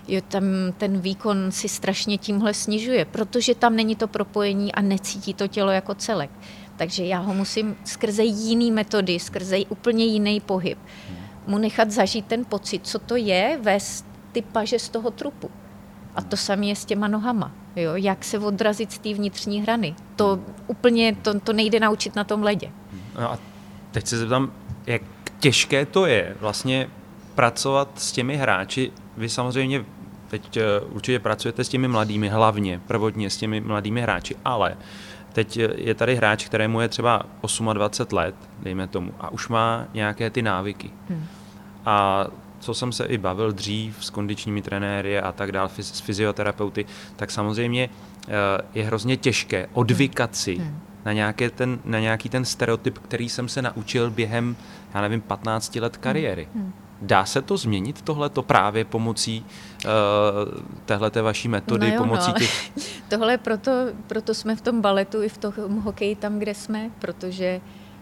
jo, 0.08 0.22
tam 0.28 0.44
ten 0.78 1.00
výkon 1.00 1.52
si 1.52 1.70
strašně 1.70 2.18
tímhle 2.18 2.54
snižuje, 2.54 3.06
protože 3.06 3.56
tam 3.56 3.76
není 3.76 3.96
to 3.96 4.08
propojení 4.08 4.72
a 4.72 4.82
necítí 4.82 5.34
to 5.34 5.48
tělo 5.48 5.72
jako 5.72 5.96
celek. 5.96 6.32
Takže 6.76 7.06
já 7.06 7.20
ho 7.20 7.34
musím 7.34 7.76
skrze 7.86 8.24
jiný 8.24 8.72
metody, 8.72 9.20
skrze 9.20 9.58
úplně 9.70 10.06
jiný 10.06 10.40
pohyb 10.40 10.78
mu 11.48 11.58
nechat 11.58 11.92
zažít 11.92 12.26
ten 12.26 12.46
pocit, 12.46 12.88
co 12.88 13.00
to 13.00 13.16
je 13.16 13.60
vést 13.62 14.06
ty 14.32 14.42
paže 14.42 14.80
z 14.80 14.90
toho 14.90 15.12
trupu. 15.12 15.52
A 16.16 16.22
to 16.22 16.38
samé 16.38 16.66
je 16.66 16.76
s 16.76 16.86
těma 16.86 17.08
nohama. 17.08 17.52
Jo? 17.76 17.92
Jak 17.96 18.26
se 18.26 18.40
odrazit 18.40 18.92
z 18.92 19.00
té 19.00 19.14
vnitřní 19.14 19.62
hrany. 19.62 19.96
To 20.16 20.40
úplně, 20.68 21.16
to, 21.22 21.40
to 21.40 21.54
nejde 21.54 21.80
naučit 21.80 22.16
na 22.16 22.24
tom 22.24 22.44
ledě. 22.44 22.72
No 23.20 23.32
a 23.32 23.40
teď 23.92 24.08
se 24.08 24.18
zeptám, 24.18 24.52
jak 24.88 25.02
těžké 25.40 25.86
to 25.86 26.06
je 26.06 26.36
vlastně 26.40 26.90
pracovat 27.36 27.90
s 27.96 28.12
těmi 28.12 28.36
hráči. 28.36 28.92
Vy 29.18 29.30
samozřejmě 29.30 29.86
teď 30.28 30.58
eh, 30.58 30.80
určitě 30.80 31.20
pracujete 31.20 31.64
s 31.64 31.70
těmi 31.70 31.88
mladými, 31.88 32.30
hlavně 32.30 32.82
prvotně 32.88 33.30
s 33.30 33.38
těmi 33.38 33.62
mladými 33.62 34.02
hráči, 34.02 34.36
ale 34.46 34.78
teď 35.34 35.58
je 35.76 35.94
tady 35.96 36.16
hráč, 36.16 36.46
kterému 36.46 36.82
je 36.82 36.88
třeba 36.88 37.26
28 37.74 38.18
let, 38.18 38.36
dejme 38.64 38.88
tomu, 38.88 39.14
a 39.20 39.30
už 39.30 39.48
má 39.48 39.86
nějaké 39.94 40.30
ty 40.30 40.42
návyky. 40.42 40.92
Hmm. 41.10 41.26
A 41.86 42.28
co 42.60 42.74
jsem 42.74 42.92
se 42.92 43.06
i 43.06 43.18
bavil 43.18 43.52
dřív 43.52 44.06
s 44.06 44.10
kondičními 44.10 44.62
trenéry 44.62 45.20
a 45.20 45.32
tak 45.32 45.52
dále, 45.52 45.70
s 45.78 46.00
fyzioterapeuty, 46.00 46.86
tak 47.16 47.32
samozřejmě 47.32 47.90
eh, 48.28 48.32
je 48.74 48.84
hrozně 48.84 49.18
těžké 49.18 49.68
odvykat 49.74 50.36
si 50.36 50.56
hmm. 50.56 50.80
na, 51.06 51.14
nějaké 51.14 51.50
ten, 51.50 51.80
na 51.86 52.00
nějaký 52.00 52.30
ten 52.30 52.46
stereotyp, 52.46 52.98
který 52.98 53.30
jsem 53.30 53.48
se 53.48 53.62
naučil 53.62 54.12
během, 54.12 54.56
já 54.94 55.02
nevím, 55.02 55.22
15 55.22 55.76
let 55.76 55.98
kariéry. 55.98 56.48
Hmm. 56.56 56.74
Dá 57.06 57.26
se 57.26 57.42
to 57.42 57.58
změnit 57.58 58.02
tohleto 58.02 58.44
právě 58.44 58.86
pomocí 58.86 59.46
uh, 59.86 59.92
téhleté 60.86 61.22
vaší 61.22 61.48
metody, 61.48 61.88
no 61.88 61.94
jo, 61.94 61.98
pomocí 61.98 62.32
no, 62.32 62.40
těch... 62.40 62.72
Tohle 63.10 63.38
proto, 63.38 63.72
proto 64.08 64.34
jsme 64.34 64.56
v 64.56 64.62
tom 64.62 64.82
baletu 64.82 65.24
i 65.24 65.30
v 65.30 65.38
tom 65.38 65.82
hokeji 65.84 66.16
tam, 66.16 66.40
kde 66.40 66.54
jsme, 66.54 66.90
protože 67.00 67.62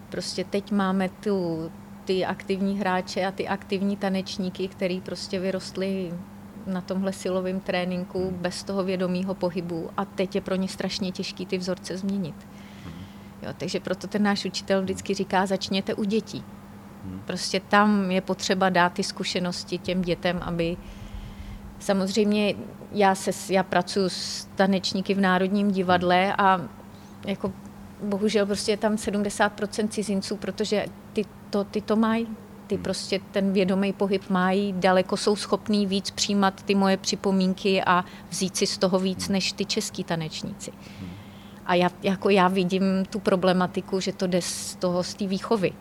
prostě 0.09 0.43
teď 0.43 0.71
máme 0.71 1.09
tu, 1.09 1.71
ty 2.05 2.25
aktivní 2.25 2.79
hráče 2.79 3.25
a 3.25 3.31
ty 3.31 3.47
aktivní 3.47 3.97
tanečníky, 3.97 4.67
který 4.67 5.01
prostě 5.01 5.39
vyrostli 5.39 6.13
na 6.67 6.81
tomhle 6.81 7.13
silovém 7.13 7.59
tréninku 7.59 8.33
bez 8.37 8.63
toho 8.63 8.83
vědomého 8.83 9.35
pohybu 9.35 9.89
a 9.97 10.05
teď 10.05 10.35
je 10.35 10.41
pro 10.41 10.55
ně 10.55 10.67
strašně 10.67 11.11
těžký 11.11 11.45
ty 11.45 11.57
vzorce 11.57 11.97
změnit. 11.97 12.35
Jo, 13.41 13.53
takže 13.57 13.79
proto 13.79 14.07
ten 14.07 14.23
náš 14.23 14.45
učitel 14.45 14.81
vždycky 14.81 15.13
říká, 15.13 15.45
začněte 15.45 15.93
u 15.93 16.03
dětí. 16.03 16.43
Prostě 17.25 17.59
tam 17.59 18.11
je 18.11 18.21
potřeba 18.21 18.69
dát 18.69 18.93
ty 18.93 19.03
zkušenosti 19.03 19.77
těm 19.77 20.01
dětem, 20.01 20.39
aby 20.41 20.77
samozřejmě 21.79 22.53
já, 22.91 23.15
se, 23.15 23.53
já 23.53 23.63
pracuji 23.63 24.09
s 24.09 24.49
tanečníky 24.55 25.13
v 25.13 25.19
Národním 25.19 25.71
divadle 25.71 26.35
a 26.37 26.61
jako 27.25 27.53
bohužel 28.03 28.45
prostě 28.45 28.71
je 28.71 28.77
tam 28.77 28.95
70% 28.95 29.87
cizinců, 29.87 30.37
protože 30.37 30.85
ty 31.13 31.25
to, 31.49 31.63
ty 31.63 31.81
to 31.81 31.95
mají, 31.95 32.27
ty 32.67 32.77
prostě 32.77 33.19
ten 33.31 33.53
vědomý 33.53 33.93
pohyb 33.93 34.29
mají, 34.29 34.73
daleko 34.77 35.17
jsou 35.17 35.35
schopní 35.35 35.87
víc 35.87 36.11
přijímat 36.11 36.63
ty 36.63 36.75
moje 36.75 36.97
připomínky 36.97 37.83
a 37.83 38.05
vzít 38.29 38.57
si 38.57 38.67
z 38.67 38.77
toho 38.77 38.99
víc 38.99 39.29
než 39.29 39.51
ty 39.51 39.65
český 39.65 40.03
tanečníci. 40.03 40.71
A 41.65 41.75
já, 41.75 41.89
jako 42.03 42.29
já 42.29 42.47
vidím 42.47 42.83
tu 43.09 43.19
problematiku, 43.19 43.99
že 43.99 44.13
to 44.13 44.27
jde 44.27 44.41
z 44.41 44.75
toho, 44.75 45.03
z 45.03 45.13
té 45.13 45.27
výchovy. 45.27 45.73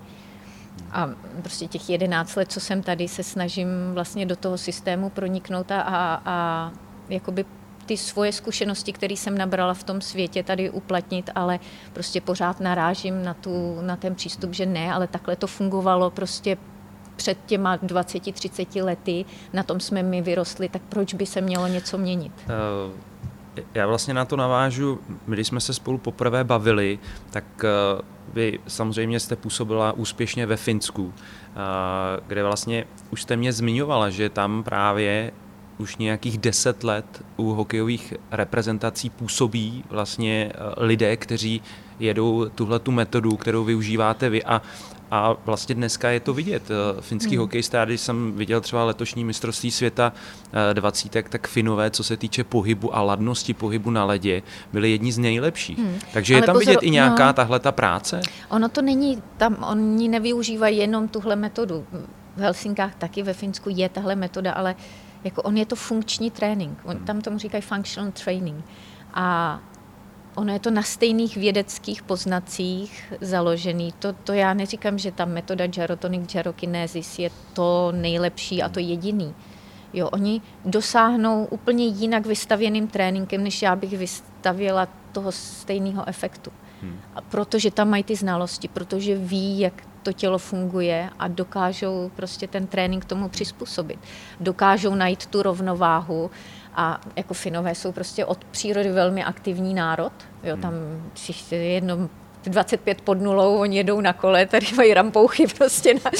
A 0.92 1.10
prostě 1.42 1.66
těch 1.66 1.90
jedenáct 1.90 2.36
let, 2.36 2.52
co 2.52 2.60
jsem 2.60 2.82
tady, 2.82 3.08
se 3.08 3.22
snažím 3.22 3.68
vlastně 3.94 4.26
do 4.26 4.36
toho 4.36 4.58
systému 4.58 5.10
proniknout 5.10 5.70
a, 5.70 5.80
a, 5.80 6.22
a 6.24 6.72
jakoby 7.08 7.44
ty 7.86 7.96
svoje 7.96 8.32
zkušenosti, 8.32 8.92
které 8.92 9.14
jsem 9.14 9.38
nabrala 9.38 9.74
v 9.74 9.84
tom 9.84 10.00
světě, 10.00 10.42
tady 10.42 10.70
uplatnit, 10.70 11.30
ale 11.34 11.60
prostě 11.92 12.20
pořád 12.20 12.60
narážím 12.60 13.24
na, 13.24 13.34
tu, 13.34 13.80
na 13.80 13.96
ten 13.96 14.14
přístup, 14.14 14.54
že 14.54 14.66
ne, 14.66 14.92
ale 14.92 15.06
takhle 15.06 15.36
to 15.36 15.46
fungovalo 15.46 16.10
prostě 16.10 16.56
před 17.16 17.38
těma 17.46 17.76
20-30 17.76 18.84
lety, 18.84 19.24
na 19.52 19.62
tom 19.62 19.80
jsme 19.80 20.02
my 20.02 20.22
vyrostli, 20.22 20.68
tak 20.68 20.82
proč 20.88 21.14
by 21.14 21.26
se 21.26 21.40
mělo 21.40 21.66
něco 21.66 21.98
měnit? 21.98 22.32
Uh 22.46 23.09
já 23.74 23.86
vlastně 23.86 24.14
na 24.14 24.24
to 24.24 24.36
navážu, 24.36 25.00
když 25.26 25.46
jsme 25.46 25.60
se 25.60 25.74
spolu 25.74 25.98
poprvé 25.98 26.44
bavili, 26.44 26.98
tak 27.30 27.44
uh, 27.64 28.00
vy 28.34 28.58
samozřejmě 28.66 29.20
jste 29.20 29.36
působila 29.36 29.92
úspěšně 29.92 30.46
ve 30.46 30.56
Finsku, 30.56 31.04
uh, 31.04 31.12
kde 32.26 32.42
vlastně 32.44 32.84
už 33.10 33.22
jste 33.22 33.36
mě 33.36 33.52
zmiňovala, 33.52 34.10
že 34.10 34.28
tam 34.28 34.62
právě 34.62 35.32
už 35.78 35.96
nějakých 35.96 36.38
deset 36.38 36.84
let 36.84 37.24
u 37.36 37.52
hokejových 37.52 38.14
reprezentací 38.30 39.10
působí 39.10 39.84
vlastně 39.90 40.52
lidé, 40.76 41.16
kteří 41.16 41.62
jedou 41.98 42.48
tuhle 42.48 42.78
tu 42.78 42.92
metodu, 42.92 43.36
kterou 43.36 43.64
využíváte 43.64 44.30
vy. 44.30 44.44
A 44.44 44.62
a 45.10 45.36
vlastně 45.44 45.74
dneska 45.74 46.10
je 46.10 46.20
to 46.20 46.34
vidět. 46.34 46.62
Eh, 46.70 47.00
finský 47.00 47.30
hmm. 47.30 47.40
hokejista, 47.40 47.84
když 47.84 48.00
jsem 48.00 48.32
viděl 48.32 48.60
třeba 48.60 48.84
letošní 48.84 49.24
mistrovství 49.24 49.70
světa 49.70 50.12
20, 50.72 51.16
eh, 51.16 51.22
tak 51.22 51.48
Finové, 51.48 51.90
co 51.90 52.04
se 52.04 52.16
týče 52.16 52.44
pohybu 52.44 52.96
a 52.96 53.02
ladnosti 53.02 53.54
pohybu 53.54 53.90
na 53.90 54.04
ledě, 54.04 54.42
byli 54.72 54.90
jedni 54.90 55.12
z 55.12 55.18
nejlepších. 55.18 55.78
Hmm. 55.78 55.98
Takže 56.12 56.34
Ale 56.34 56.42
je 56.42 56.46
tam 56.46 56.54
pozor, 56.54 56.66
vidět 56.66 56.82
i 56.82 56.90
nějaká 56.90 57.26
no, 57.26 57.32
tahle 57.32 57.60
ta 57.60 57.72
práce? 57.72 58.20
Ono 58.48 58.68
to 58.68 58.82
není, 58.82 59.22
tam 59.36 59.64
oni 59.68 60.08
nevyužívají 60.08 60.78
jenom 60.78 61.08
tuhle 61.08 61.36
metodu. 61.36 61.86
V 62.36 62.40
Helsinkách 62.40 62.94
taky 62.94 63.22
ve 63.22 63.32
Finsku 63.32 63.70
je 63.72 63.88
tahle 63.88 64.16
metoda, 64.16 64.52
ale 64.52 64.74
jako 65.24 65.42
on 65.42 65.56
je 65.56 65.66
to 65.66 65.76
funkční 65.76 66.30
trénink. 66.30 66.78
On, 66.84 66.96
hmm. 66.96 67.06
tam 67.06 67.20
tomu 67.20 67.38
říkají 67.38 67.62
functional 67.62 68.12
training. 68.24 68.64
A 69.14 69.60
Ono 70.40 70.52
je 70.52 70.58
to 70.58 70.70
na 70.70 70.82
stejných 70.82 71.36
vědeckých 71.36 72.02
poznacích 72.02 73.12
založený. 73.20 73.92
To, 73.98 74.12
to 74.12 74.32
já 74.32 74.54
neříkám, 74.54 74.98
že 74.98 75.12
ta 75.12 75.24
metoda 75.24 75.66
gyrotonic 75.66 76.32
gyrokinesis 76.32 77.18
je 77.18 77.30
to 77.52 77.92
nejlepší 77.92 78.62
a 78.62 78.68
to 78.68 78.80
jediný. 78.80 79.34
Jo, 79.92 80.08
oni 80.08 80.40
dosáhnou 80.64 81.44
úplně 81.44 81.86
jinak 81.86 82.26
vystavěným 82.26 82.88
tréninkem, 82.88 83.44
než 83.44 83.62
já 83.62 83.76
bych 83.76 83.98
vystavila 83.98 84.88
toho 85.12 85.32
stejného 85.32 86.08
efektu. 86.08 86.50
Hmm. 86.82 87.00
A 87.14 87.20
protože 87.20 87.70
tam 87.70 87.90
mají 87.90 88.04
ty 88.04 88.16
znalosti, 88.16 88.68
protože 88.68 89.16
ví, 89.16 89.60
jak 89.60 89.82
to 90.02 90.12
tělo 90.12 90.38
funguje 90.38 91.10
a 91.18 91.28
dokážou 91.28 92.10
prostě 92.16 92.46
ten 92.46 92.66
trénink 92.66 93.04
tomu 93.04 93.28
přizpůsobit. 93.28 93.98
Dokážou 94.40 94.94
najít 94.94 95.26
tu 95.26 95.42
rovnováhu 95.42 96.30
a 96.74 97.00
jako 97.16 97.34
Finové 97.34 97.74
jsou 97.74 97.92
prostě 97.92 98.24
od 98.24 98.44
přírody 98.44 98.92
velmi 98.92 99.24
aktivní 99.24 99.74
národ. 99.74 100.12
Jo, 100.42 100.56
tam 100.56 100.74
jedno 101.50 102.08
25 102.44 103.00
pod 103.00 103.20
nulou, 103.20 103.58
oni 103.58 103.76
jedou 103.76 104.00
na 104.00 104.12
kole, 104.12 104.46
tady 104.46 104.66
mají 104.76 104.94
rampouchy 104.94 105.46
prostě 105.58 105.94
na, 105.94 106.10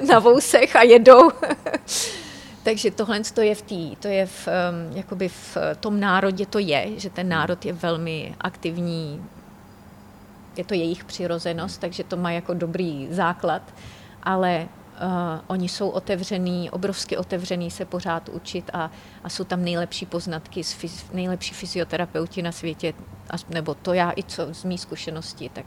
na 0.12 0.18
vousech 0.18 0.76
a 0.76 0.82
jedou. 0.82 1.30
Takže 2.62 2.90
tohle 2.90 3.20
to 3.20 3.40
je 3.40 3.54
v 3.54 3.62
tý, 3.62 3.96
to 3.96 4.08
je 4.08 4.26
v, 4.26 4.48
jakoby 4.94 5.28
v 5.28 5.56
tom 5.80 6.00
národě 6.00 6.46
to 6.46 6.58
je, 6.58 6.88
že 6.96 7.10
ten 7.10 7.28
národ 7.28 7.64
je 7.64 7.72
velmi 7.72 8.34
aktivní, 8.40 9.24
je 10.56 10.64
to 10.64 10.74
jejich 10.74 11.04
přirozenost, 11.04 11.80
takže 11.80 12.04
to 12.04 12.16
má 12.16 12.30
jako 12.30 12.54
dobrý 12.54 13.08
základ, 13.10 13.62
ale 14.22 14.68
oni 15.46 15.68
jsou 15.68 15.88
otevřený, 15.88 16.70
obrovsky 16.70 17.16
otevřený 17.16 17.70
se 17.70 17.84
pořád 17.84 18.28
učit 18.28 18.70
a, 18.72 18.90
a 19.24 19.28
jsou 19.28 19.44
tam 19.44 19.64
nejlepší 19.64 20.06
poznatky, 20.06 20.64
z 20.64 20.72
fyz, 20.72 21.06
nejlepší 21.12 21.54
fyzioterapeuti 21.54 22.42
na 22.42 22.52
světě, 22.52 22.94
nebo 23.48 23.74
to 23.74 23.92
já 23.92 24.12
i 24.16 24.22
co 24.22 24.54
z 24.54 24.64
mý 24.64 24.78
zkušenosti, 24.78 25.48
tak 25.48 25.66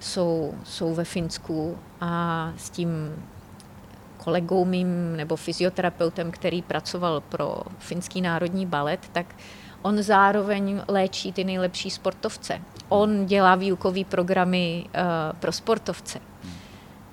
jsou, 0.00 0.54
jsou 0.64 0.94
ve 0.94 1.04
Finsku 1.04 1.78
a 2.00 2.52
s 2.56 2.70
tím 2.70 2.88
kolegou 4.16 4.64
mým 4.64 5.16
nebo 5.16 5.36
fyzioterapeutem, 5.36 6.30
který 6.30 6.62
pracoval 6.62 7.20
pro 7.20 7.60
finský 7.78 8.20
národní 8.20 8.66
balet, 8.66 9.08
tak 9.12 9.34
on 9.82 10.02
zároveň 10.02 10.82
léčí 10.88 11.32
ty 11.32 11.44
nejlepší 11.44 11.90
sportovce. 11.90 12.60
On 12.88 13.26
dělá 13.26 13.54
výukové 13.54 14.04
programy 14.04 14.84
uh, 14.86 15.38
pro 15.38 15.52
sportovce 15.52 16.20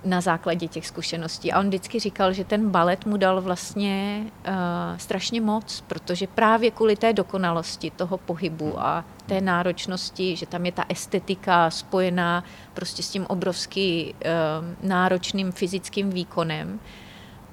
na 0.05 0.21
základě 0.21 0.67
těch 0.67 0.87
zkušeností. 0.87 1.51
A 1.51 1.59
on 1.59 1.67
vždycky 1.67 1.99
říkal, 1.99 2.33
že 2.33 2.43
ten 2.43 2.69
balet 2.69 3.05
mu 3.05 3.17
dal 3.17 3.41
vlastně 3.41 4.23
uh, 4.25 4.53
strašně 4.97 5.41
moc, 5.41 5.83
protože 5.87 6.27
právě 6.27 6.71
kvůli 6.71 6.95
té 6.95 7.13
dokonalosti 7.13 7.91
toho 7.91 8.17
pohybu 8.17 8.79
a 8.79 9.05
té 9.25 9.41
náročnosti, 9.41 10.35
že 10.35 10.45
tam 10.45 10.65
je 10.65 10.71
ta 10.71 10.85
estetika 10.89 11.69
spojená 11.69 12.43
prostě 12.73 13.03
s 13.03 13.09
tím 13.09 13.25
obrovský 13.25 14.13
uh, 14.13 14.87
náročným 14.89 15.51
fyzickým 15.51 16.09
výkonem, 16.09 16.79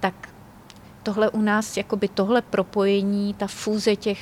tak 0.01 0.29
tohle 1.03 1.31
u 1.31 1.41
nás, 1.41 1.77
jakoby 1.77 2.09
tohle 2.09 2.43
propojení, 2.43 3.35
ta 3.35 3.47
fúze 3.47 3.97
těch 3.97 4.21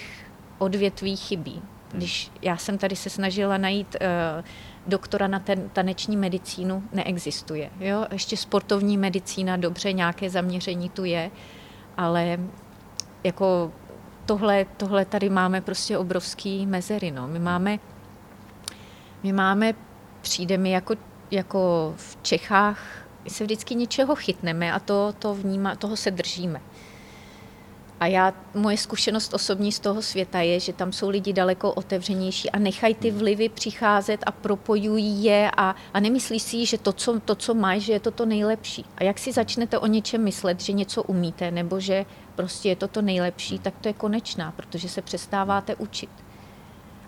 odvětví 0.59 1.17
chybí. 1.17 1.63
Když 1.93 2.31
já 2.43 2.57
jsem 2.57 2.79
tady 2.79 2.97
se 2.97 3.11
snažila 3.11 3.59
najít 3.59 3.97
uh, 4.01 4.45
doktora 4.91 5.27
na 5.27 5.39
ten 5.39 5.69
taneční 5.69 6.17
medicínu 6.17 6.83
neexistuje. 6.93 7.71
Jo? 7.81 8.07
Ještě 8.13 8.37
sportovní 8.37 8.99
medicína, 8.99 9.57
dobře, 9.57 9.93
nějaké 9.93 10.31
zaměření 10.31 10.91
tu 10.91 11.05
je, 11.05 11.31
ale 11.97 12.39
jako 13.25 13.73
tohle, 14.27 14.67
tohle 14.77 15.05
tady 15.05 15.31
máme 15.31 15.61
prostě 15.61 15.99
obrovský 15.99 16.67
mezery. 16.67 17.11
No. 17.11 17.29
My 17.29 17.39
máme, 17.39 17.79
my 19.23 19.33
máme, 19.33 19.75
přijde 20.21 20.59
mi 20.59 20.71
jako, 20.71 20.95
jako 21.31 21.95
v 21.97 22.19
Čechách, 22.23 22.79
se 23.29 23.45
vždycky 23.45 23.75
něčeho 23.75 24.15
chytneme 24.15 24.73
a 24.73 24.79
to, 24.79 25.15
to 25.19 25.35
vníma, 25.35 25.77
toho 25.77 25.97
se 25.97 26.11
držíme. 26.11 26.61
A 28.01 28.07
já, 28.07 28.35
moje 28.55 28.77
zkušenost 28.77 29.35
osobní 29.35 29.73
z 29.73 29.81
toho 29.81 30.03
světa 30.03 30.41
je, 30.41 30.61
že 30.61 30.73
tam 30.73 30.93
jsou 30.93 31.09
lidi 31.09 31.33
daleko 31.33 31.73
otevřenější 31.73 32.51
a 32.51 32.59
nechají 32.59 32.95
ty 32.95 33.11
vlivy 33.11 33.49
přicházet 33.49 34.21
a 34.27 34.33
propojují 34.33 35.25
je 35.25 35.51
a, 35.57 35.75
a 35.95 36.01
nemyslí 36.01 36.41
si, 36.41 36.67
že 36.67 36.79
to 36.79 36.93
co, 36.93 37.21
to, 37.21 37.35
co 37.35 37.55
mají, 37.55 37.81
že 37.81 37.93
je 37.93 38.01
to 38.01 38.11
to 38.11 38.27
nejlepší. 38.27 38.85
A 38.97 39.05
jak 39.05 39.19
si 39.19 39.33
začnete 39.33 39.79
o 39.79 39.87
něčem 39.87 40.25
myslet, 40.25 40.61
že 40.61 40.73
něco 40.73 41.03
umíte 41.03 41.51
nebo 41.51 41.81
že 41.81 42.07
prostě 42.35 42.69
je 42.69 42.77
to 42.77 42.89
to 42.89 43.03
nejlepší, 43.03 43.59
tak 43.59 43.75
to 43.81 43.89
je 43.89 43.95
konečná, 43.95 44.53
protože 44.53 44.89
se 44.89 45.03
přestáváte 45.03 45.75
učit. 45.75 46.11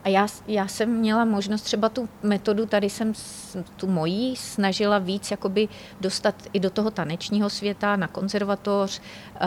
A 0.05 0.09
já, 0.09 0.27
já 0.47 0.69
jsem 0.69 0.91
měla 0.91 1.25
možnost 1.25 1.63
třeba 1.63 1.89
tu 1.89 2.09
metodu, 2.23 2.67
tady 2.67 2.91
jsem 2.91 3.13
tu 3.77 3.87
mojí 3.87 4.37
snažila 4.37 4.99
víc 4.99 5.31
jakoby 5.31 5.69
dostat 6.01 6.35
i 6.53 6.61
do 6.61 6.71
toho 6.71 6.91
tanečního 6.91 7.51
světa, 7.51 7.97
na 7.97 8.09
konzervatoř, 8.09 9.01
eh, 9.35 9.39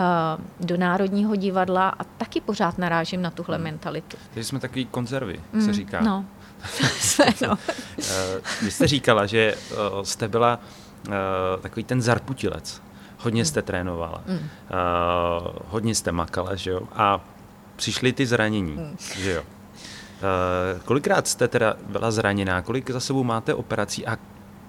do 0.60 0.78
Národního 0.78 1.36
divadla 1.36 1.90
a 1.90 2.04
taky 2.04 2.42
pořád 2.42 2.78
narážím 2.78 3.22
na 3.22 3.32
tuhle 3.32 3.56
hmm. 3.56 3.64
mentalitu. 3.64 4.18
Takže 4.34 4.48
jsme 4.48 4.60
takový 4.60 4.86
konzervy, 4.86 5.40
mm, 5.54 5.62
se 5.62 5.74
říká. 5.74 6.02
No. 6.02 6.26
no. 7.48 7.58
Eh, 8.00 8.42
vy 8.62 8.72
jste 8.72 8.88
říkala, 8.88 9.26
že 9.26 9.56
eh, 9.72 9.76
jste 10.04 10.28
byla 10.28 10.60
takový 11.62 11.84
ten 11.84 12.02
zarputilec. 12.02 12.82
Hodně 13.18 13.42
hmm. 13.42 13.46
jste 13.46 13.62
trénovala, 13.62 14.24
mm. 14.28 14.50
hodně 15.68 15.96
jste 15.96 16.12
makala, 16.12 16.56
že 16.56 16.72
jo? 16.72 16.82
A 16.94 17.22
přišly 17.76 18.14
ty 18.14 18.26
zranění, 18.26 18.72
mm. 18.72 18.96
že 19.18 19.32
jo? 19.32 19.44
Uh, 20.26 20.82
kolikrát 20.82 21.28
jste 21.28 21.48
teda 21.48 21.76
byla 21.90 22.12
zraněná, 22.12 22.62
kolik 22.62 22.90
za 22.90 23.00
sebou 23.00 23.24
máte 23.24 23.54
operací 23.54 24.08
a 24.08 24.18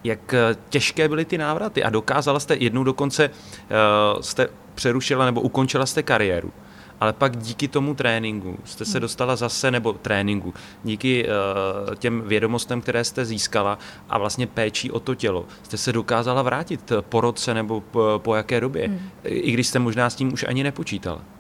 Jak 0.05 0.35
eh, 0.35 0.57
těžké 0.69 1.09
byly 1.09 1.25
ty 1.25 1.39
návraty 1.39 1.83
a 1.83 1.91
dokázala 1.91 2.41
jste 2.41 2.57
jednou 2.57 2.85
dokonce, 2.85 3.31
uh, 3.31 4.21
jste 4.21 4.49
přerušila 4.75 5.25
nebo 5.25 5.41
ukončila 5.41 5.87
jste 5.87 6.03
kariéru 6.03 6.53
ale 7.01 7.13
pak 7.13 7.37
díky 7.37 7.69
tomu 7.69 7.95
tréninku 7.95 8.59
jste 8.65 8.85
se 8.85 8.99
hmm. 8.99 9.01
dostala 9.01 9.37
zase, 9.37 9.71
nebo 9.71 9.93
tréninku, 9.93 10.55
díky 10.85 11.29
uh, 11.29 11.95
těm 11.95 12.23
vědomostem, 12.27 12.81
které 12.81 13.05
jste 13.05 13.25
získala 13.25 13.79
a 14.09 14.19
vlastně 14.19 14.47
péčí 14.47 14.91
o 14.91 15.01
to 15.01 15.15
tělo, 15.15 15.45
jste 15.63 15.77
se 15.77 15.93
dokázala 15.93 16.43
vrátit 16.43 16.93
po 17.01 17.21
roce 17.21 17.55
nebo 17.55 17.81
po, 17.81 18.21
po 18.25 18.35
jaké 18.35 18.61
době, 18.61 18.89
hmm. 18.89 18.99
i 19.25 19.51
když 19.51 19.67
jste 19.67 19.79
možná 19.79 20.11
s 20.11 20.15
tím 20.15 20.33
už 20.33 20.45
ani 20.49 20.63
nepočítala. 20.63 21.36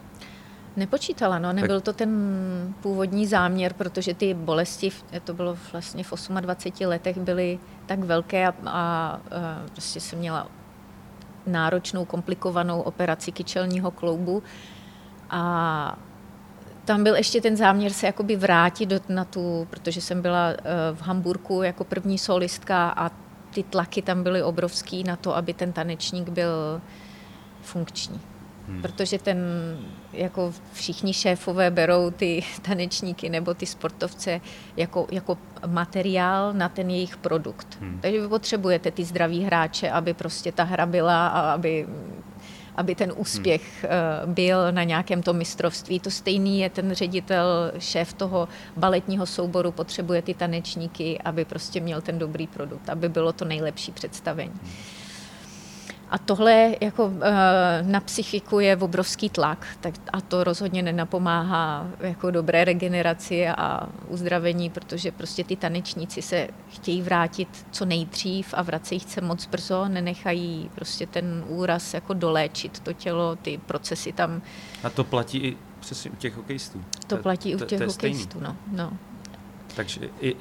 Nepočítala, 0.77 1.39
no, 1.39 1.53
nebyl 1.53 1.81
to 1.81 1.93
ten 1.93 2.11
původní 2.81 3.27
záměr, 3.27 3.73
protože 3.73 4.15
ty 4.15 4.35
bolesti, 4.35 4.93
to 5.25 5.35
bylo 5.35 5.59
vlastně 5.73 6.05
v 6.05 6.11
28 6.41 6.87
letech, 6.87 7.19
byly 7.19 7.59
tak 7.87 7.99
velké 7.99 8.47
a, 8.47 8.51
a, 8.51 8.71
a 8.71 9.21
prostě 9.73 10.01
jsem 10.01 10.19
měla 10.19 10.49
náročnou, 11.47 12.05
komplikovanou 12.05 12.81
operaci 12.81 13.33
kyčelního 13.33 13.91
kloubu, 13.91 14.43
a 15.31 15.99
tam 16.85 17.05
byl 17.05 17.17
ještě 17.17 17.41
ten 17.41 17.57
záměr 17.57 17.93
se 17.93 18.07
jakoby 18.07 18.37
vrátit 18.37 18.87
do, 18.87 19.01
na 19.09 19.25
tu, 19.25 19.67
protože 19.71 20.01
jsem 20.01 20.23
byla 20.23 20.49
eh, 20.51 20.63
v 20.95 21.03
Hamburku 21.03 21.63
jako 21.63 21.85
první 21.85 22.19
solistka 22.19 22.89
a 22.89 23.11
ty 23.51 23.63
tlaky 23.63 24.03
tam 24.03 24.23
byly 24.23 24.43
obrovský 24.43 25.05
na 25.05 25.17
to, 25.17 25.37
aby 25.37 25.55
ten 25.55 25.73
tanečník 25.73 26.29
byl 26.29 26.81
funkční. 27.63 28.21
Hmm. 28.69 28.83
Protože 28.83 29.19
ten, 29.19 29.39
jako 30.17 30.53
všichni 30.73 31.13
šéfové 31.13 31.71
berou 31.71 32.11
ty 32.11 32.45
tanečníky 32.63 33.29
nebo 33.29 33.55
ty 33.55 33.67
sportovce 33.67 34.41
jako, 34.77 35.07
jako 35.11 35.39
materiál 35.67 36.53
na 36.53 36.69
ten 36.69 36.91
jejich 36.91 37.17
produkt. 37.17 37.79
Hmm. 37.81 37.99
Takže 38.03 38.21
vy 38.21 38.29
potřebujete 38.29 38.91
ty 38.91 39.05
zdraví 39.05 39.45
hráče, 39.45 39.91
aby 39.91 40.15
prostě 40.15 40.53
ta 40.53 40.65
hra 40.65 40.87
byla 40.87 41.29
a 41.29 41.53
aby 41.53 41.87
aby 42.77 42.95
ten 42.95 43.13
úspěch 43.17 43.85
hmm. 43.85 44.35
byl 44.35 44.73
na 44.73 44.83
nějakém 44.83 45.23
tom 45.23 45.37
mistrovství. 45.37 46.01
To 46.01 46.11
stejný 46.11 46.61
je 46.61 46.71
ten 46.71 46.93
ředitel, 46.93 47.73
šéf 47.79 48.13
toho 48.13 48.49
baletního 48.77 49.27
souboru, 49.27 49.73
potřebuje 49.73 50.23
ty 50.23 50.35
tanečníky, 50.35 51.19
aby 51.25 51.45
prostě 51.45 51.81
měl 51.81 52.01
ten 52.01 52.19
dobrý 52.19 52.47
produkt, 52.47 52.91
aby 52.91 53.09
bylo 53.09 53.33
to 53.33 53.45
nejlepší 53.45 53.93
představení. 53.93 54.53
Hmm. 54.63 54.73
A 56.11 56.19
tohle 56.19 56.77
jako 56.81 57.13
eh, 57.23 57.83
na 57.83 58.01
psychiku 58.01 58.61
je 58.61 58.77
obrovský 58.77 59.31
tlak 59.31 59.67
tak 59.81 59.95
a 60.13 60.21
to 60.21 60.45
rozhodně 60.45 60.83
nenapomáhá 60.83 61.87
jako 62.01 62.31
dobré 62.31 62.65
regeneraci 62.65 63.49
a 63.49 63.89
uzdravení, 64.09 64.71
protože 64.71 65.13
prostě 65.13 65.45
ty 65.45 65.57
tanečníci 65.57 66.23
se 66.23 66.49
chtějí 66.71 67.03
vrátit 67.03 67.49
co 67.71 67.85
nejdřív 67.85 68.55
a 68.57 68.63
vracejí 68.63 69.01
se 69.01 69.21
moc 69.21 69.47
brzo, 69.47 69.89
nenechají 69.89 70.71
prostě 70.75 71.07
ten 71.07 71.45
úraz 71.49 71.95
jako 71.95 72.15
doléčit 72.15 72.81
to 72.81 72.93
tělo, 72.93 73.37
ty 73.37 73.61
procesy 73.67 74.13
tam. 74.13 74.43
A 74.83 74.91
to 74.91 75.05
platí 75.05 75.39
i 75.39 75.57
přesně 75.81 76.11
u 76.11 76.17
těch 76.17 76.37
hokejistů. 76.37 76.85
To 77.07 77.17
platí 77.17 77.57
u 77.57 77.59
těch 77.59 77.81
hokejistů, 77.81 78.41
no, 78.41 78.57
no. 78.73 78.93
Takže 79.77 80.01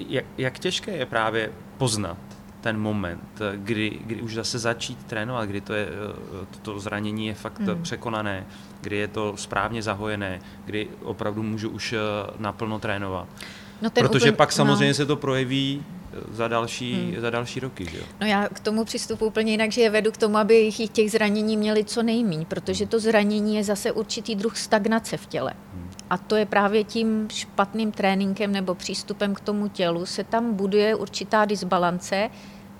jak, 0.10 0.26
jak 0.38 0.60
těžké 0.60 0.92
je 0.92 1.06
právě 1.06 1.52
poznat 1.78 2.18
ten 2.66 2.80
moment, 2.80 3.42
kdy, 3.56 4.00
kdy 4.06 4.22
už 4.22 4.34
zase 4.34 4.60
začít 4.60 5.04
trénovat, 5.04 5.50
kdy 5.50 5.62
to, 5.62 5.74
je, 5.74 5.88
to, 6.52 6.58
to 6.62 6.80
zranění 6.80 7.28
je 7.28 7.34
fakt 7.34 7.60
mm. 7.60 7.84
překonané, 7.84 8.46
kdy 8.82 8.98
je 8.98 9.08
to 9.08 9.38
správně 9.38 9.82
zahojené, 9.82 10.40
kdy 10.66 10.88
opravdu 11.04 11.44
můžu 11.44 11.70
už 11.70 11.94
eh, 11.94 12.00
naplno 12.38 12.80
trénovat. 12.80 13.28
No 13.82 13.90
Protože 13.90 14.18
úplně, 14.18 14.32
pak 14.32 14.52
samozřejmě 14.52 14.88
no. 14.88 14.94
se 14.94 15.06
to 15.06 15.16
projeví 15.16 15.84
eh, 15.86 16.18
za 16.32 16.48
další, 16.48 16.94
hmm. 16.94 17.22
za 17.22 17.30
další 17.30 17.60
roky. 17.60 17.86
Že 17.86 17.98
jo? 17.98 18.04
No 18.22 18.28
já 18.28 18.50
k 18.50 18.60
tomu 18.60 18.86
přistupu 18.86 19.26
úplně 19.26 19.52
jinak, 19.52 19.72
že 19.72 19.82
je 19.82 19.90
vedu 19.90 20.12
k 20.12 20.18
tomu, 20.18 20.38
aby 20.38 20.56
jich 20.56 20.90
těch 20.90 21.12
zranění 21.12 21.58
měli 21.58 21.84
co 21.84 22.04
nejméně, 22.04 22.46
protože 22.46 22.86
to 22.86 23.00
zranění 23.00 23.56
je 23.56 23.64
zase 23.64 23.92
určitý 23.92 24.36
druh 24.36 24.58
stagnace 24.58 25.18
v 25.18 25.26
těle. 25.26 25.54
Hmm. 25.74 25.90
A 26.10 26.18
to 26.18 26.36
je 26.36 26.46
právě 26.46 26.84
tím 26.84 27.28
špatným 27.32 27.92
tréninkem 27.92 28.52
nebo 28.52 28.76
přístupem 28.76 29.36
k 29.36 29.40
tomu 29.40 29.68
tělu 29.68 30.06
se 30.06 30.24
tam 30.24 30.54
buduje 30.54 30.96
určitá 30.96 31.46
disbalance, 31.46 32.30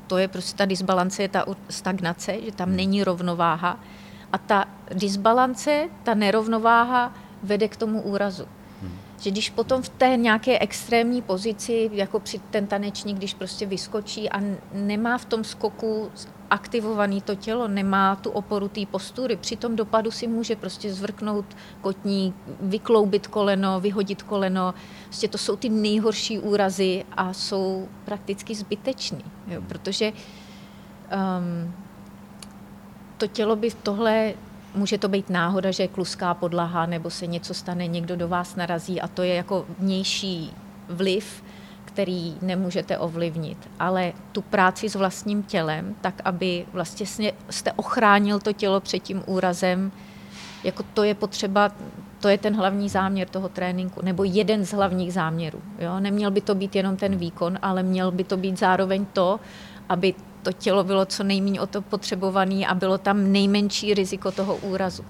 to 0.08 0.18
je 0.18 0.28
prostě 0.28 0.58
ta 0.58 0.66
disbalance, 0.66 1.22
je 1.22 1.30
ta 1.30 1.46
stagnace, 1.70 2.42
že 2.46 2.52
tam 2.52 2.68
hmm. 2.68 2.78
není 2.78 3.04
rovnováha. 3.04 3.80
A 4.32 4.38
ta 4.38 4.66
disbalance, 4.94 5.90
ta 6.04 6.14
nerovnováha 6.14 7.14
vede 7.44 7.68
k 7.68 7.78
tomu 7.78 8.02
úrazu. 8.02 8.48
Hmm. 8.82 8.92
Že 9.22 9.32
když 9.32 9.50
potom 9.50 9.82
v 9.82 9.90
té 9.90 10.18
nějaké 10.18 10.60
extrémní 10.60 11.22
pozici, 11.22 11.90
jako 11.94 12.20
při 12.20 12.40
ten 12.40 12.68
tanečník, 12.68 13.18
když 13.18 13.34
prostě 13.34 13.66
vyskočí 13.66 14.30
a 14.30 14.42
nemá 14.74 15.18
v 15.18 15.26
tom 15.26 15.44
skoku 15.44 16.12
aktivovaný 16.50 17.22
to 17.22 17.36
tělo, 17.36 17.68
nemá 17.68 18.16
tu 18.16 18.30
oporu 18.30 18.68
té 18.68 18.86
postury. 18.86 19.36
Při 19.36 19.56
tom 19.56 19.76
dopadu 19.76 20.12
si 20.12 20.28
může 20.28 20.56
prostě 20.56 20.94
zvrknout 20.94 21.46
kotník, 21.82 22.36
vykloubit 22.62 23.28
koleno, 23.28 23.80
vyhodit 23.80 24.24
koleno. 24.24 24.74
Prostě 25.06 25.28
to 25.28 25.38
jsou 25.38 25.56
ty 25.56 25.70
nejhorší 25.70 26.40
úrazy 26.40 27.06
a 27.18 27.34
jsou 27.34 27.88
prakticky 28.06 28.56
zbyteční, 28.56 29.24
jo, 29.48 29.62
protože 29.68 30.12
um, 30.12 31.74
to 33.18 33.28
tělo 33.28 33.56
by 33.56 33.72
tohle 33.84 34.34
může 34.76 34.98
to 34.98 35.08
být 35.08 35.30
náhoda, 35.30 35.72
že 35.72 35.84
je 35.84 35.88
kluská 35.88 36.34
podlaha, 36.34 36.86
nebo 36.86 37.10
se 37.10 37.28
něco 37.28 37.54
stane, 37.54 37.88
někdo 37.88 38.16
do 38.16 38.28
vás 38.28 38.56
narazí 38.56 39.02
a 39.02 39.08
to 39.08 39.24
je 39.24 39.34
jako 39.36 39.66
vnější 39.80 40.54
vliv, 40.90 41.44
který 41.96 42.36
nemůžete 42.42 42.98
ovlivnit, 42.98 43.58
ale 43.80 44.14
tu 44.32 44.42
práci 44.42 44.90
s 44.90 44.96
vlastním 44.96 45.44
tělem, 45.44 45.96
tak 46.02 46.22
aby 46.26 46.66
vlastně 46.74 47.32
jste 47.50 47.72
ochránil 47.72 48.40
to 48.40 48.54
tělo 48.54 48.80
před 48.80 49.00
tím 49.00 49.24
úrazem, 49.26 49.92
jako 50.64 50.84
to 50.94 51.04
je 51.04 51.16
potřeba, 51.16 51.72
to 52.20 52.28
je 52.28 52.38
ten 52.38 52.56
hlavní 52.56 52.90
záměr 52.90 53.28
toho 53.28 53.50
tréninku, 53.50 54.02
nebo 54.04 54.24
jeden 54.24 54.66
z 54.66 54.74
hlavních 54.74 55.14
záměrů. 55.14 55.62
Jo? 55.80 56.00
Neměl 56.00 56.32
by 56.32 56.42
to 56.42 56.56
být 56.56 56.76
jenom 56.76 56.98
ten 56.98 57.16
výkon, 57.16 57.60
ale 57.62 57.84
měl 57.84 58.12
by 58.12 58.24
to 58.24 58.38
být 58.38 58.60
zároveň 58.60 59.06
to, 59.14 59.40
aby 59.90 60.14
to 60.44 60.52
tělo 60.52 60.84
bylo 60.84 61.06
co 61.06 61.24
nejméně 61.24 61.62
o 61.62 61.68
to 61.68 61.82
potřebované 61.82 62.68
a 62.68 62.76
bylo 62.76 62.98
tam 62.98 63.32
nejmenší 63.32 63.94
riziko 63.94 64.32
toho 64.32 64.56
úrazu. 64.56 65.06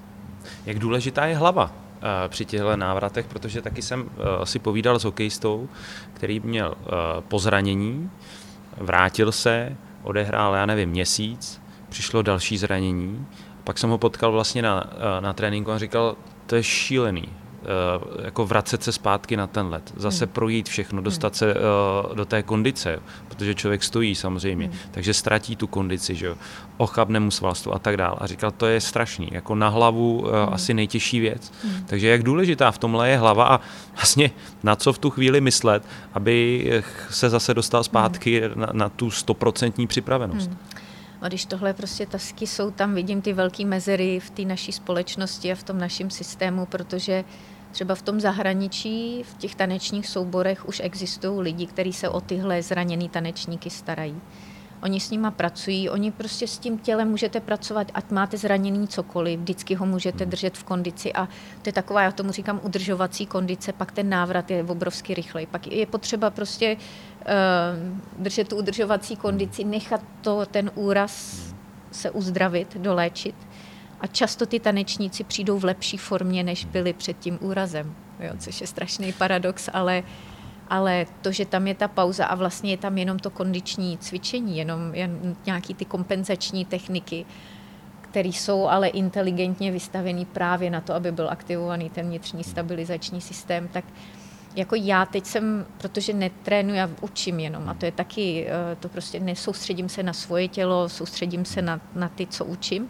Jak 0.65 0.79
důležitá 0.79 1.25
je 1.25 1.35
hlava 1.37 1.84
při 2.27 2.45
těchto 2.45 2.77
návratech, 2.77 3.25
protože 3.25 3.61
taky 3.61 3.81
jsem 3.81 4.09
eh, 4.09 4.45
si 4.45 4.59
povídal 4.59 4.99
s 4.99 5.03
hokejistou, 5.03 5.69
který 6.13 6.39
měl 6.39 6.75
eh, 6.77 6.89
pozranění, 7.27 8.11
vrátil 8.77 9.31
se, 9.31 9.75
odehrál, 10.03 10.55
já 10.55 10.65
nevím, 10.65 10.89
měsíc, 10.89 11.61
přišlo 11.89 12.21
další 12.21 12.57
zranění, 12.57 13.27
pak 13.63 13.77
jsem 13.77 13.89
ho 13.89 13.97
potkal 13.97 14.31
vlastně 14.31 14.61
na, 14.61 14.83
na 15.19 15.33
tréninku 15.33 15.71
a 15.71 15.77
říkal, 15.77 16.15
to 16.45 16.55
je 16.55 16.63
šílený, 16.63 17.29
Eh, 17.44 17.44
jako 18.23 18.45
vracet 18.45 18.83
se 18.83 18.91
zpátky 18.91 19.37
na 19.37 19.47
ten 19.47 19.67
let, 19.67 19.93
zase 19.97 20.25
hmm. 20.25 20.33
projít 20.33 20.69
všechno, 20.69 21.01
dostat 21.01 21.33
hmm. 21.33 21.37
se 21.37 21.53
uh, 21.53 22.15
do 22.15 22.25
té 22.25 22.43
kondice, 22.43 22.99
protože 23.27 23.55
člověk 23.55 23.83
stojí 23.83 24.15
samozřejmě, 24.15 24.65
hmm. 24.65 24.75
takže 24.91 25.13
ztratí 25.13 25.55
tu 25.55 25.67
kondici, 25.67 26.15
že 26.15 26.25
jo, 26.25 26.35
ochabne 26.77 27.19
mu 27.19 27.31
svalstvo 27.31 27.73
a 27.73 27.79
tak 27.79 27.97
dále. 27.97 28.15
A 28.19 28.27
říkal, 28.27 28.51
to 28.51 28.65
je 28.65 28.81
strašný, 28.81 29.29
jako 29.31 29.55
na 29.55 29.69
hlavu 29.69 30.19
uh, 30.19 30.27
hmm. 30.27 30.53
asi 30.53 30.73
nejtěžší 30.73 31.19
věc. 31.19 31.53
Hmm. 31.63 31.85
Takže 31.85 32.07
jak 32.07 32.23
důležitá 32.23 32.71
v 32.71 32.77
tomhle 32.77 33.09
je 33.09 33.17
hlava 33.17 33.47
a 33.47 33.59
vlastně 33.95 34.31
na 34.63 34.75
co 34.75 34.93
v 34.93 34.97
tu 34.97 35.09
chvíli 35.09 35.41
myslet, 35.41 35.83
aby 36.13 36.83
se 37.09 37.29
zase 37.29 37.53
dostal 37.53 37.83
zpátky 37.83 38.41
hmm. 38.41 38.61
na, 38.61 38.67
na 38.73 38.89
tu 38.89 39.11
stoprocentní 39.11 39.87
připravenost. 39.87 40.49
Hmm. 40.49 40.59
A 41.21 41.27
když 41.27 41.45
tohle 41.45 41.73
prostě 41.73 42.05
tasky 42.05 42.47
jsou, 42.47 42.71
tam 42.71 42.95
vidím 42.95 43.21
ty 43.21 43.33
velké 43.33 43.65
mezery 43.65 44.19
v 44.19 44.29
té 44.29 44.41
naší 44.41 44.71
společnosti 44.71 45.51
a 45.51 45.55
v 45.55 45.63
tom 45.63 45.77
našem 45.77 46.09
systému, 46.09 46.65
protože 46.65 47.23
Třeba 47.75 47.95
v 47.95 48.01
tom 48.01 48.19
zahraničí, 48.19 49.23
v 49.23 49.37
těch 49.37 49.55
tanečních 49.55 50.07
souborech 50.07 50.67
už 50.67 50.81
existují 50.83 51.41
lidi, 51.41 51.65
kteří 51.65 51.93
se 51.93 52.09
o 52.09 52.21
tyhle 52.21 52.61
zraněné 52.61 53.09
tanečníky 53.09 53.69
starají. 53.69 54.21
Oni 54.83 54.99
s 54.99 55.11
nima 55.11 55.31
pracují, 55.31 55.89
oni 55.89 56.11
prostě 56.11 56.47
s 56.47 56.57
tím 56.57 56.77
tělem 56.77 57.09
můžete 57.09 57.39
pracovat, 57.39 57.91
ať 57.93 58.11
máte 58.11 58.37
zraněný 58.37 58.87
cokoliv, 58.87 59.39
vždycky 59.39 59.75
ho 59.75 59.85
můžete 59.85 60.23
hmm. 60.23 60.31
držet 60.31 60.57
v 60.57 60.63
kondici 60.63 61.13
a 61.13 61.25
to 61.61 61.69
je 61.69 61.73
taková, 61.73 62.01
já 62.01 62.11
tomu 62.11 62.31
říkám, 62.31 62.59
udržovací 62.63 63.25
kondice, 63.25 63.73
pak 63.73 63.91
ten 63.91 64.09
návrat 64.09 64.51
je 64.51 64.63
obrovsky 64.63 65.13
rychlej. 65.13 65.45
Pak 65.45 65.67
je 65.67 65.85
potřeba 65.85 66.29
prostě 66.29 66.77
uh, 66.77 68.23
držet 68.23 68.47
tu 68.47 68.57
udržovací 68.57 69.15
kondici, 69.15 69.63
nechat 69.63 70.01
to, 70.21 70.45
ten 70.45 70.71
úraz 70.75 71.43
se 71.91 72.11
uzdravit, 72.11 72.77
doléčit 72.77 73.35
a 74.01 74.07
často 74.07 74.45
ty 74.45 74.59
tanečníci 74.59 75.23
přijdou 75.23 75.59
v 75.59 75.65
lepší 75.65 75.97
formě, 75.97 76.43
než 76.43 76.65
byli 76.65 76.93
před 76.93 77.19
tím 77.19 77.37
úrazem, 77.41 77.95
jo, 78.19 78.33
což 78.39 78.61
je 78.61 78.67
strašný 78.67 79.13
paradox, 79.13 79.69
ale, 79.73 80.03
ale 80.69 81.05
to, 81.21 81.31
že 81.31 81.45
tam 81.45 81.67
je 81.67 81.75
ta 81.75 81.87
pauza 81.87 82.25
a 82.25 82.35
vlastně 82.35 82.71
je 82.71 82.77
tam 82.77 82.97
jenom 82.97 83.19
to 83.19 83.29
kondiční 83.29 83.97
cvičení, 83.97 84.57
jenom 84.57 84.95
jen 84.95 85.35
nějaký 85.45 85.73
ty 85.73 85.85
kompenzační 85.85 86.65
techniky, 86.65 87.25
které 88.01 88.29
jsou 88.29 88.67
ale 88.67 88.87
inteligentně 88.87 89.71
vystavený 89.71 90.25
právě 90.25 90.69
na 90.69 90.81
to, 90.81 90.93
aby 90.93 91.11
byl 91.11 91.29
aktivovaný 91.29 91.89
ten 91.89 92.07
vnitřní 92.07 92.43
stabilizační 92.43 93.21
systém, 93.21 93.67
tak 93.67 93.85
jako 94.55 94.75
já 94.75 95.05
teď 95.05 95.25
jsem, 95.25 95.65
protože 95.77 96.13
netrénuji, 96.13 96.77
já 96.77 96.89
učím 97.01 97.39
jenom 97.39 97.69
a 97.69 97.73
to 97.73 97.85
je 97.85 97.91
taky, 97.91 98.47
eh, 98.47 98.75
to 98.75 98.89
prostě 98.89 99.19
nesoustředím 99.19 99.89
se 99.89 100.03
na 100.03 100.13
svoje 100.13 100.47
tělo, 100.47 100.89
soustředím 100.89 101.45
se 101.45 101.61
na, 101.61 101.81
na 101.95 102.09
ty, 102.09 102.27
co 102.27 102.45
učím, 102.45 102.89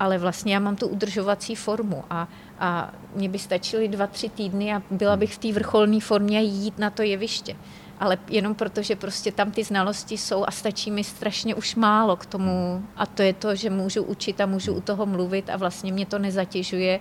ale 0.00 0.18
vlastně 0.18 0.54
já 0.54 0.60
mám 0.60 0.76
tu 0.76 0.88
udržovací 0.88 1.54
formu 1.54 2.04
a, 2.10 2.28
a 2.58 2.92
mě 3.14 3.28
by 3.28 3.38
stačily 3.38 3.88
dva, 3.88 4.06
tři 4.06 4.28
týdny 4.28 4.74
a 4.74 4.82
byla 4.90 5.16
bych 5.16 5.34
v 5.34 5.38
té 5.38 5.52
vrcholné 5.52 6.00
formě 6.00 6.42
jít 6.42 6.78
na 6.78 6.90
to 6.90 7.02
jeviště. 7.02 7.56
Ale 8.00 8.18
jenom 8.28 8.54
proto, 8.54 8.82
že 8.82 8.96
prostě 8.96 9.32
tam 9.32 9.50
ty 9.50 9.64
znalosti 9.64 10.18
jsou 10.18 10.44
a 10.46 10.50
stačí 10.50 10.90
mi 10.90 11.04
strašně 11.04 11.54
už 11.54 11.74
málo 11.74 12.16
k 12.16 12.26
tomu. 12.26 12.84
A 12.96 13.06
to 13.06 13.22
je 13.22 13.32
to, 13.32 13.54
že 13.54 13.70
můžu 13.70 14.02
učit 14.02 14.40
a 14.40 14.46
můžu 14.46 14.74
u 14.74 14.80
toho 14.80 15.06
mluvit 15.06 15.50
a 15.50 15.56
vlastně 15.56 15.92
mě 15.92 16.06
to 16.06 16.18
nezatěžuje, 16.18 17.00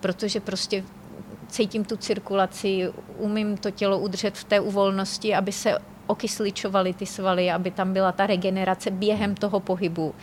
protože 0.00 0.40
prostě 0.40 0.84
cítím 1.48 1.84
tu 1.84 1.96
cirkulaci, 1.96 2.92
umím 3.18 3.56
to 3.56 3.70
tělo 3.70 3.98
udržet 3.98 4.38
v 4.38 4.44
té 4.44 4.60
uvolnosti, 4.60 5.34
aby 5.34 5.52
se 5.52 5.78
okysličovaly 6.06 6.94
ty 6.94 7.06
svaly, 7.06 7.50
aby 7.50 7.70
tam 7.70 7.92
byla 7.92 8.12
ta 8.12 8.26
regenerace 8.26 8.90
během 8.90 9.34
toho 9.34 9.60
pohybu. 9.60 10.14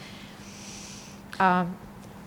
A, 1.39 1.67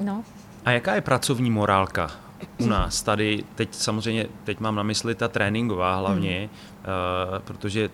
no. 0.01 0.25
A 0.65 0.71
jaká 0.71 0.95
je 0.95 1.01
pracovní 1.01 1.51
morálka 1.51 2.11
u 2.59 2.67
nás 2.67 3.03
tady? 3.03 3.45
Teď 3.55 3.75
samozřejmě, 3.75 4.27
teď 4.45 4.61
mám 4.61 4.75
na 4.75 4.83
mysli 4.83 5.15
ta 5.15 5.29
tréninková 5.29 5.97
hlavně, 5.97 6.39
hmm. 6.39 6.49
uh, 7.35 7.39
protože 7.39 7.91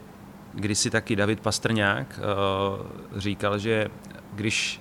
když 0.55 0.79
si 0.79 0.91
taky 0.91 1.17
David 1.17 1.41
Pastrňák 1.41 2.21
uh, 2.21 3.21
říkal, 3.21 3.59
že 3.59 3.89
když 4.35 4.81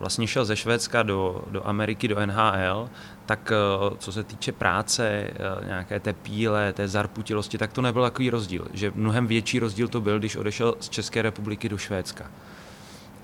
vlastně 0.00 0.26
šel 0.26 0.44
ze 0.44 0.56
Švédska 0.56 1.02
do, 1.02 1.44
do 1.50 1.66
Ameriky, 1.66 2.08
do 2.08 2.26
NHL, 2.26 2.90
tak 3.26 3.52
eh, 3.52 3.96
co 3.98 4.12
se 4.12 4.24
týče 4.24 4.52
práce, 4.52 5.30
nějaké 5.66 6.00
té 6.00 6.12
píle, 6.12 6.72
té 6.72 6.88
zarputilosti, 6.88 7.58
tak 7.58 7.72
to 7.72 7.82
nebyl 7.82 8.02
takový 8.02 8.30
rozdíl. 8.30 8.66
Že 8.72 8.92
mnohem 8.94 9.26
větší 9.26 9.58
rozdíl 9.58 9.88
to 9.88 10.00
byl, 10.00 10.18
když 10.18 10.36
odešel 10.36 10.74
z 10.80 10.88
České 10.88 11.22
republiky 11.22 11.68
do 11.68 11.78
Švédska. 11.78 12.30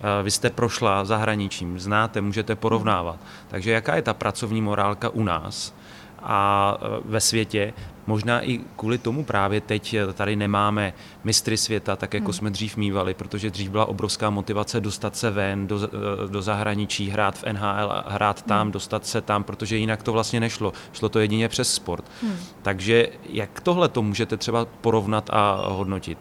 Eh, 0.00 0.22
vy 0.22 0.30
jste 0.30 0.50
prošla 0.50 1.04
zahraničím, 1.04 1.78
znáte, 1.78 2.20
můžete 2.20 2.56
porovnávat. 2.56 3.18
Takže 3.48 3.70
jaká 3.70 3.96
je 3.96 4.02
ta 4.02 4.14
pracovní 4.14 4.62
morálka 4.62 5.08
u 5.08 5.22
nás? 5.22 5.74
a 6.26 6.78
e, 6.80 7.00
ve 7.04 7.20
světě. 7.20 7.72
Možná 8.06 8.42
i 8.42 8.60
kvůli 8.76 8.98
tomu 8.98 9.24
právě 9.24 9.60
teď 9.60 9.94
e, 9.94 10.12
tady 10.12 10.36
nemáme 10.36 10.92
mistry 11.24 11.56
světa, 11.56 11.96
tak 11.96 12.14
jako 12.14 12.24
hmm. 12.24 12.32
jsme 12.32 12.50
dřív 12.50 12.76
mývali, 12.76 13.14
protože 13.14 13.50
dřív 13.50 13.70
byla 13.70 13.84
obrovská 13.84 14.30
motivace 14.30 14.80
dostat 14.80 15.16
se 15.16 15.30
ven 15.30 15.66
do, 15.66 15.88
do 16.30 16.42
zahraničí, 16.42 17.10
hrát 17.10 17.38
v 17.38 17.44
NHL, 17.52 18.04
hrát 18.06 18.42
tam, 18.42 18.62
hmm. 18.62 18.72
dostat 18.72 19.06
se 19.06 19.20
tam, 19.20 19.44
protože 19.44 19.76
jinak 19.76 20.02
to 20.02 20.12
vlastně 20.12 20.40
nešlo. 20.40 20.72
Šlo 20.92 21.08
to 21.08 21.18
jedině 21.18 21.48
přes 21.48 21.74
sport. 21.74 22.04
Hmm. 22.22 22.36
Takže 22.62 23.08
jak 23.28 23.60
tohle 23.60 23.88
to 23.88 24.02
můžete 24.02 24.36
třeba 24.36 24.64
porovnat 24.64 25.30
a 25.32 25.68
hodnotit? 25.68 26.18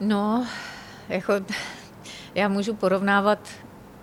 No, 0.00 0.46
jako 1.08 1.32
já 2.38 2.48
můžu 2.48 2.74
porovnávat 2.74 3.38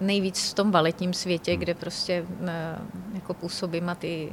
nejvíc 0.02 0.52
v 0.52 0.54
tom 0.54 0.72
baletním 0.72 1.14
světě, 1.14 1.52
hmm. 1.52 1.60
kde 1.60 1.74
prostě 1.74 2.26
eh, 2.48 2.78
jako 3.14 3.34
působím 3.34 3.90
a 3.90 3.96
ty 3.96 4.32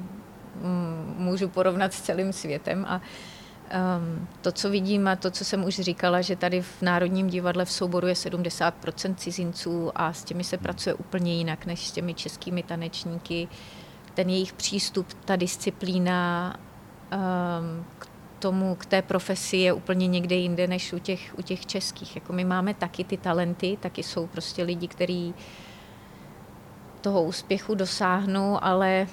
mm, 0.63 1.15
můžu 1.19 1.49
porovnat 1.49 1.95
s 1.95 2.03
celým 2.03 2.33
světem 2.33 2.85
a 2.89 3.01
um, 3.01 4.29
to, 4.41 4.53
co 4.53 4.71
vidím 4.71 5.09
a 5.09 5.17
to, 5.17 5.31
co 5.31 5.45
jsem 5.45 5.65
už 5.65 5.75
říkala, 5.81 6.21
že 6.21 6.37
tady 6.37 6.63
v 6.63 6.83
Národním 6.83 7.27
divadle 7.27 7.65
v 7.65 7.73
souboru 7.73 8.07
je 8.07 8.15
70% 8.15 9.15
cizinců 9.15 9.93
a 9.95 10.13
s 10.13 10.25
těmi 10.25 10.45
se 10.45 10.57
hmm. 10.57 10.63
pracuje 10.63 10.95
úplně 10.95 11.35
jinak 11.35 11.67
než 11.67 11.89
s 11.89 11.93
těmi 11.93 12.15
českými 12.15 12.63
tanečníky. 12.63 13.49
Ten 14.15 14.31
jejich 14.31 14.53
přístup, 14.53 15.07
ta 15.25 15.37
disciplína 15.37 16.57
um, 17.13 17.85
k 17.99 18.12
tomu, 18.43 18.75
k 18.75 18.87
té 18.87 19.03
profesi 19.03 19.57
je 19.57 19.73
úplně 19.73 20.07
někde 20.07 20.35
jinde 20.35 20.67
než 20.67 20.93
u 20.93 20.99
těch, 20.99 21.35
u 21.39 21.43
těch 21.43 21.67
českých. 21.67 22.17
Jako 22.17 22.33
my 22.33 22.45
máme 22.45 22.75
taky 22.75 23.05
ty 23.05 23.17
talenty, 23.17 23.79
taky 23.81 24.03
jsou 24.03 24.27
prostě 24.27 24.63
lidi, 24.63 24.89
kteří 24.89 25.35
toho 27.01 27.23
úspěchu 27.23 27.75
dosáhnou, 27.75 28.59
ale 28.65 29.07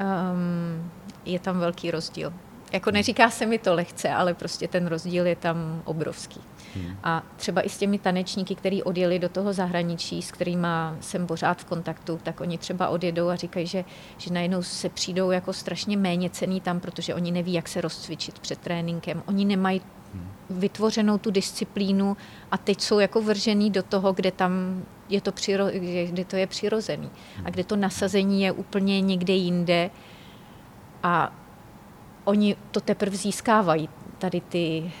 um, 0.00 0.90
je 1.24 1.38
tam 1.38 1.58
velký 1.58 1.90
rozdíl. 1.90 2.32
Jako 2.72 2.90
neříká 2.90 3.30
se 3.30 3.46
mi 3.46 3.58
to 3.58 3.74
lehce, 3.74 4.08
ale 4.08 4.34
prostě 4.34 4.68
ten 4.68 4.86
rozdíl 4.86 5.26
je 5.26 5.36
tam 5.36 5.82
obrovský. 5.84 6.40
A 7.02 7.22
třeba 7.36 7.62
i 7.62 7.68
s 7.68 7.78
těmi 7.78 7.98
tanečníky, 7.98 8.54
kteří 8.54 8.82
odjeli 8.82 9.18
do 9.18 9.28
toho 9.28 9.52
zahraničí, 9.52 10.22
s 10.22 10.32
kterými 10.32 10.66
jsem 11.00 11.26
pořád 11.26 11.60
v 11.60 11.64
kontaktu, 11.64 12.20
tak 12.22 12.40
oni 12.40 12.58
třeba 12.58 12.88
odjedou 12.88 13.28
a 13.28 13.36
říkají, 13.36 13.66
že, 13.66 13.84
že 14.18 14.32
najednou 14.32 14.62
se 14.62 14.88
přijdou 14.88 15.30
jako 15.30 15.52
strašně 15.52 15.96
méně 15.96 16.30
cený 16.30 16.60
tam, 16.60 16.80
protože 16.80 17.14
oni 17.14 17.32
neví, 17.32 17.52
jak 17.52 17.68
se 17.68 17.80
rozcvičit 17.80 18.38
před 18.38 18.58
tréninkem. 18.58 19.22
Oni 19.26 19.44
nemají 19.44 19.80
vytvořenou 20.50 21.18
tu 21.18 21.30
disciplínu 21.30 22.16
a 22.50 22.58
teď 22.58 22.80
jsou 22.80 22.98
jako 22.98 23.22
vržený 23.22 23.70
do 23.70 23.82
toho, 23.82 24.12
kde 24.12 24.30
tam 24.30 24.82
je 25.08 25.20
to, 25.20 25.32
přiro, 25.32 25.66
kde 26.06 26.24
to 26.24 26.36
je 26.36 26.46
přirozený 26.46 27.10
a 27.44 27.50
kde 27.50 27.64
to 27.64 27.76
nasazení 27.76 28.42
je 28.42 28.52
úplně 28.52 29.00
někde 29.00 29.32
jinde 29.32 29.90
a 31.02 31.32
oni 32.24 32.56
to 32.70 32.80
teprve 32.80 33.16
získávají, 33.16 33.88
tady 34.18 34.40
ty 34.40 34.92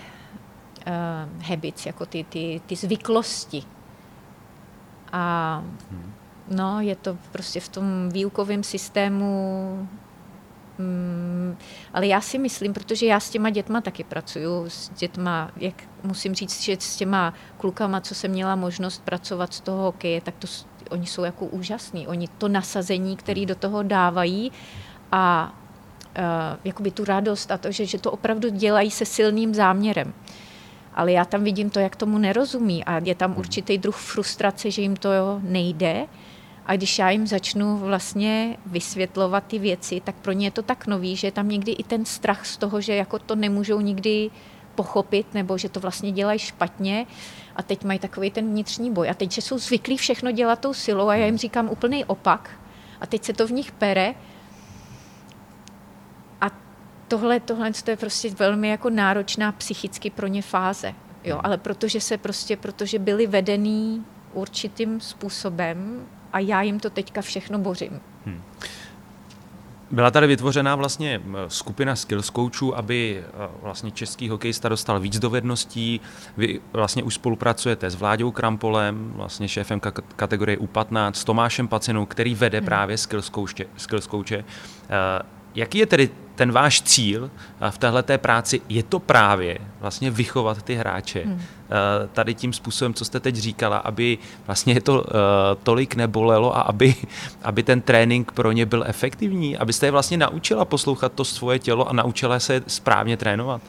uh, 0.86 1.42
habits, 1.42 1.86
jako 1.86 2.06
ty, 2.06 2.24
ty, 2.24 2.60
ty 2.66 2.76
zvyklosti. 2.76 3.62
A 5.12 5.56
hmm. 5.90 6.12
no, 6.48 6.80
je 6.80 6.96
to 6.96 7.16
prostě 7.32 7.60
v 7.60 7.68
tom 7.68 8.08
výukovém 8.12 8.62
systému 8.62 9.88
Mm, 10.78 11.56
ale 11.94 12.06
já 12.06 12.20
si 12.20 12.38
myslím, 12.38 12.72
protože 12.72 13.06
já 13.06 13.20
s 13.20 13.30
těma 13.30 13.50
dětma 13.50 13.80
taky 13.80 14.04
pracuju, 14.04 14.64
s 14.68 14.88
dětma, 14.88 15.50
jak 15.56 15.74
musím 16.02 16.34
říct, 16.34 16.62
že 16.62 16.76
s 16.80 16.96
těma 16.96 17.34
klukama, 17.58 18.00
co 18.00 18.14
jsem 18.14 18.30
měla 18.30 18.56
možnost 18.56 19.02
pracovat 19.04 19.54
z 19.54 19.60
toho 19.60 19.82
hokeje, 19.82 20.20
tak 20.20 20.34
to, 20.38 20.46
oni 20.90 21.06
jsou 21.06 21.24
jako 21.24 21.46
úžasní. 21.46 22.06
Oni 22.06 22.28
to 22.28 22.48
nasazení, 22.48 23.16
který 23.16 23.46
do 23.46 23.54
toho 23.54 23.82
dávají 23.82 24.52
a 25.12 25.54
uh, 26.18 26.24
jakoby 26.64 26.90
tu 26.90 27.04
radost 27.04 27.50
a 27.50 27.58
to, 27.58 27.72
že, 27.72 27.86
že 27.86 27.98
to 27.98 28.10
opravdu 28.10 28.48
dělají 28.48 28.90
se 28.90 29.04
silným 29.04 29.54
záměrem 29.54 30.14
ale 30.94 31.12
já 31.12 31.24
tam 31.24 31.44
vidím 31.44 31.70
to, 31.70 31.80
jak 31.80 31.96
tomu 31.96 32.18
nerozumí 32.18 32.84
a 32.84 32.98
je 33.04 33.14
tam 33.14 33.34
určitý 33.36 33.78
druh 33.78 33.96
frustrace, 33.96 34.70
že 34.70 34.82
jim 34.82 34.96
to 34.96 35.40
nejde. 35.42 36.06
A 36.66 36.76
když 36.76 36.98
já 36.98 37.10
jim 37.10 37.26
začnu 37.26 37.76
vlastně 37.76 38.56
vysvětlovat 38.66 39.44
ty 39.46 39.58
věci, 39.58 40.00
tak 40.04 40.14
pro 40.14 40.32
ně 40.32 40.46
je 40.46 40.50
to 40.50 40.62
tak 40.62 40.86
nový, 40.86 41.16
že 41.16 41.26
je 41.26 41.32
tam 41.32 41.48
někdy 41.48 41.72
i 41.72 41.82
ten 41.82 42.04
strach 42.04 42.46
z 42.46 42.56
toho, 42.56 42.80
že 42.80 42.94
jako 42.94 43.18
to 43.18 43.34
nemůžou 43.36 43.80
nikdy 43.80 44.30
pochopit, 44.74 45.34
nebo 45.34 45.58
že 45.58 45.68
to 45.68 45.80
vlastně 45.80 46.12
dělají 46.12 46.38
špatně 46.38 47.06
a 47.56 47.62
teď 47.62 47.84
mají 47.84 47.98
takový 47.98 48.30
ten 48.30 48.48
vnitřní 48.48 48.90
boj. 48.90 49.10
A 49.10 49.14
teď, 49.14 49.32
že 49.32 49.42
jsou 49.42 49.58
zvyklí 49.58 49.96
všechno 49.96 50.30
dělat 50.30 50.58
tou 50.58 50.74
silou 50.74 51.08
a 51.08 51.14
já 51.14 51.26
jim 51.26 51.38
říkám 51.38 51.68
úplný 51.68 52.04
opak 52.04 52.50
a 53.00 53.06
teď 53.06 53.24
se 53.24 53.32
to 53.32 53.46
v 53.46 53.52
nich 53.52 53.72
pere 53.72 54.14
tohle, 57.12 57.40
tohle 57.40 57.72
to 57.84 57.90
je 57.90 57.96
prostě 57.96 58.30
velmi 58.30 58.68
jako 58.68 58.90
náročná 58.90 59.52
psychicky 59.52 60.10
pro 60.10 60.26
ně 60.26 60.42
fáze. 60.42 60.94
Jo, 61.24 61.40
ale 61.44 61.58
protože 61.58 62.00
se 62.00 62.18
prostě, 62.18 62.56
protože 62.56 62.98
byli 62.98 63.26
vedený 63.26 64.04
určitým 64.32 65.00
způsobem 65.00 66.06
a 66.32 66.38
já 66.38 66.62
jim 66.62 66.80
to 66.80 66.90
teďka 66.90 67.22
všechno 67.22 67.58
bořím. 67.58 68.00
Hmm. 68.26 68.42
Byla 69.90 70.10
tady 70.10 70.26
vytvořená 70.26 70.74
vlastně 70.74 71.22
skupina 71.48 71.96
skills 71.96 72.30
coachů, 72.30 72.76
aby 72.76 73.24
vlastně 73.62 73.90
český 73.90 74.28
hokejista 74.28 74.68
dostal 74.68 75.00
víc 75.00 75.18
dovedností. 75.18 76.00
Vy 76.36 76.60
vlastně 76.72 77.02
už 77.02 77.14
spolupracujete 77.14 77.90
s 77.90 77.94
Vláďou 77.94 78.30
Krampolem, 78.30 79.12
vlastně 79.16 79.48
šéfem 79.48 79.80
kategorie 80.16 80.58
U15, 80.58 81.12
s 81.12 81.24
Tomášem 81.24 81.68
Pacinou, 81.68 82.06
který 82.06 82.34
vede 82.34 82.58
hmm. 82.58 82.66
právě 82.66 82.98
skills 82.98 83.30
coache. 83.30 83.64
Skills 83.76 84.06
coache. 84.06 84.44
Jaký 85.54 85.78
je 85.78 85.86
tedy 85.86 86.10
ten 86.42 86.52
váš 86.52 86.82
cíl 86.82 87.30
v 87.70 87.78
téhle 87.78 88.02
práci? 88.02 88.60
Je 88.68 88.82
to 88.82 88.98
právě 88.98 89.58
vlastně 89.80 90.10
vychovat 90.10 90.62
ty 90.62 90.74
hráče 90.74 91.22
hmm. 91.24 91.40
tady 92.12 92.34
tím 92.34 92.52
způsobem, 92.52 92.94
co 92.94 93.04
jste 93.04 93.20
teď 93.20 93.36
říkala, 93.36 93.76
aby 93.76 94.18
vlastně 94.46 94.80
to 94.80 94.94
uh, 94.94 95.06
tolik 95.62 95.94
nebolelo 95.94 96.56
a 96.56 96.60
aby, 96.60 96.94
aby 97.42 97.62
ten 97.62 97.80
trénink 97.80 98.32
pro 98.32 98.52
ně 98.52 98.66
byl 98.66 98.84
efektivní? 98.86 99.56
Abyste 99.56 99.86
je 99.86 99.90
vlastně 99.90 100.16
naučila 100.16 100.64
poslouchat 100.64 101.12
to 101.12 101.24
svoje 101.24 101.58
tělo 101.58 101.88
a 101.88 101.92
naučila 101.92 102.40
se 102.40 102.62
správně 102.66 103.16
trénovat? 103.16 103.62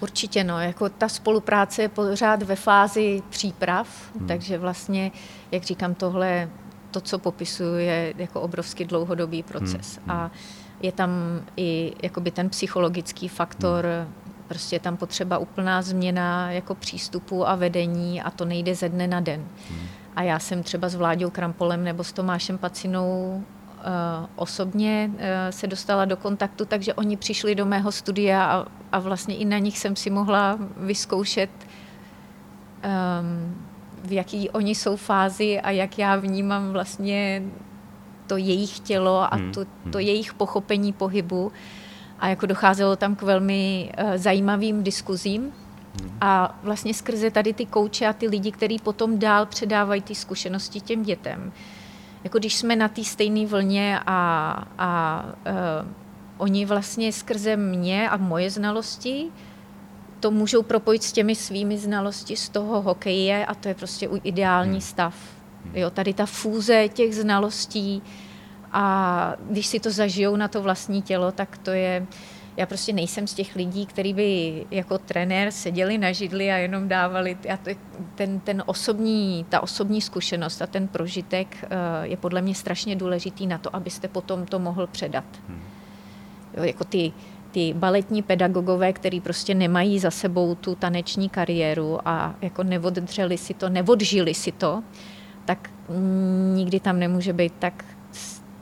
Určitě 0.00 0.44
no, 0.44 0.60
jako 0.60 0.88
ta 0.88 1.08
spolupráce 1.08 1.82
je 1.82 1.88
pořád 1.88 2.42
ve 2.42 2.56
fázi 2.56 3.22
příprav, 3.28 3.88
hmm. 4.18 4.28
takže 4.28 4.58
vlastně, 4.58 5.12
jak 5.52 5.62
říkám, 5.62 5.94
tohle, 5.94 6.48
to, 6.90 7.00
co 7.00 7.18
popisuju, 7.18 7.74
je 7.74 8.14
jako 8.16 8.40
obrovský 8.40 8.84
dlouhodobý 8.84 9.42
proces. 9.42 10.00
Hmm. 10.06 10.16
A 10.16 10.30
je 10.82 10.92
tam 10.92 11.10
i 11.56 11.92
jakoby 12.02 12.30
ten 12.30 12.48
psychologický 12.48 13.28
faktor, 13.28 13.86
prostě 14.48 14.76
je 14.76 14.80
tam 14.80 14.96
potřeba 14.96 15.38
úplná 15.38 15.82
změna 15.82 16.50
jako 16.50 16.74
přístupu 16.74 17.48
a 17.48 17.54
vedení 17.54 18.22
a 18.22 18.30
to 18.30 18.44
nejde 18.44 18.74
ze 18.74 18.88
dne 18.88 19.06
na 19.06 19.20
den. 19.20 19.44
A 20.16 20.22
já 20.22 20.38
jsem 20.38 20.62
třeba 20.62 20.88
s 20.88 20.94
Vláďou 20.94 21.30
Krampolem 21.30 21.84
nebo 21.84 22.04
s 22.04 22.12
Tomášem 22.12 22.58
Pacinou 22.58 23.42
uh, 23.76 24.26
osobně 24.36 25.10
se 25.50 25.66
dostala 25.66 26.04
do 26.04 26.16
kontaktu, 26.16 26.64
takže 26.64 26.94
oni 26.94 27.16
přišli 27.16 27.54
do 27.54 27.66
mého 27.66 27.92
studia 27.92 28.44
a, 28.44 28.66
a 28.92 28.98
vlastně 28.98 29.36
i 29.36 29.44
na 29.44 29.58
nich 29.58 29.78
jsem 29.78 29.96
si 29.96 30.10
mohla 30.10 30.58
vyzkoušet, 30.76 31.50
um, 31.60 33.56
v 34.04 34.12
jaký 34.12 34.50
oni 34.50 34.74
jsou 34.74 34.96
fázi 34.96 35.60
a 35.60 35.70
jak 35.70 35.98
já 35.98 36.16
vnímám 36.16 36.72
vlastně 36.72 37.42
to 38.26 38.36
jejich 38.36 38.78
tělo 38.80 39.34
a 39.34 39.36
hmm. 39.36 39.52
to, 39.52 39.64
to 39.64 39.98
hmm. 39.98 40.00
jejich 40.00 40.34
pochopení 40.34 40.92
pohybu. 40.92 41.52
A 42.18 42.28
jako 42.28 42.46
docházelo 42.46 42.96
tam 42.96 43.16
k 43.16 43.22
velmi 43.22 43.92
uh, 43.98 44.10
zajímavým 44.16 44.82
diskuzím. 44.82 45.42
Hmm. 45.42 46.18
A 46.20 46.58
vlastně 46.62 46.94
skrze 46.94 47.30
tady 47.30 47.52
ty 47.52 47.66
kouče 47.66 48.06
a 48.06 48.12
ty 48.12 48.28
lidi, 48.28 48.52
kteří 48.52 48.78
potom 48.78 49.18
dál 49.18 49.46
předávají 49.46 50.02
ty 50.02 50.14
zkušenosti 50.14 50.80
těm 50.80 51.02
dětem. 51.02 51.52
Jako 52.24 52.38
když 52.38 52.56
jsme 52.56 52.76
na 52.76 52.88
té 52.88 53.04
stejné 53.04 53.46
vlně 53.46 54.00
a, 54.06 54.64
a 54.78 55.22
uh, 55.26 55.88
oni 56.38 56.66
vlastně 56.66 57.12
skrze 57.12 57.56
mě 57.56 58.10
a 58.10 58.16
moje 58.16 58.50
znalosti 58.50 59.26
to 60.20 60.30
můžou 60.30 60.62
propojit 60.62 61.02
s 61.02 61.12
těmi 61.12 61.34
svými 61.34 61.78
znalosti 61.78 62.36
z 62.36 62.48
toho 62.48 62.82
hokeje 62.82 63.46
a 63.46 63.54
to 63.54 63.68
je 63.68 63.74
prostě 63.74 64.08
ideální 64.24 64.70
hmm. 64.70 64.80
stav. 64.80 65.14
Jo, 65.74 65.90
tady 65.90 66.14
ta 66.14 66.26
fúze 66.26 66.88
těch 66.88 67.14
znalostí 67.14 68.02
a 68.72 69.34
když 69.50 69.66
si 69.66 69.80
to 69.80 69.90
zažijou 69.90 70.36
na 70.36 70.48
to 70.48 70.62
vlastní 70.62 71.02
tělo, 71.02 71.32
tak 71.32 71.58
to 71.58 71.70
je, 71.70 72.06
já 72.56 72.66
prostě 72.66 72.92
nejsem 72.92 73.26
z 73.26 73.34
těch 73.34 73.56
lidí, 73.56 73.86
kteří 73.86 74.12
by 74.12 74.66
jako 74.70 74.98
trenér 74.98 75.50
seděli 75.50 75.98
na 75.98 76.12
židli 76.12 76.52
a 76.52 76.56
jenom 76.56 76.88
dávali, 76.88 77.38
a 77.54 77.58
ten, 78.14 78.40
ten 78.40 78.62
osobní, 78.66 79.46
ta 79.48 79.60
osobní 79.60 80.00
zkušenost 80.00 80.62
a 80.62 80.66
ten 80.66 80.88
prožitek 80.88 81.64
uh, 81.64 81.68
je 82.02 82.16
podle 82.16 82.42
mě 82.42 82.54
strašně 82.54 82.96
důležitý 82.96 83.46
na 83.46 83.58
to, 83.58 83.76
abyste 83.76 84.08
potom 84.08 84.46
to 84.46 84.58
mohl 84.58 84.86
předat. 84.86 85.24
Jo, 86.56 86.64
jako 86.64 86.84
ty, 86.84 87.12
ty 87.50 87.74
baletní 87.74 88.22
pedagogové, 88.22 88.92
který 88.92 89.20
prostě 89.20 89.54
nemají 89.54 89.98
za 89.98 90.10
sebou 90.10 90.54
tu 90.54 90.74
taneční 90.74 91.28
kariéru 91.28 92.08
a 92.08 92.34
jako 92.42 92.62
neoddřeli 92.62 93.38
si 93.38 93.54
to, 93.54 93.68
neodžili 93.68 94.34
si 94.34 94.52
to, 94.52 94.82
tak 95.46 95.70
nikdy 96.54 96.80
tam 96.80 96.98
nemůže 96.98 97.32
být 97.32 97.52
tak 97.58 97.84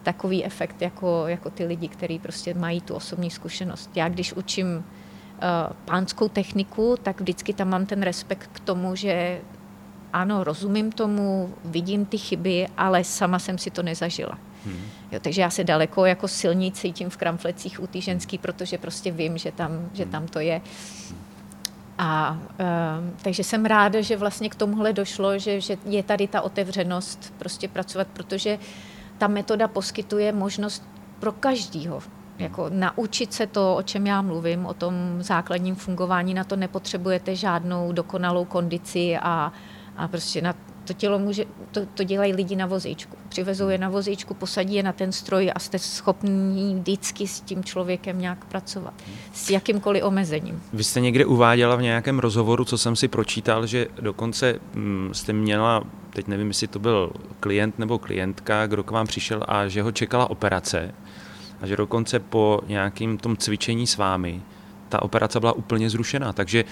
takový 0.02 0.44
efekt 0.44 0.82
jako, 0.82 1.24
jako 1.26 1.50
ty 1.50 1.64
lidi, 1.64 1.88
kteří 1.88 2.18
prostě 2.18 2.54
mají 2.54 2.80
tu 2.80 2.94
osobní 2.94 3.30
zkušenost. 3.30 3.90
Já 3.94 4.08
když 4.08 4.32
učím 4.32 4.76
uh, 4.76 4.82
pánskou 5.84 6.28
techniku, 6.28 6.96
tak 7.02 7.20
vždycky 7.20 7.52
tam 7.52 7.68
mám 7.68 7.86
ten 7.86 8.02
respekt 8.02 8.50
k 8.52 8.60
tomu, 8.60 8.96
že 8.96 9.40
ano, 10.12 10.44
rozumím 10.44 10.92
tomu, 10.92 11.54
vidím 11.64 12.06
ty 12.06 12.18
chyby, 12.18 12.66
ale 12.76 13.04
sama 13.04 13.38
jsem 13.38 13.58
si 13.58 13.70
to 13.70 13.82
nezažila. 13.82 14.38
Hmm. 14.64 14.80
Jo, 15.12 15.20
takže 15.22 15.42
já 15.42 15.50
se 15.50 15.64
daleko 15.64 16.04
jako 16.04 16.28
silní 16.28 16.72
cítím 16.72 17.10
v 17.10 17.16
kramflecích 17.16 17.82
u 17.82 17.86
té 17.86 18.00
ženský, 18.00 18.38
protože 18.38 18.78
prostě 18.78 19.10
vím, 19.10 19.38
že 19.38 19.52
tam, 19.52 19.90
že 19.92 20.02
hmm. 20.02 20.12
tam 20.12 20.26
to 20.26 20.40
je. 20.40 20.60
A 21.98 22.32
um, 22.32 23.16
takže 23.22 23.44
jsem 23.44 23.64
ráda, 23.64 24.00
že 24.00 24.16
vlastně 24.16 24.48
k 24.48 24.54
tomuhle 24.54 24.92
došlo, 24.92 25.38
že, 25.38 25.60
že 25.60 25.76
je 25.84 26.02
tady 26.02 26.28
ta 26.28 26.40
otevřenost 26.40 27.34
prostě 27.38 27.68
pracovat, 27.68 28.08
protože 28.12 28.58
ta 29.18 29.28
metoda 29.28 29.68
poskytuje 29.68 30.32
možnost 30.32 30.88
pro 31.20 31.32
každýho. 31.32 32.02
Jako 32.38 32.66
naučit 32.68 33.32
se 33.32 33.46
to, 33.46 33.76
o 33.76 33.82
čem 33.82 34.06
já 34.06 34.22
mluvím, 34.22 34.66
o 34.66 34.74
tom 34.74 34.94
základním 35.20 35.74
fungování, 35.74 36.34
na 36.34 36.44
to 36.44 36.56
nepotřebujete 36.56 37.36
žádnou 37.36 37.92
dokonalou 37.92 38.44
kondici 38.44 39.18
a, 39.22 39.52
a 39.96 40.08
prostě 40.08 40.42
na 40.42 40.54
to 40.84 40.92
tělo 40.92 41.18
může, 41.18 41.44
to, 41.70 41.86
to 41.94 42.04
dělají 42.04 42.32
lidi 42.32 42.56
na 42.56 42.66
vozíčku. 42.66 43.16
Přivezou 43.28 43.68
je 43.68 43.78
na 43.78 43.88
vozíčku, 43.88 44.34
posadí 44.34 44.74
je 44.74 44.82
na 44.82 44.92
ten 44.92 45.12
stroj 45.12 45.52
a 45.54 45.58
jste 45.58 45.78
schopní 45.78 46.74
vždycky 46.74 47.28
s 47.28 47.40
tím 47.40 47.64
člověkem 47.64 48.20
nějak 48.20 48.44
pracovat. 48.44 48.94
S 49.32 49.50
jakýmkoliv 49.50 50.04
omezením. 50.04 50.62
Vy 50.72 50.84
jste 50.84 51.00
někde 51.00 51.26
uváděla 51.26 51.76
v 51.76 51.82
nějakém 51.82 52.18
rozhovoru, 52.18 52.64
co 52.64 52.78
jsem 52.78 52.96
si 52.96 53.08
pročítal, 53.08 53.66
že 53.66 53.86
dokonce 54.00 54.60
hm, 54.74 55.10
jste 55.12 55.32
měla, 55.32 55.84
teď 56.10 56.28
nevím, 56.28 56.48
jestli 56.48 56.66
to 56.66 56.78
byl 56.78 57.12
klient 57.40 57.78
nebo 57.78 57.98
klientka, 57.98 58.66
kdo 58.66 58.84
k 58.84 58.90
vám 58.90 59.06
přišel 59.06 59.42
a 59.48 59.68
že 59.68 59.82
ho 59.82 59.92
čekala 59.92 60.30
operace 60.30 60.94
a 61.60 61.66
že 61.66 61.76
dokonce 61.76 62.18
po 62.20 62.60
nějakým 62.66 63.18
tom 63.18 63.36
cvičení 63.36 63.86
s 63.86 63.96
vámi 63.96 64.42
ta 64.88 65.02
operace 65.02 65.40
byla 65.40 65.52
úplně 65.52 65.90
zrušená. 65.90 66.32
Takže 66.32 66.64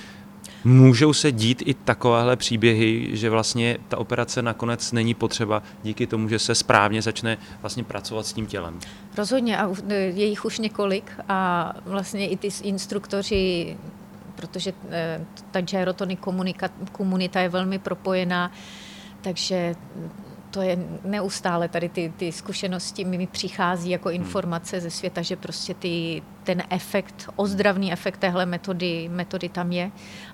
Můžou 0.65 1.13
se 1.13 1.33
dít 1.33 1.63
i 1.67 1.75
takovéhle 1.75 2.37
příběhy, 2.37 3.09
že 3.13 3.31
vlastně 3.31 3.79
ta 3.89 3.99
operace 3.99 4.43
nakonec 4.43 4.93
není 4.93 5.15
potřeba 5.15 5.63
díky 5.83 6.07
tomu, 6.07 6.29
že 6.29 6.39
se 6.39 6.55
správně 6.55 7.03
začne 7.03 7.39
vlastně 7.61 7.85
pracovat 7.85 8.27
s 8.27 8.33
tím 8.33 8.47
tělem. 8.47 8.79
Rozhodně 9.17 9.59
a 9.59 9.71
je 9.91 10.25
jich 10.25 10.45
už 10.45 10.59
několik 10.59 11.13
a 11.29 11.73
vlastně 11.87 12.29
i 12.29 12.37
ty 12.37 12.49
instruktoři 12.63 13.77
protože 14.37 14.73
eh, 14.91 15.21
ta 15.51 15.61
gyrotony 15.61 16.19
komunita 16.93 17.41
je 17.41 17.49
velmi 17.49 17.79
propojená, 17.79 18.53
takže 19.21 19.75
to 20.53 20.63
je 20.63 20.79
neustále 21.05 21.69
tady 21.69 21.89
ty, 21.89 22.13
ty 22.17 22.33
zkušenosti 22.33 23.05
mi 23.05 23.27
přichází 23.27 23.91
jako 23.91 24.09
hmm. 24.09 24.17
informace 24.17 24.81
ze 24.81 24.91
světa, 24.91 25.23
že 25.23 25.37
prostě 25.37 25.75
ty, 25.75 26.23
ten 26.45 26.63
efekt, 26.71 27.29
ozdravný 27.37 27.93
efekt 27.93 28.17
téhle 28.17 28.47
metody, 28.47 29.09
metody 29.13 29.49
tam 29.49 29.73
je 29.73 29.91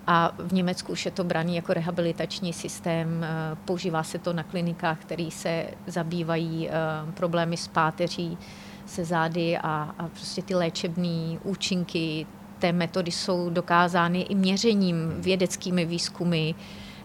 a 0.07 0.35
v 0.39 0.53
Německu 0.53 0.93
už 0.93 1.05
je 1.05 1.11
to 1.11 1.25
braný 1.25 1.57
jako 1.57 1.75
rehabilitační 1.75 2.53
systém, 2.53 3.25
eh, 3.25 3.57
používá 3.65 4.03
se 4.03 4.19
to 4.19 4.33
na 4.33 4.43
klinikách, 4.43 4.99
které 5.01 5.29
se 5.31 5.67
zabývají 5.87 6.69
eh, 6.69 6.73
problémy 7.15 7.57
s 7.57 7.69
páteří, 7.69 8.39
se 8.87 9.05
zády 9.05 9.59
a, 9.59 9.95
a 9.99 10.09
prostě 10.09 10.43
ty 10.43 10.55
léčebné 10.55 11.39
účinky 11.45 12.27
té 12.59 12.73
metody 12.73 13.11
jsou 13.11 13.51
dokázány 13.51 14.21
i 14.21 14.35
měřením, 14.35 15.15
vědeckými 15.19 15.85
výzkumy, 15.85 16.55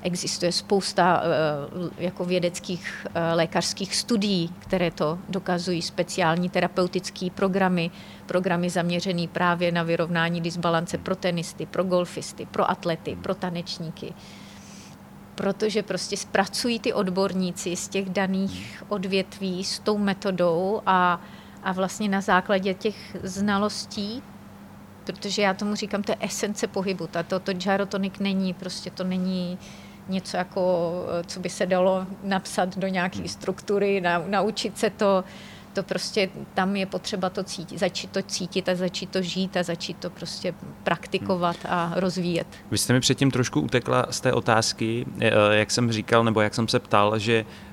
Existuje 0.05 0.51
spousta 0.51 1.23
eh, 1.23 2.03
jako 2.03 2.25
vědeckých 2.25 3.07
eh, 3.13 3.33
lékařských 3.33 3.95
studií, 3.95 4.53
které 4.59 4.91
to 4.91 5.19
dokazují, 5.29 5.81
speciální 5.81 6.49
terapeutické 6.49 7.29
programy, 7.29 7.91
programy 8.25 8.69
zaměřené 8.69 9.27
právě 9.27 9.71
na 9.71 9.83
vyrovnání 9.83 10.41
disbalance 10.41 10.97
pro 10.97 11.15
tenisty, 11.15 11.65
pro 11.65 11.83
golfisty, 11.83 12.45
pro 12.45 12.71
atlety, 12.71 13.17
pro 13.21 13.35
tanečníky. 13.35 14.13
Protože 15.35 15.83
prostě 15.83 16.17
zpracují 16.17 16.79
ty 16.79 16.93
odborníci 16.93 17.75
z 17.75 17.87
těch 17.87 18.09
daných 18.09 18.83
odvětví 18.89 19.63
s 19.63 19.79
tou 19.79 19.97
metodou 19.97 20.81
a, 20.85 21.21
a 21.63 21.71
vlastně 21.71 22.09
na 22.09 22.21
základě 22.21 22.73
těch 22.73 23.17
znalostí 23.23 24.23
protože 25.03 25.41
já 25.41 25.53
tomu 25.53 25.75
říkám, 25.75 26.03
to 26.03 26.11
je 26.11 26.17
esence 26.19 26.67
pohybu. 26.67 27.09
To, 27.27 27.39
to 27.39 27.53
gyrotonic 27.53 28.19
není, 28.19 28.53
prostě 28.53 28.89
to 28.89 29.03
není 29.03 29.57
něco 30.09 30.37
jako, 30.37 30.91
eh, 31.19 31.23
co 31.23 31.39
by 31.39 31.49
se 31.49 31.65
dalo 31.65 32.07
napsat 32.23 32.77
do 32.77 32.87
nějaké 32.87 33.17
hmm. 33.17 33.27
struktury, 33.27 34.01
na, 34.01 34.23
naučit 34.27 34.77
se 34.77 34.89
to, 34.89 35.23
to 35.73 35.83
prostě 35.83 36.29
tam 36.53 36.75
je 36.75 36.85
potřeba 36.85 37.29
to 37.29 37.43
cítit, 37.43 37.79
začít 37.79 38.11
to 38.11 38.21
cítit 38.21 38.69
a 38.69 38.75
začít 38.75 39.09
to 39.09 39.21
žít 39.21 39.57
a 39.57 39.63
začít 39.63 39.97
to 39.97 40.09
prostě 40.09 40.53
praktikovat 40.83 41.57
a 41.69 41.91
rozvíjet. 41.95 42.47
Vy 42.71 42.77
jste 42.77 42.93
mi 42.93 42.99
předtím 42.99 43.31
trošku 43.31 43.61
utekla 43.61 44.05
z 44.09 44.21
té 44.21 44.33
otázky, 44.33 45.05
eh, 45.19 45.31
jak 45.51 45.71
jsem 45.71 45.91
říkal, 45.91 46.23
nebo 46.23 46.41
jak 46.41 46.53
jsem 46.53 46.67
se 46.67 46.79
ptal, 46.79 47.19
že 47.19 47.45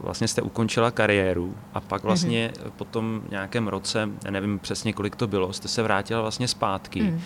vlastně 0.00 0.28
jste 0.28 0.42
ukončila 0.42 0.90
kariéru 0.90 1.54
a 1.74 1.80
pak 1.80 2.02
mhm. 2.02 2.08
vlastně 2.08 2.52
mm-hmm. 2.54 2.70
po 2.76 2.84
tom 2.84 3.22
nějakém 3.30 3.68
roce, 3.68 4.08
nevím 4.30 4.58
přesně 4.58 4.92
kolik 4.92 5.16
to 5.16 5.26
bylo, 5.26 5.52
jste 5.52 5.68
se 5.68 5.82
vrátila 5.82 6.20
vlastně 6.20 6.48
zpátky. 6.48 7.02
Mm. 7.02 7.20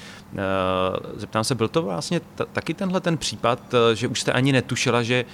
Zeptám 1.16 1.45
se, 1.45 1.55
byl 1.55 1.68
to 1.68 1.83
vlastně 1.83 2.20
t- 2.20 2.47
taky 2.53 2.74
tenhle 2.74 3.01
ten 3.01 3.16
případ, 3.18 3.74
eh, 3.74 3.97
že 3.97 4.09
už 4.09 4.20
jste 4.20 4.33
ani 4.33 4.53
netušila, 4.53 5.03
že 5.03 5.24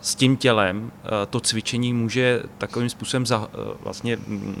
s 0.00 0.14
tím 0.14 0.36
tělem 0.36 0.92
to 1.30 1.40
cvičení 1.40 1.92
může 1.92 2.42
takovým 2.58 2.90
způsobem 2.90 3.26
za, 3.26 3.48
vlastně 3.80 4.16
mm, 4.16 4.60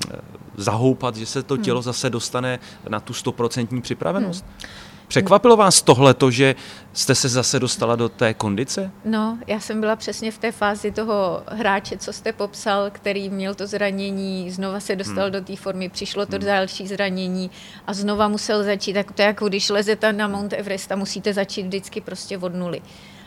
zahoupat, 0.56 1.16
že 1.16 1.26
se 1.26 1.42
to 1.42 1.56
tělo 1.56 1.78
mm. 1.78 1.82
zase 1.82 2.10
dostane 2.10 2.58
na 2.88 3.00
tu 3.00 3.14
stoprocentní 3.14 3.82
připravenost? 3.82 4.44
Mm. 4.44 4.68
Překvapilo 5.08 5.56
vás 5.56 5.82
tohle, 5.82 6.14
to, 6.14 6.30
že 6.30 6.54
jste 6.92 7.14
se 7.14 7.28
zase 7.28 7.60
dostala 7.60 7.96
do 7.96 8.08
té 8.08 8.34
kondice? 8.34 8.90
No, 9.04 9.38
já 9.46 9.60
jsem 9.60 9.80
byla 9.80 9.96
přesně 9.96 10.30
v 10.30 10.38
té 10.38 10.52
fázi 10.52 10.90
toho 10.90 11.42
hráče, 11.46 11.98
co 11.98 12.12
jste 12.12 12.32
popsal, 12.32 12.90
který 12.90 13.30
měl 13.30 13.54
to 13.54 13.66
zranění, 13.66 14.50
znova 14.50 14.80
se 14.80 14.96
dostal 14.96 15.24
hmm. 15.24 15.32
do 15.32 15.40
té 15.40 15.56
formy, 15.56 15.88
přišlo 15.88 16.26
to 16.26 16.36
hmm. 16.36 16.46
další 16.46 16.86
zranění 16.86 17.50
a 17.86 17.92
znova 17.92 18.28
musel 18.28 18.64
začít. 18.64 18.92
Tak 18.92 19.12
to 19.12 19.22
je 19.22 19.26
jako 19.26 19.48
když 19.48 19.70
lezete 19.70 20.12
na 20.12 20.28
Mount 20.28 20.52
Everest 20.52 20.92
a 20.92 20.96
musíte 20.96 21.34
začít 21.34 21.62
vždycky 21.62 22.00
prostě 22.00 22.38
od 22.38 22.54
nuly. 22.54 22.82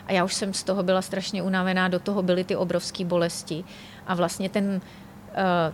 A 0.07 0.11
já 0.11 0.23
už 0.23 0.34
jsem 0.34 0.53
z 0.53 0.63
toho 0.63 0.84
byla 0.84 1.01
strašně 1.01 1.43
unavená, 1.43 1.88
do 1.88 1.99
toho 1.99 2.23
byly 2.23 2.43
ty 2.43 2.55
obrovské 2.55 3.05
bolesti. 3.05 3.63
A 4.07 4.15
vlastně 4.15 4.49
ten 4.49 4.82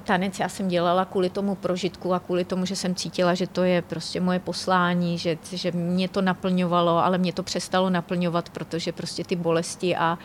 tanec 0.03 0.39
já 0.39 0.49
jsem 0.49 0.67
dělala 0.67 1.05
kvůli 1.05 1.29
tomu 1.29 1.55
prožitku 1.55 2.13
a 2.13 2.19
kvůli 2.19 2.45
tomu, 2.45 2.65
že 2.65 2.75
jsem 2.75 2.95
cítila, 2.95 3.33
že 3.33 3.47
to 3.47 3.63
je 3.63 3.81
prostě 3.81 4.21
moje 4.21 4.39
poslání, 4.39 5.17
že, 5.17 5.37
že 5.51 5.71
mě 5.71 6.07
to 6.07 6.21
naplňovalo, 6.21 7.05
ale 7.05 7.17
mě 7.17 7.33
to 7.33 7.43
přestalo 7.43 7.89
naplňovat, 7.89 8.49
protože 8.49 8.91
prostě 8.91 9.23
ty 9.23 9.35
bolesti 9.35 9.95
a 9.95 10.17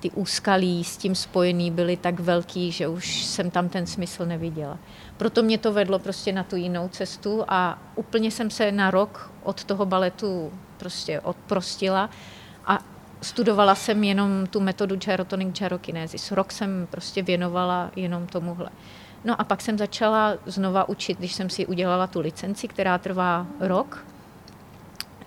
ty 0.00 0.10
úskalí 0.10 0.84
s 0.84 0.96
tím 0.96 1.14
spojený 1.14 1.70
byly 1.70 1.96
tak 1.96 2.20
velký, 2.20 2.72
že 2.72 2.88
už 2.88 3.24
jsem 3.24 3.50
tam 3.50 3.68
ten 3.68 3.86
smysl 3.86 4.26
neviděla. 4.26 4.78
Proto 5.16 5.42
mě 5.42 5.58
to 5.58 5.72
vedlo 5.72 5.98
prostě 5.98 6.32
na 6.32 6.42
tu 6.42 6.56
jinou 6.56 6.88
cestu 6.88 7.44
a 7.48 7.78
úplně 7.94 8.30
jsem 8.30 8.50
se 8.50 8.72
na 8.72 8.90
rok 8.90 9.30
od 9.42 9.64
toho 9.64 9.86
baletu 9.86 10.52
prostě 10.76 11.20
odprostila 11.20 12.10
a 12.66 12.78
studovala 13.22 13.74
jsem 13.74 14.04
jenom 14.04 14.46
tu 14.46 14.60
metodu 14.60 14.96
gyrotonic 14.96 15.58
gyrokinesis. 15.58 16.32
Rok 16.32 16.52
jsem 16.52 16.88
prostě 16.90 17.22
věnovala 17.22 17.90
jenom 17.96 18.26
tomuhle. 18.26 18.70
No 19.24 19.40
a 19.40 19.44
pak 19.44 19.60
jsem 19.60 19.78
začala 19.78 20.34
znova 20.46 20.88
učit, 20.88 21.18
když 21.18 21.32
jsem 21.32 21.50
si 21.50 21.66
udělala 21.66 22.06
tu 22.06 22.20
licenci, 22.20 22.68
která 22.68 22.98
trvá 22.98 23.46
rok, 23.60 24.06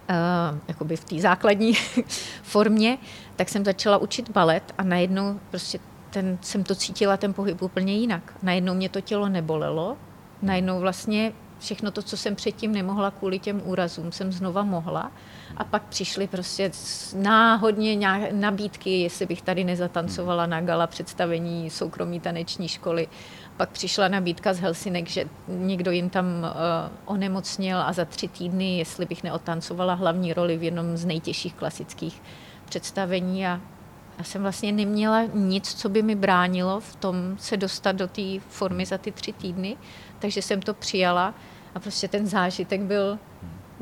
uh, 0.09 0.59
jakoby 0.67 0.95
v 0.95 1.03
té 1.03 1.19
základní 1.19 1.73
formě, 2.43 2.97
tak 3.35 3.49
jsem 3.49 3.65
začala 3.65 3.97
učit 3.97 4.29
balet 4.29 4.73
a 4.77 4.83
najednou 4.83 5.39
prostě 5.49 5.79
ten, 6.09 6.37
jsem 6.41 6.63
to 6.63 6.75
cítila, 6.75 7.17
ten 7.17 7.33
pohyb 7.33 7.61
úplně 7.61 7.93
jinak. 7.93 8.33
Najednou 8.43 8.73
mě 8.73 8.89
to 8.89 9.01
tělo 9.01 9.29
nebolelo, 9.29 9.97
najednou 10.41 10.79
vlastně 10.79 11.33
všechno 11.59 11.91
to, 11.91 12.01
co 12.01 12.17
jsem 12.17 12.35
předtím 12.35 12.71
nemohla 12.71 13.11
kvůli 13.11 13.39
těm 13.39 13.61
úrazům, 13.65 14.11
jsem 14.11 14.31
znova 14.31 14.63
mohla. 14.63 15.11
A 15.57 15.63
pak 15.63 15.83
přišly 15.83 16.27
prostě 16.27 16.71
náhodně 17.15 18.09
nabídky, 18.31 19.01
jestli 19.01 19.25
bych 19.25 19.41
tady 19.41 19.63
nezatancovala 19.63 20.45
na 20.45 20.61
gala 20.61 20.87
představení 20.87 21.69
soukromí 21.69 22.19
taneční 22.19 22.67
školy. 22.67 23.07
Pak 23.57 23.69
přišla 23.69 24.07
nabídka 24.07 24.53
z 24.53 24.59
Helsinek, 24.59 25.07
že 25.07 25.25
někdo 25.47 25.91
jim 25.91 26.09
tam 26.09 26.25
uh, 26.25 27.13
onemocněl 27.13 27.81
a 27.81 27.93
za 27.93 28.05
tři 28.05 28.27
týdny, 28.27 28.77
jestli 28.77 29.05
bych 29.05 29.23
neotancovala 29.23 29.93
hlavní 29.93 30.33
roli 30.33 30.57
v 30.57 30.63
jednom 30.63 30.97
z 30.97 31.05
nejtěžších 31.05 31.53
klasických 31.53 32.21
představení 32.65 33.47
a 33.47 33.61
já 34.17 34.23
jsem 34.23 34.41
vlastně 34.41 34.71
neměla 34.71 35.23
nic, 35.33 35.73
co 35.73 35.89
by 35.89 36.01
mi 36.01 36.15
bránilo 36.15 36.79
v 36.79 36.95
tom 36.95 37.15
se 37.37 37.57
dostat 37.57 37.91
do 37.91 38.07
té 38.07 38.39
formy 38.47 38.85
za 38.85 38.97
ty 38.97 39.11
tři 39.11 39.33
týdny, 39.33 39.77
takže 40.19 40.41
jsem 40.41 40.61
to 40.61 40.73
přijala 40.73 41.33
a 41.75 41.79
prostě 41.79 42.07
ten 42.07 42.27
zážitek 42.27 42.81
byl 42.81 43.19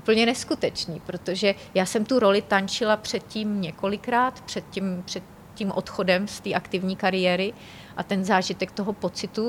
úplně 0.01 0.25
neskutečný, 0.25 1.01
protože 1.05 1.55
já 1.73 1.85
jsem 1.85 2.05
tu 2.05 2.19
roli 2.19 2.41
tančila 2.41 2.97
předtím 2.97 3.61
několikrát, 3.61 4.41
před 4.41 4.63
tím, 4.69 5.03
před 5.05 5.23
tím 5.53 5.71
odchodem 5.71 6.27
z 6.27 6.39
té 6.39 6.53
aktivní 6.53 6.95
kariéry 6.95 7.53
a 7.97 8.03
ten 8.03 8.25
zážitek 8.25 8.71
toho 8.71 8.93
pocitu, 8.93 9.45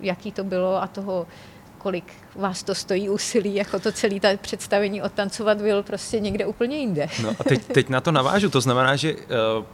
jaký 0.00 0.32
to 0.32 0.44
bylo 0.44 0.82
a 0.82 0.86
toho 0.86 1.26
kolik 1.78 2.12
vás 2.36 2.62
to 2.62 2.74
stojí 2.74 3.08
úsilí, 3.08 3.54
jako 3.54 3.78
to 3.80 3.92
celé 3.92 4.20
ta 4.20 4.28
představení 4.36 5.02
odtancovat 5.02 5.58
byl 5.58 5.82
prostě 5.82 6.20
někde 6.20 6.46
úplně 6.46 6.76
jinde. 6.76 7.08
No 7.22 7.30
a 7.40 7.44
teď, 7.44 7.64
teď 7.64 7.88
na 7.88 8.00
to 8.00 8.12
navážu, 8.12 8.50
to 8.50 8.60
znamená, 8.60 8.96
že 8.96 9.14
uh, 9.14 9.20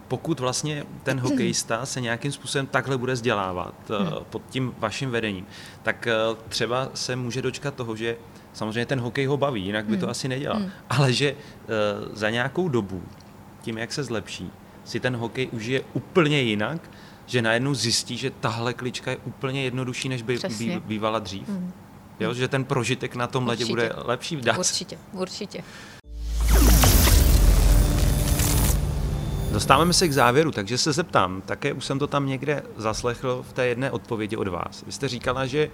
pokud 0.09 0.41
vlastně 0.41 0.85
ten 1.03 1.21
hokejista 1.27 1.87
se 1.87 2.01
nějakým 2.01 2.33
způsobem 2.33 2.67
takhle 2.67 2.99
bude 2.99 3.13
vzdělávat 3.13 3.75
uh, 3.91 4.23
pod 4.31 4.43
tím 4.51 4.75
vaším 4.79 5.11
vedením, 5.11 5.47
tak 5.83 6.09
uh, 6.31 6.37
třeba 6.49 6.89
se 6.95 7.17
může 7.17 7.43
dočkat 7.43 7.75
toho, 7.75 7.97
že 7.97 8.17
samozřejmě 8.57 8.87
ten 8.87 9.01
hokej 9.01 9.27
ho 9.27 9.37
baví, 9.37 9.65
jinak 9.65 9.87
by 9.87 9.97
to 9.97 10.07
hmm. 10.07 10.11
asi 10.11 10.29
nedělal, 10.29 10.59
hmm. 10.59 10.71
ale 10.91 11.13
že 11.13 11.33
uh, 11.33 12.17
za 12.17 12.31
nějakou 12.31 12.69
dobu, 12.69 13.03
tím 13.63 13.79
jak 13.79 13.93
se 13.93 14.05
zlepší, 14.05 14.51
si 14.85 15.01
ten 15.01 15.17
hokej 15.17 15.49
užije 15.53 15.83
úplně 15.93 16.43
jinak, 16.43 16.91
že 17.27 17.43
najednou 17.43 17.75
zjistí, 17.75 18.17
že 18.17 18.31
tahle 18.31 18.75
klička 18.75 19.11
je 19.11 19.17
úplně 19.17 19.65
jednodušší, 19.65 20.09
než 20.09 20.23
by 20.23 20.39
bývala 20.87 21.19
dřív. 21.19 21.49
Hmm. 21.49 21.73
Jo, 22.21 22.35
že 22.35 22.49
ten 22.49 22.65
prožitek 22.65 23.17
na 23.17 23.27
tom 23.27 23.47
ledě 23.47 23.67
bude 23.67 23.93
lepší. 23.97 24.37
Dá 24.37 24.59
určitě, 24.59 24.99
určitě. 25.13 25.65
Dostáváme 29.53 29.93
se 29.93 30.09
k 30.09 30.13
závěru, 30.13 30.51
takže 30.51 30.79
se 30.79 30.93
zeptám, 30.93 31.43
také 31.43 31.73
už 31.73 31.85
jsem 31.85 31.99
to 31.99 32.07
tam 32.07 32.27
někde 32.27 32.63
zaslechl 32.77 33.45
v 33.49 33.53
té 33.53 33.67
jedné 33.67 33.91
odpovědi 33.91 34.37
od 34.37 34.49
vás. 34.49 34.85
Vy 34.87 34.93
jste 34.93 35.09
říkala, 35.09 35.47
že 35.47 35.71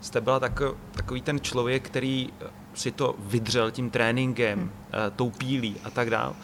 jste 0.00 0.20
byla 0.20 0.40
tako, 0.40 0.76
takový 0.92 1.22
ten 1.22 1.40
člověk, 1.40 1.86
který 1.86 2.28
si 2.74 2.92
to 2.92 3.14
vydřel 3.18 3.70
tím 3.70 3.90
tréninkem, 3.90 4.58
hmm. 4.58 4.70
Eh, 4.92 5.10
tou 5.10 5.30
pílí 5.30 5.76
a 5.84 5.90
tak 5.90 6.10
dále. 6.10 6.34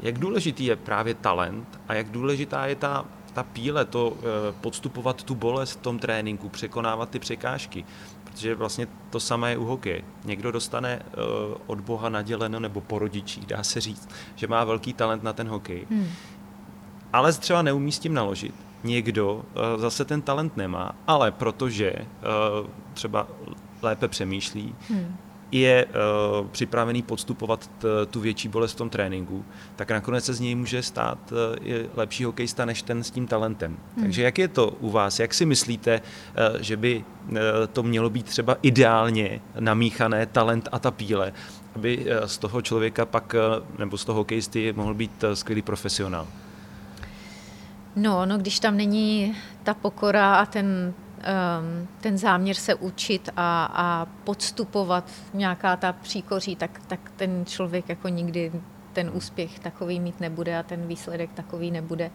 Jak 0.00 0.18
důležitý 0.18 0.64
je 0.64 0.76
právě 0.76 1.14
talent 1.14 1.80
a 1.88 1.94
jak 1.94 2.10
důležitá 2.10 2.66
je 2.66 2.74
ta, 2.74 3.04
ta 3.32 3.42
píle, 3.42 3.84
to 3.84 4.16
eh, 4.18 4.22
podstupovat 4.60 5.22
tu 5.22 5.34
bolest 5.34 5.72
v 5.72 5.76
tom 5.76 5.98
tréninku, 5.98 6.48
překonávat 6.48 7.10
ty 7.10 7.18
překážky. 7.18 7.84
Protože 8.24 8.54
vlastně 8.54 8.86
to 9.10 9.20
samé 9.20 9.50
je 9.50 9.58
u 9.58 9.64
hokeje. 9.64 10.02
Někdo 10.24 10.52
dostane 10.52 11.02
od 11.66 11.80
Boha 11.80 12.08
naděleno 12.08 12.60
nebo 12.60 12.80
po 12.80 12.98
rodičích, 12.98 13.46
dá 13.46 13.62
se 13.62 13.80
říct, 13.80 14.08
že 14.34 14.46
má 14.46 14.64
velký 14.64 14.92
talent 14.92 15.22
na 15.22 15.32
ten 15.32 15.48
hokej. 15.48 15.86
Hmm. 15.90 16.08
Ale 17.12 17.32
třeba 17.32 17.62
neumí 17.62 17.92
s 17.92 17.98
tím 17.98 18.14
naložit. 18.14 18.54
Někdo 18.84 19.34
uh, 19.34 19.42
zase 19.76 20.04
ten 20.04 20.22
talent 20.22 20.56
nemá, 20.56 20.92
ale 21.06 21.30
protože 21.30 21.92
uh, 21.92 22.68
třeba 22.94 23.28
lépe 23.82 24.08
přemýšlí, 24.08 24.74
hmm 24.90 25.16
je 25.52 25.86
uh, 25.86 26.46
připravený 26.46 27.02
podstupovat 27.02 27.70
tu 28.10 28.20
větší 28.20 28.48
bolest 28.48 28.72
v 28.72 28.76
tom 28.76 28.90
tréninku, 28.90 29.44
tak 29.76 29.90
nakonec 29.90 30.24
se 30.24 30.34
z 30.34 30.40
něj 30.40 30.54
může 30.54 30.82
stát 30.82 31.18
lepší 31.94 32.24
hokejista 32.24 32.64
než 32.64 32.82
ten 32.82 33.04
s 33.04 33.10
tím 33.10 33.26
talentem. 33.26 33.76
Hmm. 33.96 34.04
Takže 34.04 34.22
jak 34.22 34.38
je 34.38 34.48
to 34.48 34.68
u 34.68 34.90
vás? 34.90 35.20
Jak 35.20 35.34
si 35.34 35.46
myslíte, 35.46 36.00
že 36.60 36.76
by 36.76 37.04
to 37.72 37.82
mělo 37.82 38.10
být 38.10 38.26
třeba 38.26 38.56
ideálně 38.62 39.40
namíchané 39.60 40.26
talent 40.26 40.68
a 40.72 40.78
ta 40.78 40.90
píle, 40.90 41.32
aby 41.74 42.06
z 42.26 42.38
toho 42.38 42.62
člověka 42.62 43.06
pak, 43.06 43.34
nebo 43.78 43.98
z 43.98 44.04
toho 44.04 44.18
hokejisty 44.18 44.72
mohl 44.72 44.94
být 44.94 45.24
skvělý 45.34 45.62
profesionál? 45.62 46.26
No, 47.96 48.26
no, 48.26 48.38
když 48.38 48.60
tam 48.60 48.76
není 48.76 49.36
ta 49.62 49.74
pokora 49.74 50.34
a 50.34 50.46
ten 50.46 50.94
um, 51.20 51.88
ten 52.00 52.18
záměr 52.18 52.56
se 52.56 52.74
učit 52.74 53.28
a, 53.36 53.64
a 53.64 54.06
podstupovat 54.24 55.10
nějaká 55.34 55.76
ta 55.76 55.92
příkoří, 55.92 56.56
tak, 56.56 56.80
tak 56.86 57.00
ten 57.16 57.44
člověk 57.46 57.88
jako 57.88 58.08
nikdy 58.08 58.52
ten 58.92 59.10
úspěch 59.14 59.58
takový 59.58 60.00
mít 60.00 60.20
nebude 60.20 60.58
a 60.58 60.62
ten 60.62 60.86
výsledek 60.86 61.32
takový 61.32 61.70
nebude. 61.70 62.10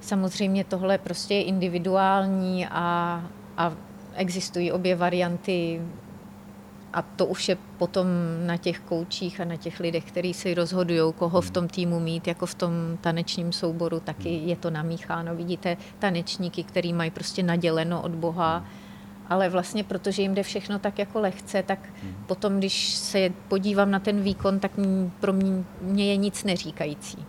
Samozřejmě 0.00 0.64
tohle 0.64 0.98
prostě 0.98 1.34
je 1.34 1.42
individuální 1.42 2.66
a, 2.66 3.22
a 3.56 3.72
existují 4.14 4.72
obě 4.72 4.96
varianty 4.96 5.82
a 6.98 7.02
to 7.02 7.26
už 7.26 7.48
je 7.48 7.56
potom 7.78 8.06
na 8.46 8.56
těch 8.56 8.80
koučích 8.80 9.40
a 9.40 9.44
na 9.44 9.56
těch 9.56 9.80
lidech, 9.80 10.04
kteří 10.04 10.34
si 10.34 10.54
rozhodují, 10.54 11.12
koho 11.12 11.40
v 11.40 11.50
tom 11.50 11.68
týmu 11.68 12.00
mít, 12.00 12.26
jako 12.26 12.46
v 12.46 12.54
tom 12.54 12.72
tanečním 13.00 13.52
souboru, 13.52 14.00
taky 14.00 14.28
je 14.28 14.56
to 14.56 14.70
namícháno. 14.70 15.36
Vidíte 15.36 15.76
tanečníky, 15.98 16.62
který 16.62 16.92
mají 16.92 17.10
prostě 17.10 17.42
naděleno 17.42 18.02
od 18.02 18.10
Boha, 18.10 18.64
ale 19.28 19.48
vlastně 19.48 19.84
protože 19.84 20.22
jim 20.22 20.34
jde 20.34 20.42
všechno 20.42 20.78
tak 20.78 20.98
jako 20.98 21.20
lehce, 21.20 21.62
tak 21.62 21.78
potom, 22.26 22.58
když 22.58 22.94
se 22.94 23.30
podívám 23.48 23.90
na 23.90 23.98
ten 23.98 24.20
výkon, 24.20 24.58
tak 24.58 24.72
pro 25.20 25.32
mě, 25.32 25.64
mě 25.80 26.06
je 26.06 26.16
nic 26.16 26.44
neříkající. 26.44 27.24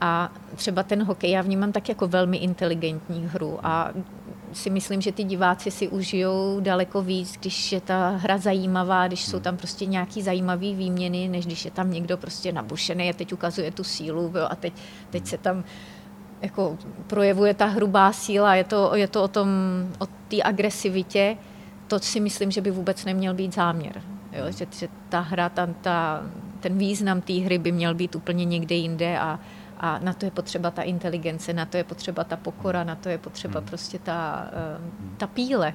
A 0.00 0.32
třeba 0.54 0.82
ten 0.82 1.02
hokej 1.02 1.30
já 1.30 1.42
vnímám 1.42 1.72
tak 1.72 1.88
jako 1.88 2.08
velmi 2.08 2.36
inteligentní 2.36 3.26
hru 3.26 3.58
a 3.62 3.92
si 4.52 4.70
myslím, 4.70 5.00
že 5.00 5.12
ty 5.12 5.24
diváci 5.24 5.70
si 5.70 5.88
užijou 5.88 6.60
daleko 6.60 7.02
víc, 7.02 7.36
když 7.40 7.72
je 7.72 7.80
ta 7.80 8.08
hra 8.08 8.38
zajímavá, 8.38 9.06
když 9.06 9.24
jsou 9.24 9.40
tam 9.40 9.56
prostě 9.56 9.86
nějaký 9.86 10.22
zajímavý 10.22 10.74
výměny, 10.74 11.28
než 11.28 11.46
když 11.46 11.64
je 11.64 11.70
tam 11.70 11.90
někdo 11.90 12.16
prostě 12.16 12.52
nabušený 12.52 13.10
a 13.10 13.12
teď 13.12 13.32
ukazuje 13.32 13.70
tu 13.70 13.84
sílu 13.84 14.32
jo, 14.34 14.46
a 14.50 14.54
teď, 14.54 14.72
teď 15.10 15.26
se 15.26 15.38
tam 15.38 15.64
jako 16.42 16.78
projevuje 17.06 17.54
ta 17.54 17.66
hrubá 17.66 18.12
síla, 18.12 18.54
je 18.54 18.64
to, 18.64 18.94
je 18.94 19.08
to 19.08 19.22
o 19.22 19.28
tom, 19.28 19.48
o 19.98 20.06
té 20.28 20.42
agresivitě, 20.42 21.36
to 21.86 21.98
si 21.98 22.20
myslím, 22.20 22.50
že 22.50 22.60
by 22.60 22.70
vůbec 22.70 23.04
neměl 23.04 23.34
být 23.34 23.54
záměr. 23.54 24.02
Jo? 24.32 24.44
Že, 24.48 24.66
že 24.78 24.88
ta 25.08 25.20
hra, 25.20 25.48
ta, 25.48 25.66
ta, 25.80 26.22
ten 26.60 26.78
význam 26.78 27.20
té 27.20 27.32
hry 27.32 27.58
by 27.58 27.72
měl 27.72 27.94
být 27.94 28.14
úplně 28.14 28.44
někde 28.44 28.74
jinde 28.74 29.18
a, 29.18 29.40
a 29.78 29.98
na 29.98 30.12
to 30.12 30.24
je 30.24 30.30
potřeba 30.30 30.70
ta 30.70 30.82
inteligence, 30.82 31.52
na 31.52 31.66
to 31.66 31.76
je 31.76 31.84
potřeba 31.84 32.24
ta 32.24 32.36
pokora, 32.36 32.84
na 32.84 32.94
to 32.94 33.08
je 33.08 33.18
potřeba 33.18 33.60
hmm. 33.60 33.68
prostě 33.68 33.98
ta, 33.98 34.48
eh, 34.52 34.80
ta 35.16 35.26
píle 35.26 35.74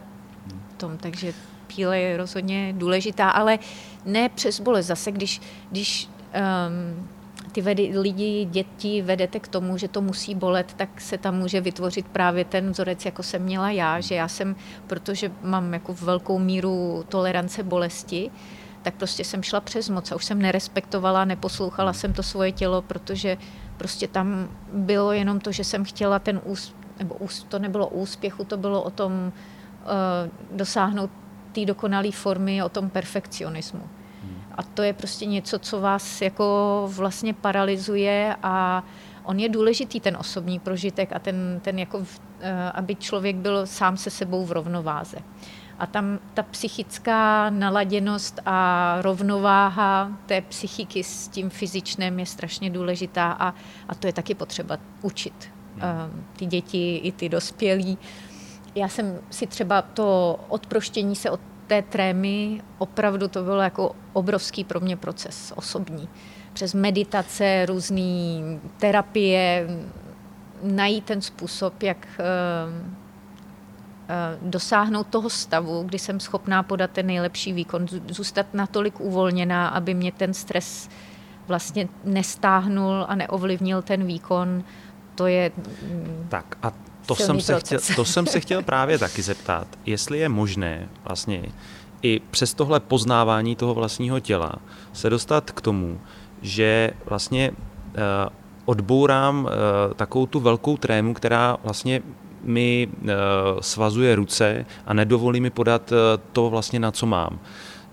tom. 0.82 0.98
Takže 0.98 1.34
píle 1.68 2.00
je 2.00 2.18
rozhodně 2.18 2.74
důležitá, 2.78 3.30
ale 3.30 3.60
ne 4.06 4.30
přes 4.30 4.60
bolest. 4.60 4.86
Zase, 4.86 5.12
když, 5.12 5.42
když 5.72 6.10
um, 6.10 7.08
ty 7.52 7.62
vedy, 7.62 8.00
lidi, 8.00 8.46
děti 8.46 9.02
vedete 9.02 9.40
k 9.40 9.48
tomu, 9.48 9.78
že 9.78 9.88
to 9.88 10.02
musí 10.02 10.36
bolet, 10.36 10.74
tak 10.74 11.02
se 11.02 11.18
tam 11.18 11.38
může 11.38 11.62
vytvořit 11.62 12.08
právě 12.08 12.46
ten 12.46 12.72
vzorec, 12.72 13.06
jako 13.06 13.24
jsem 13.24 13.42
měla 13.42 13.70
já, 13.70 14.00
že 14.00 14.16
já 14.16 14.28
jsem, 14.28 14.56
protože 14.88 15.32
mám 15.44 15.74
jako 15.74 15.94
velkou 15.94 16.40
míru 16.40 17.06
tolerance 17.10 17.64
bolesti, 17.64 18.32
tak 18.82 18.94
prostě 18.96 19.24
jsem 19.24 19.44
šla 19.44 19.60
přes 19.62 19.90
moc 19.90 20.12
a 20.12 20.16
už 20.16 20.26
jsem 20.26 20.42
nerespektovala, 20.42 21.26
neposlouchala 21.26 21.94
jsem 21.94 22.14
to 22.14 22.24
svoje 22.24 22.52
tělo, 22.52 22.82
protože 22.82 23.38
Prostě 23.82 24.08
tam 24.08 24.50
bylo 24.74 25.12
jenom 25.12 25.40
to, 25.40 25.52
že 25.52 25.64
jsem 25.64 25.84
chtěla 25.84 26.20
ten 26.20 26.42
ús, 26.44 26.76
nebo 27.00 27.16
ús, 27.16 27.44
to 27.50 27.60
nebylo 27.60 27.88
úspěchu, 27.88 28.44
to 28.44 28.58
bylo 28.58 28.84
o 28.84 28.90
tom 28.90 29.12
uh, 29.32 30.58
dosáhnout 30.58 31.10
té 31.52 31.66
dokonalé 31.66 32.12
formy, 32.12 32.64
o 32.64 32.70
tom 32.70 32.90
perfekcionismu. 32.90 33.80
Hmm. 34.24 34.42
A 34.56 34.64
to 34.64 34.84
je 34.84 34.94
prostě 34.94 35.26
něco, 35.26 35.60
co 35.60 35.82
vás 35.82 36.22
jako 36.22 36.86
vlastně 36.94 37.34
paralyzuje 37.34 38.36
a, 38.44 38.84
on 39.24 39.40
je 39.40 39.50
důležitý, 39.50 40.00
ten 40.00 40.18
osobní 40.20 40.60
prožitek 40.60 41.10
a 41.14 41.20
ten, 41.20 41.60
ten 41.62 41.80
jako, 41.80 42.06
eh, 42.40 42.72
aby 42.72 42.96
člověk 42.96 43.36
byl 43.36 43.68
sám 43.68 43.98
se 43.98 44.10
sebou 44.10 44.46
v 44.46 44.52
rovnováze. 44.52 45.18
A 45.82 45.86
tam 45.86 46.20
ta 46.34 46.44
psychická 46.44 47.50
naladěnost 47.50 48.40
a 48.46 48.98
rovnováha 49.02 50.12
té 50.26 50.42
psychiky 50.42 51.04
s 51.04 51.28
tím 51.28 51.50
fyzičným 51.50 52.20
je 52.20 52.26
strašně 52.26 52.70
důležitá 52.70 53.32
a, 53.32 53.54
a 53.88 53.96
to 53.96 54.08
je 54.08 54.14
taky 54.14 54.36
potřeba 54.36 54.78
učit. 55.02 55.50
Hmm. 55.78 56.26
Ty 56.38 56.46
děti 56.46 56.96
i 56.98 57.12
ty 57.12 57.30
dospělí. 57.30 57.98
Já 58.76 58.88
jsem 58.88 59.20
si 59.30 59.48
třeba 59.48 59.82
to 59.82 60.40
odproštění 60.50 61.16
se 61.16 61.30
od 61.30 61.40
té 61.68 61.82
trémy, 61.82 62.62
opravdu 62.78 63.28
to 63.28 63.44
bylo 63.44 63.62
jako 63.62 63.96
obrovský 64.14 64.64
pro 64.64 64.80
mě 64.80 64.98
proces 64.98 65.54
osobní. 65.56 66.10
Přes 66.54 66.74
meditace, 66.74 67.66
různé 67.66 68.02
terapie, 68.78 69.68
najít 70.64 71.06
ten 71.06 71.22
způsob, 71.22 71.84
jak 71.84 72.08
Eh, 72.20 73.01
dosáhnout 74.42 75.08
toho 75.08 75.30
stavu, 75.30 75.84
kdy 75.84 76.00
jsem 76.00 76.20
schopná 76.20 76.64
podat 76.64 76.92
ten 76.92 77.08
nejlepší 77.08 77.54
výkon, 77.54 77.86
zůstat 78.10 78.46
natolik 78.54 79.00
uvolněná, 79.00 79.68
aby 79.68 79.94
mě 79.94 80.12
ten 80.12 80.34
stres 80.34 80.90
vlastně 81.48 81.88
nestáhnul 82.04 83.06
a 83.08 83.16
neovlivnil 83.16 83.82
ten 83.82 84.06
výkon, 84.06 84.64
to 85.16 85.28
je 85.28 85.52
mm, 85.58 86.26
Tak 86.30 86.58
a 86.64 86.72
to 87.06 87.16
jsem, 87.16 87.42
se 87.42 87.60
chtěl, 87.60 87.80
to 87.96 88.06
jsem 88.06 88.28
se 88.28 88.40
chtěl 88.46 88.62
právě 88.64 88.98
taky 88.98 89.22
zeptat, 89.22 89.68
jestli 89.86 90.20
je 90.20 90.30
možné 90.30 90.90
vlastně 91.04 91.44
i 92.02 92.22
přes 92.32 92.54
tohle 92.54 92.80
poznávání 92.80 93.56
toho 93.56 93.74
vlastního 93.74 94.20
těla 94.20 94.54
se 94.94 95.10
dostat 95.10 95.52
k 95.52 95.62
tomu, 95.62 96.00
že 96.42 96.92
vlastně 97.06 97.52
uh, 97.52 97.56
odbourám 98.66 99.44
uh, 99.46 99.52
takovou 99.94 100.26
tu 100.26 100.40
velkou 100.40 100.78
trému, 100.78 101.14
která 101.14 101.58
vlastně 101.64 102.02
mi 102.44 102.88
eh, 102.88 103.14
svazuje 103.62 104.16
ruce 104.16 104.66
a 104.86 104.94
nedovolí 104.94 105.42
mi 105.42 105.50
podat 105.50 105.92
eh, 105.92 105.96
to 106.32 106.50
vlastně 106.50 106.80
na 106.80 106.92
co 106.92 107.06
mám. 107.06 107.40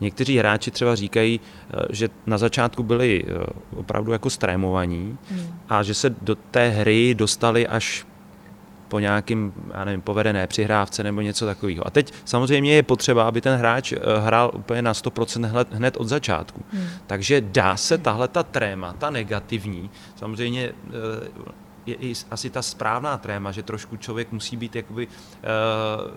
Někteří 0.01 0.39
hráči 0.39 0.71
třeba 0.71 0.95
říkají, 0.95 1.41
eh, 1.41 1.87
že 1.91 2.09
na 2.27 2.39
začátku 2.39 2.83
byli 2.83 3.25
opravdu 3.77 4.13
jako 4.13 4.31
strémovaní 4.31 5.19
hmm. 5.31 5.47
a 5.69 5.83
že 5.83 5.95
se 5.95 6.11
do 6.23 6.35
té 6.35 6.69
hry 6.69 7.15
dostali 7.15 7.67
až 7.67 8.07
po 8.89 8.99
nějakým, 8.99 9.53
já 9.75 9.85
nevím, 9.85 10.01
povedené 10.01 10.47
přihrávce 10.47 11.03
nebo 11.03 11.21
něco 11.21 11.47
takového. 11.47 11.87
A 11.87 11.91
teď 11.91 12.13
samozřejmě 12.25 12.75
je 12.75 12.83
potřeba, 12.83 13.29
aby 13.29 13.41
ten 13.41 13.59
hráč 13.59 13.95
hrál 14.25 14.51
úplně 14.55 14.83
na 14.83 14.93
100% 14.93 15.45
hned, 15.45 15.73
hned 15.73 15.97
od 15.97 16.09
začátku. 16.09 16.63
Hmm. 16.73 16.87
Takže 17.07 17.41
dá 17.41 17.77
se 17.77 17.99
tahle 17.99 18.29
ta 18.29 18.43
tréma, 18.43 18.93
ta 18.93 19.11
negativní, 19.11 19.91
samozřejmě 20.17 20.73
je 21.89 21.95
i 21.95 22.13
asi 22.31 22.51
ta 22.51 22.63
správná 22.63 23.19
tréma, 23.19 23.53
že 23.53 23.63
trošku 23.63 23.97
člověk 23.97 24.33
musí 24.33 24.57
být 24.57 24.77
jakoby 24.77 25.07
uh, 25.07 25.13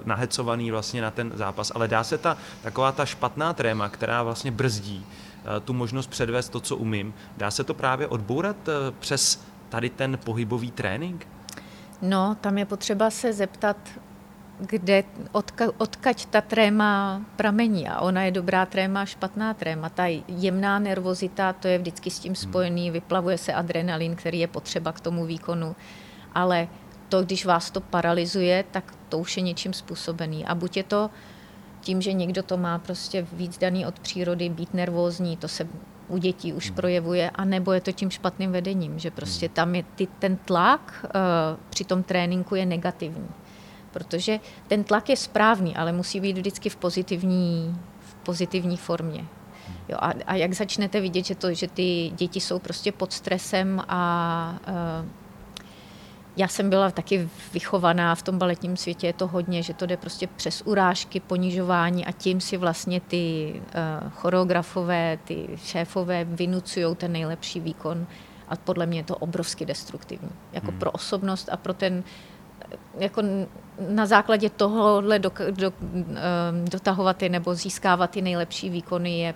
nahecovaný 0.05 0.71
vlastně 0.71 1.01
na 1.01 1.11
ten 1.11 1.31
zápas, 1.35 1.71
ale 1.75 1.87
dá 1.87 2.03
se 2.03 2.17
ta 2.17 2.37
taková 2.61 2.91
ta 2.91 3.05
špatná 3.05 3.53
tréma, 3.53 3.89
která 3.89 4.23
vlastně 4.23 4.51
brzdí 4.51 5.05
uh, 5.05 5.63
tu 5.65 5.73
možnost 5.73 6.07
předvést 6.07 6.49
to, 6.49 6.59
co 6.59 6.77
umím, 6.77 7.13
dá 7.37 7.51
se 7.51 7.63
to 7.63 7.73
právě 7.73 8.07
odbourat 8.07 8.67
uh, 8.67 8.73
přes 8.99 9.43
tady 9.69 9.89
ten 9.89 10.19
pohybový 10.23 10.71
trénink? 10.71 11.27
No, 12.01 12.37
tam 12.41 12.57
je 12.57 12.65
potřeba 12.65 13.09
se 13.09 13.33
zeptat 13.33 13.77
kde, 14.61 15.03
odka, 15.31 15.65
odkaď 15.77 16.25
ta 16.25 16.41
tréma 16.41 17.21
pramení. 17.35 17.87
A 17.87 18.01
ona 18.01 18.23
je 18.23 18.31
dobrá 18.31 18.65
tréma, 18.65 19.05
špatná 19.05 19.53
tréma. 19.53 19.89
Ta 19.89 20.05
jemná 20.27 20.79
nervozita, 20.79 21.53
to 21.53 21.67
je 21.67 21.77
vždycky 21.77 22.09
s 22.11 22.19
tím 22.19 22.29
hmm. 22.29 22.35
spojený, 22.35 22.91
vyplavuje 22.91 23.37
se 23.37 23.53
adrenalin, 23.53 24.15
který 24.15 24.39
je 24.39 24.47
potřeba 24.47 24.91
k 24.91 24.99
tomu 24.99 25.25
výkonu. 25.25 25.75
Ale 26.33 26.67
to, 27.09 27.23
když 27.23 27.45
vás 27.45 27.71
to 27.71 27.81
paralyzuje, 27.81 28.63
tak 28.71 28.93
to 29.09 29.17
už 29.17 29.37
je 29.37 29.43
něčím 29.43 29.73
způsobený. 29.73 30.45
A 30.45 30.55
buď 30.55 30.77
je 30.77 30.83
to 30.83 31.09
tím, 31.81 32.01
že 32.01 32.13
někdo 32.13 32.43
to 32.43 32.57
má 32.57 32.79
prostě 32.79 33.27
víc 33.33 33.57
daný 33.57 33.85
od 33.85 33.99
přírody, 33.99 34.49
být 34.49 34.73
nervózní, 34.73 35.37
to 35.37 35.47
se 35.47 35.67
u 36.07 36.17
dětí 36.17 36.53
už 36.53 36.67
hmm. 36.67 36.75
projevuje, 36.75 37.29
a 37.29 37.45
nebo 37.45 37.71
je 37.71 37.81
to 37.81 37.91
tím 37.91 38.09
špatným 38.09 38.51
vedením, 38.51 38.99
že 38.99 39.11
prostě 39.11 39.45
hmm. 39.45 39.53
tam 39.53 39.75
je 39.75 39.83
ty, 39.95 40.07
ten 40.19 40.37
tlak 40.37 41.05
uh, 41.05 41.11
při 41.69 41.83
tom 41.83 42.03
tréninku 42.03 42.55
je 42.55 42.65
negativní 42.65 43.29
protože 43.93 44.39
ten 44.67 44.83
tlak 44.83 45.09
je 45.09 45.17
správný, 45.17 45.75
ale 45.75 45.91
musí 45.91 46.19
být 46.19 46.37
vždycky 46.37 46.69
v 46.69 46.75
pozitivní, 46.75 47.75
v 47.99 48.15
pozitivní 48.15 48.77
formě. 48.77 49.25
Jo, 49.89 49.97
a, 49.99 50.13
a 50.27 50.35
jak 50.35 50.53
začnete 50.53 51.01
vidět, 51.01 51.25
že, 51.25 51.35
to, 51.35 51.53
že 51.53 51.67
ty 51.67 52.11
děti 52.15 52.39
jsou 52.39 52.59
prostě 52.59 52.91
pod 52.91 53.13
stresem 53.13 53.83
a 53.87 54.59
uh, 54.67 55.07
já 56.37 56.47
jsem 56.47 56.69
byla 56.69 56.91
taky 56.91 57.29
vychovaná 57.53 58.15
v 58.15 58.21
tom 58.21 58.37
baletním 58.37 58.77
světě, 58.77 59.07
je 59.07 59.13
to 59.13 59.27
hodně, 59.27 59.63
že 59.63 59.73
to 59.73 59.85
jde 59.85 59.97
prostě 59.97 60.27
přes 60.27 60.61
urážky, 60.65 61.19
ponižování 61.19 62.05
a 62.05 62.11
tím 62.11 62.41
si 62.41 62.57
vlastně 62.57 63.01
ty 63.01 63.53
uh, 63.55 64.09
choreografové, 64.09 65.19
ty 65.23 65.47
šéfové 65.63 66.23
vynucují 66.23 66.95
ten 66.95 67.11
nejlepší 67.11 67.59
výkon 67.59 68.07
a 68.47 68.55
podle 68.55 68.85
mě 68.85 68.99
je 68.99 69.03
to 69.03 69.15
obrovsky 69.15 69.65
destruktivní. 69.65 70.29
Jako 70.53 70.71
hmm. 70.71 70.79
pro 70.79 70.91
osobnost 70.91 71.49
a 71.51 71.57
pro 71.57 71.73
ten 71.73 72.03
jako 72.99 73.21
na 73.89 74.05
základě 74.05 74.49
tohohle 74.49 75.19
do, 75.19 75.31
do, 75.51 75.73
ehm, 75.89 76.65
dotahovat 76.71 77.17
ty 77.17 77.29
nebo 77.29 77.55
získávat 77.55 78.11
ty 78.11 78.21
nejlepší 78.21 78.69
výkony 78.69 79.19
je 79.19 79.33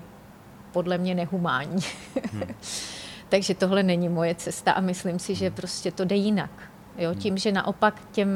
podle 0.71 0.97
mě 0.97 1.15
nehumánní. 1.15 1.83
Hmm. 2.33 2.43
Takže 3.29 3.53
tohle 3.53 3.83
není 3.83 4.09
moje 4.09 4.36
cesta 4.36 4.71
a 4.71 4.81
myslím 4.81 5.19
si, 5.19 5.36
že 5.36 5.47
hmm. 5.47 5.55
prostě 5.55 5.91
to 5.91 6.05
jde 6.05 6.15
jinak. 6.15 6.51
Jo? 6.97 7.09
Hmm. 7.09 7.19
Tím, 7.19 7.38
že 7.38 7.51
naopak 7.51 8.01
těm 8.11 8.29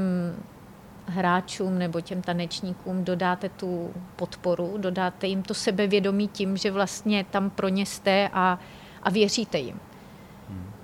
hráčům 1.05 1.77
nebo 1.77 2.01
těm 2.01 2.21
tanečníkům 2.21 3.03
dodáte 3.03 3.49
tu 3.49 3.93
podporu, 4.15 4.77
dodáte 4.77 5.27
jim 5.27 5.43
to 5.43 5.53
sebevědomí 5.53 6.27
tím, 6.27 6.57
že 6.57 6.71
vlastně 6.71 7.25
tam 7.31 7.49
pro 7.49 7.67
ně 7.67 7.85
jste 7.85 8.29
a, 8.33 8.59
a 9.03 9.09
věříte 9.09 9.59
jim 9.59 9.79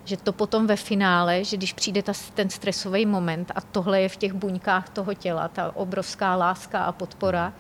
že 0.06 0.18
to 0.18 0.34
potom 0.34 0.68
ve 0.68 0.76
finále, 0.76 1.44
že 1.44 1.58
když 1.58 1.74
přijde 1.74 2.04
ta, 2.04 2.14
ten 2.34 2.50
stresový 2.50 3.06
moment 3.06 3.52
a 3.56 3.62
tohle 3.62 4.02
je 4.02 4.10
v 4.10 4.18
těch 4.18 4.34
buňkách 4.34 4.90
toho 4.90 5.14
těla, 5.14 5.48
ta 5.48 5.76
obrovská 5.76 6.36
láska 6.36 6.84
a 6.84 6.92
podpora, 6.92 7.54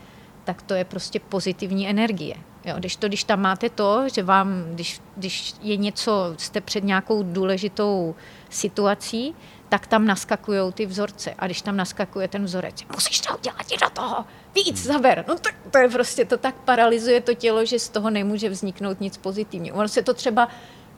tak 0.43 0.62
to 0.62 0.74
je 0.74 0.86
prostě 0.86 1.20
pozitivní 1.20 1.89
energie. 1.89 2.36
Jo, 2.66 2.76
když, 2.78 2.96
to, 2.96 3.08
když 3.08 3.24
tam 3.24 3.41
máte 3.41 3.70
to, 3.70 4.10
že 4.14 4.24
vám, 4.24 4.64
když, 4.74 5.02
když 5.18 5.54
je 5.62 5.78
něco, 5.78 6.34
jste 6.38 6.62
před 6.62 6.84
nějakou 6.84 7.24
důležitou 7.24 8.16
situací, 8.50 9.36
tak 9.70 9.88
tam 9.88 10.06
naskakují 10.08 10.74
ty 10.74 10.86
vzorce. 10.86 11.36
A 11.39 11.46
když 11.46 11.62
tam 11.62 11.78
naskakuje 11.78 12.28
ten 12.28 12.46
vzorec, 12.46 12.84
musíš 12.93 13.22
to 13.22 13.38
udělat 13.38 13.72
i 13.72 13.78
do 13.78 13.89
toho, 13.89 14.26
víc, 14.56 14.86
hmm. 14.86 14.93
zaber. 14.93 15.26
No 15.28 15.36
tak 15.39 15.56
to 15.72 15.78
je 15.78 15.89
prostě, 15.89 16.26
to 16.26 16.38
tak 16.38 16.56
paralyzuje 16.56 17.22
to 17.22 17.34
tělo, 17.34 17.66
že 17.66 17.80
z 17.80 17.89
toho 17.89 18.10
nemůže 18.10 18.50
vzniknout 18.50 19.02
nic 19.02 19.18
pozitivního. 19.18 19.78
Ono 19.78 19.88
se 19.88 20.02
to 20.02 20.14
třeba 20.14 20.48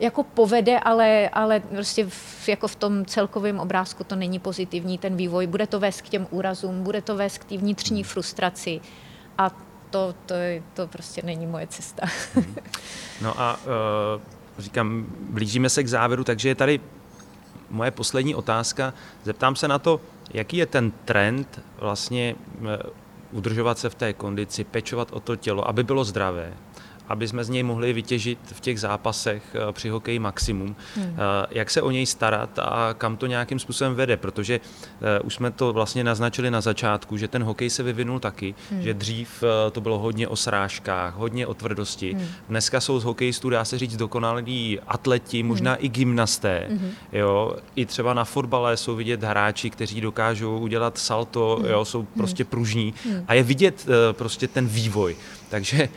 jako 0.00 0.22
povede, 0.22 0.78
ale, 0.78 1.28
ale 1.28 1.60
prostě 1.60 2.06
v, 2.08 2.48
jako 2.48 2.68
v 2.68 2.76
tom 2.76 3.04
celkovém 3.04 3.58
obrázku 3.60 4.04
to 4.04 4.16
není 4.16 4.38
pozitivní 4.38 4.98
ten 4.98 5.16
vývoj. 5.16 5.46
Bude 5.46 5.66
to 5.66 5.80
vést 5.80 6.02
k 6.02 6.08
těm 6.08 6.26
úrazům, 6.30 6.82
bude 6.82 7.02
to 7.02 7.16
vést 7.16 7.38
k 7.38 7.44
té 7.44 7.56
vnitřní 7.56 8.04
frustraci 8.04 8.80
a 9.38 9.50
to, 9.90 10.14
to, 10.26 10.34
to 10.74 10.86
prostě 10.86 11.22
není 11.24 11.46
moje 11.46 11.66
cesta. 11.66 12.06
Mhm. 12.34 12.54
No 13.22 13.40
a 13.40 13.56
uh, 13.56 14.22
říkám, 14.58 15.06
blížíme 15.30 15.70
se 15.70 15.82
k 15.82 15.88
závěru, 15.88 16.24
takže 16.24 16.48
je 16.48 16.54
tady 16.54 16.80
moje 17.70 17.90
poslední 17.90 18.34
otázka. 18.34 18.94
Zeptám 19.24 19.56
se 19.56 19.68
na 19.68 19.78
to, 19.78 20.00
jaký 20.34 20.56
je 20.56 20.66
ten 20.66 20.90
trend 21.04 21.60
vlastně 21.78 22.34
uh, 22.60 22.68
udržovat 23.32 23.78
se 23.78 23.90
v 23.90 23.94
té 23.94 24.12
kondici, 24.12 24.64
pečovat 24.64 25.12
o 25.12 25.20
to 25.20 25.36
tělo, 25.36 25.68
aby 25.68 25.84
bylo 25.84 26.04
zdravé, 26.04 26.52
aby 27.08 27.28
jsme 27.28 27.44
z 27.44 27.48
něj 27.48 27.62
mohli 27.62 27.92
vytěžit 27.92 28.38
v 28.52 28.60
těch 28.60 28.80
zápasech 28.80 29.42
eh, 29.54 29.72
při 29.72 29.88
hokeji 29.88 30.18
maximum. 30.18 30.76
Hmm. 30.96 31.06
Eh, 31.06 31.46
jak 31.50 31.70
se 31.70 31.82
o 31.82 31.90
něj 31.90 32.06
starat 32.06 32.58
a 32.58 32.94
kam 32.98 33.16
to 33.16 33.26
nějakým 33.26 33.58
způsobem 33.58 33.94
vede, 33.94 34.16
protože 34.16 34.60
eh, 35.16 35.20
už 35.20 35.34
jsme 35.34 35.50
to 35.50 35.72
vlastně 35.72 36.04
naznačili 36.04 36.50
na 36.50 36.60
začátku, 36.60 37.16
že 37.16 37.28
ten 37.28 37.42
hokej 37.42 37.70
se 37.70 37.82
vyvinul 37.82 38.20
taky, 38.20 38.54
hmm. 38.70 38.82
že 38.82 38.94
dřív 38.94 39.44
to 39.72 39.80
bylo 39.80 39.98
hodně 39.98 40.28
o 40.28 40.36
srážkách, 40.36 41.14
hodně 41.14 41.46
o 41.46 41.54
tvrdosti. 41.54 42.12
Hmm. 42.12 42.26
Dneska 42.48 42.80
jsou 42.80 43.00
z 43.00 43.04
hokejistů, 43.04 43.50
dá 43.50 43.64
se 43.64 43.78
říct, 43.78 43.96
dokonalí 43.96 44.80
atleti, 44.86 45.42
možná 45.42 45.72
hmm. 45.72 45.84
i 45.84 45.88
gymnasté. 45.88 46.66
Hmm. 46.68 46.90
Jo, 47.12 47.56
I 47.76 47.86
třeba 47.86 48.14
na 48.14 48.24
fotbale 48.24 48.76
jsou 48.76 48.96
vidět 48.96 49.22
hráči, 49.22 49.70
kteří 49.70 50.00
dokážou 50.00 50.58
udělat 50.58 50.98
salto, 50.98 51.56
hmm. 51.60 51.70
jo, 51.70 51.84
jsou 51.84 52.02
prostě 52.02 52.44
hmm. 52.44 52.50
pružní 52.50 52.94
hmm. 53.04 53.24
a 53.28 53.34
je 53.34 53.42
vidět 53.42 53.86
prostě 54.12 54.48
ten 54.48 54.66
vývoj. 54.66 55.16
Takže 55.48 55.88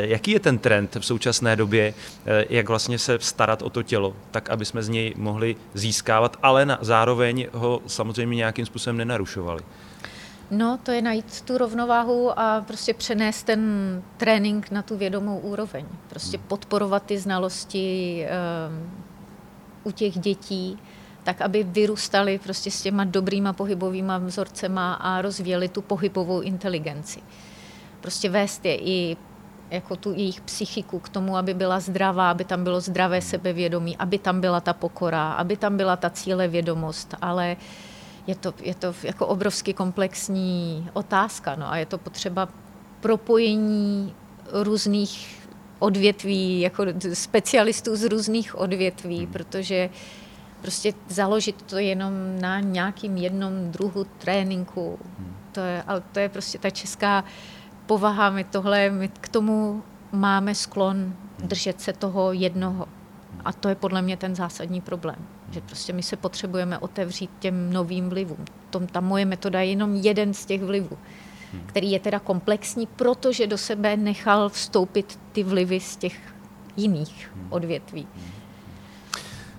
jaký 0.00 0.30
je 0.30 0.40
ten 0.40 0.57
trend 0.58 0.96
v 0.96 1.06
současné 1.06 1.56
době, 1.56 1.94
eh, 2.26 2.44
jak 2.50 2.68
vlastně 2.68 2.98
se 2.98 3.18
starat 3.20 3.62
o 3.62 3.70
to 3.70 3.82
tělo, 3.82 4.16
tak 4.30 4.50
aby 4.50 4.64
jsme 4.64 4.82
z 4.82 4.88
něj 4.88 5.14
mohli 5.16 5.56
získávat, 5.74 6.36
ale 6.42 6.66
na, 6.66 6.78
zároveň 6.80 7.46
ho 7.52 7.82
samozřejmě 7.86 8.36
nějakým 8.36 8.66
způsobem 8.66 8.96
nenarušovali. 8.96 9.62
No, 10.50 10.78
to 10.82 10.90
je 10.90 11.02
najít 11.02 11.40
tu 11.40 11.58
rovnováhu 11.58 12.38
a 12.38 12.64
prostě 12.66 12.94
přenést 12.94 13.42
ten 13.42 13.62
trénink 14.16 14.70
na 14.70 14.82
tu 14.82 14.96
vědomou 14.96 15.38
úroveň. 15.38 15.86
Prostě 16.08 16.36
hmm. 16.36 16.46
podporovat 16.48 17.02
ty 17.02 17.18
znalosti 17.18 18.26
uh, 18.26 19.88
u 19.88 19.90
těch 19.90 20.18
dětí, 20.18 20.78
tak 21.24 21.40
aby 21.40 21.64
vyrůstali 21.64 22.38
prostě 22.38 22.70
s 22.70 22.82
těma 22.82 23.04
dobrýma 23.04 23.52
pohybovými 23.52 24.12
vzorcema 24.18 24.94
a 24.94 25.22
rozvíjeli 25.22 25.68
tu 25.68 25.82
pohybovou 25.82 26.40
inteligenci. 26.40 27.20
Prostě 28.00 28.28
vést 28.28 28.64
je 28.64 28.76
i 28.76 29.16
jako 29.70 29.96
tu 29.96 30.12
jejich 30.12 30.40
psychiku 30.40 30.98
k 30.98 31.08
tomu, 31.08 31.36
aby 31.36 31.54
byla 31.54 31.80
zdravá, 31.80 32.30
aby 32.30 32.44
tam 32.44 32.64
bylo 32.64 32.80
zdravé 32.80 33.20
sebevědomí, 33.22 33.96
aby 33.96 34.18
tam 34.18 34.40
byla 34.40 34.60
ta 34.60 34.72
pokora, 34.72 35.32
aby 35.32 35.56
tam 35.56 35.76
byla 35.76 35.96
ta 35.96 36.10
cílevědomost, 36.10 37.14
ale 37.20 37.56
je 38.26 38.34
to, 38.34 38.54
je 38.62 38.74
to 38.74 38.94
jako 39.02 39.26
obrovsky 39.26 39.74
komplexní 39.74 40.88
otázka 40.92 41.56
no, 41.56 41.72
a 41.72 41.76
je 41.76 41.86
to 41.86 41.98
potřeba 41.98 42.48
propojení 43.00 44.14
různých 44.52 45.38
odvětví, 45.78 46.60
jako 46.60 46.84
specialistů 47.12 47.96
z 47.96 48.04
různých 48.04 48.58
odvětví, 48.58 49.18
hmm. 49.18 49.32
protože 49.32 49.90
prostě 50.60 50.92
založit 51.08 51.62
to 51.62 51.78
jenom 51.78 52.12
na 52.40 52.60
nějakým 52.60 53.16
jednom 53.16 53.70
druhu 53.70 54.06
tréninku, 54.18 54.98
hmm. 55.18 55.36
to 55.52 55.60
je, 55.60 55.82
ale 55.86 56.02
to 56.12 56.18
je 56.18 56.28
prostě 56.28 56.58
ta 56.58 56.70
česká 56.70 57.24
povaha, 57.88 58.30
my 58.30 58.44
tohle, 58.44 58.90
my 58.90 59.08
k 59.08 59.28
tomu 59.28 59.82
máme 60.12 60.54
sklon 60.54 60.96
hmm. 60.96 61.48
držet 61.48 61.80
se 61.80 61.92
toho 61.92 62.32
jednoho. 62.32 62.86
A 63.44 63.52
to 63.52 63.68
je 63.68 63.74
podle 63.74 64.02
mě 64.02 64.16
ten 64.16 64.34
zásadní 64.34 64.80
problém, 64.80 65.26
že 65.50 65.60
prostě 65.60 65.92
my 65.92 66.02
se 66.02 66.16
potřebujeme 66.16 66.78
otevřít 66.78 67.30
těm 67.38 67.72
novým 67.72 68.08
vlivům. 68.08 68.44
Tom, 68.70 68.86
ta 68.86 69.00
moje 69.00 69.24
metoda 69.24 69.60
je 69.60 69.70
jenom 69.70 69.94
jeden 69.94 70.34
z 70.34 70.46
těch 70.46 70.62
vlivů 70.62 70.98
který 71.66 71.90
je 71.90 72.00
teda 72.00 72.18
komplexní, 72.18 72.86
protože 72.86 73.46
do 73.46 73.58
sebe 73.58 73.96
nechal 73.96 74.48
vstoupit 74.48 75.20
ty 75.32 75.42
vlivy 75.42 75.80
z 75.80 75.96
těch 75.96 76.34
jiných 76.76 77.32
odvětví. 77.50 78.08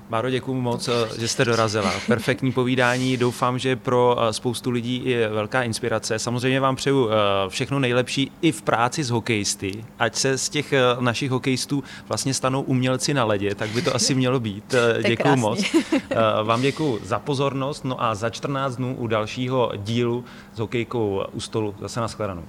Báro, 0.10 0.30
děkuji 0.30 0.54
moc, 0.54 0.90
že 1.20 1.28
jste 1.28 1.46
dorazila. 1.46 1.92
Perfektní 2.08 2.52
povídání, 2.52 3.18
doufám, 3.18 3.60
že 3.60 3.76
pro 3.76 4.18
eh, 4.20 4.34
spoustu 4.34 4.70
lidí 4.72 5.02
je 5.06 5.30
velká 5.30 5.64
inspirace. 5.64 6.20
Samozřejmě 6.20 6.60
vám 6.60 6.76
přeju 6.76 7.10
eh, 7.10 7.14
všechno 7.50 7.80
nejlepší 7.80 8.32
i 8.42 8.52
v 8.52 8.62
práci 8.62 9.04
s 9.04 9.10
hokejisty. 9.10 9.86
Ať 10.00 10.16
se 10.16 10.38
z 10.38 10.50
těch 10.50 10.74
eh, 10.74 10.82
našich 11.00 11.32
hokejistů 11.32 11.84
vlastně 12.08 12.34
stanou 12.34 12.62
umělci 12.62 13.14
na 13.14 13.24
ledě, 13.24 13.56
tak 13.56 13.70
by 13.70 13.82
to 13.82 13.96
asi 13.96 14.16
mělo 14.16 14.40
být. 14.40 14.76
Děkuji 15.08 15.36
moc. 15.36 15.64
Vám 16.44 16.62
děkuji 16.62 17.00
za 17.04 17.20
pozornost, 17.20 17.86
no 17.86 18.04
a 18.04 18.16
za 18.16 18.30
14 18.30 18.76
dnů 18.76 18.96
u 19.00 19.08
dalšího 19.08 19.72
dílu 19.78 20.26
s 20.56 20.60
hokejkou 20.60 21.24
u 21.34 21.40
stolu 21.40 21.76
zase 21.82 22.00
na 22.00 22.08
shledanou. 22.08 22.44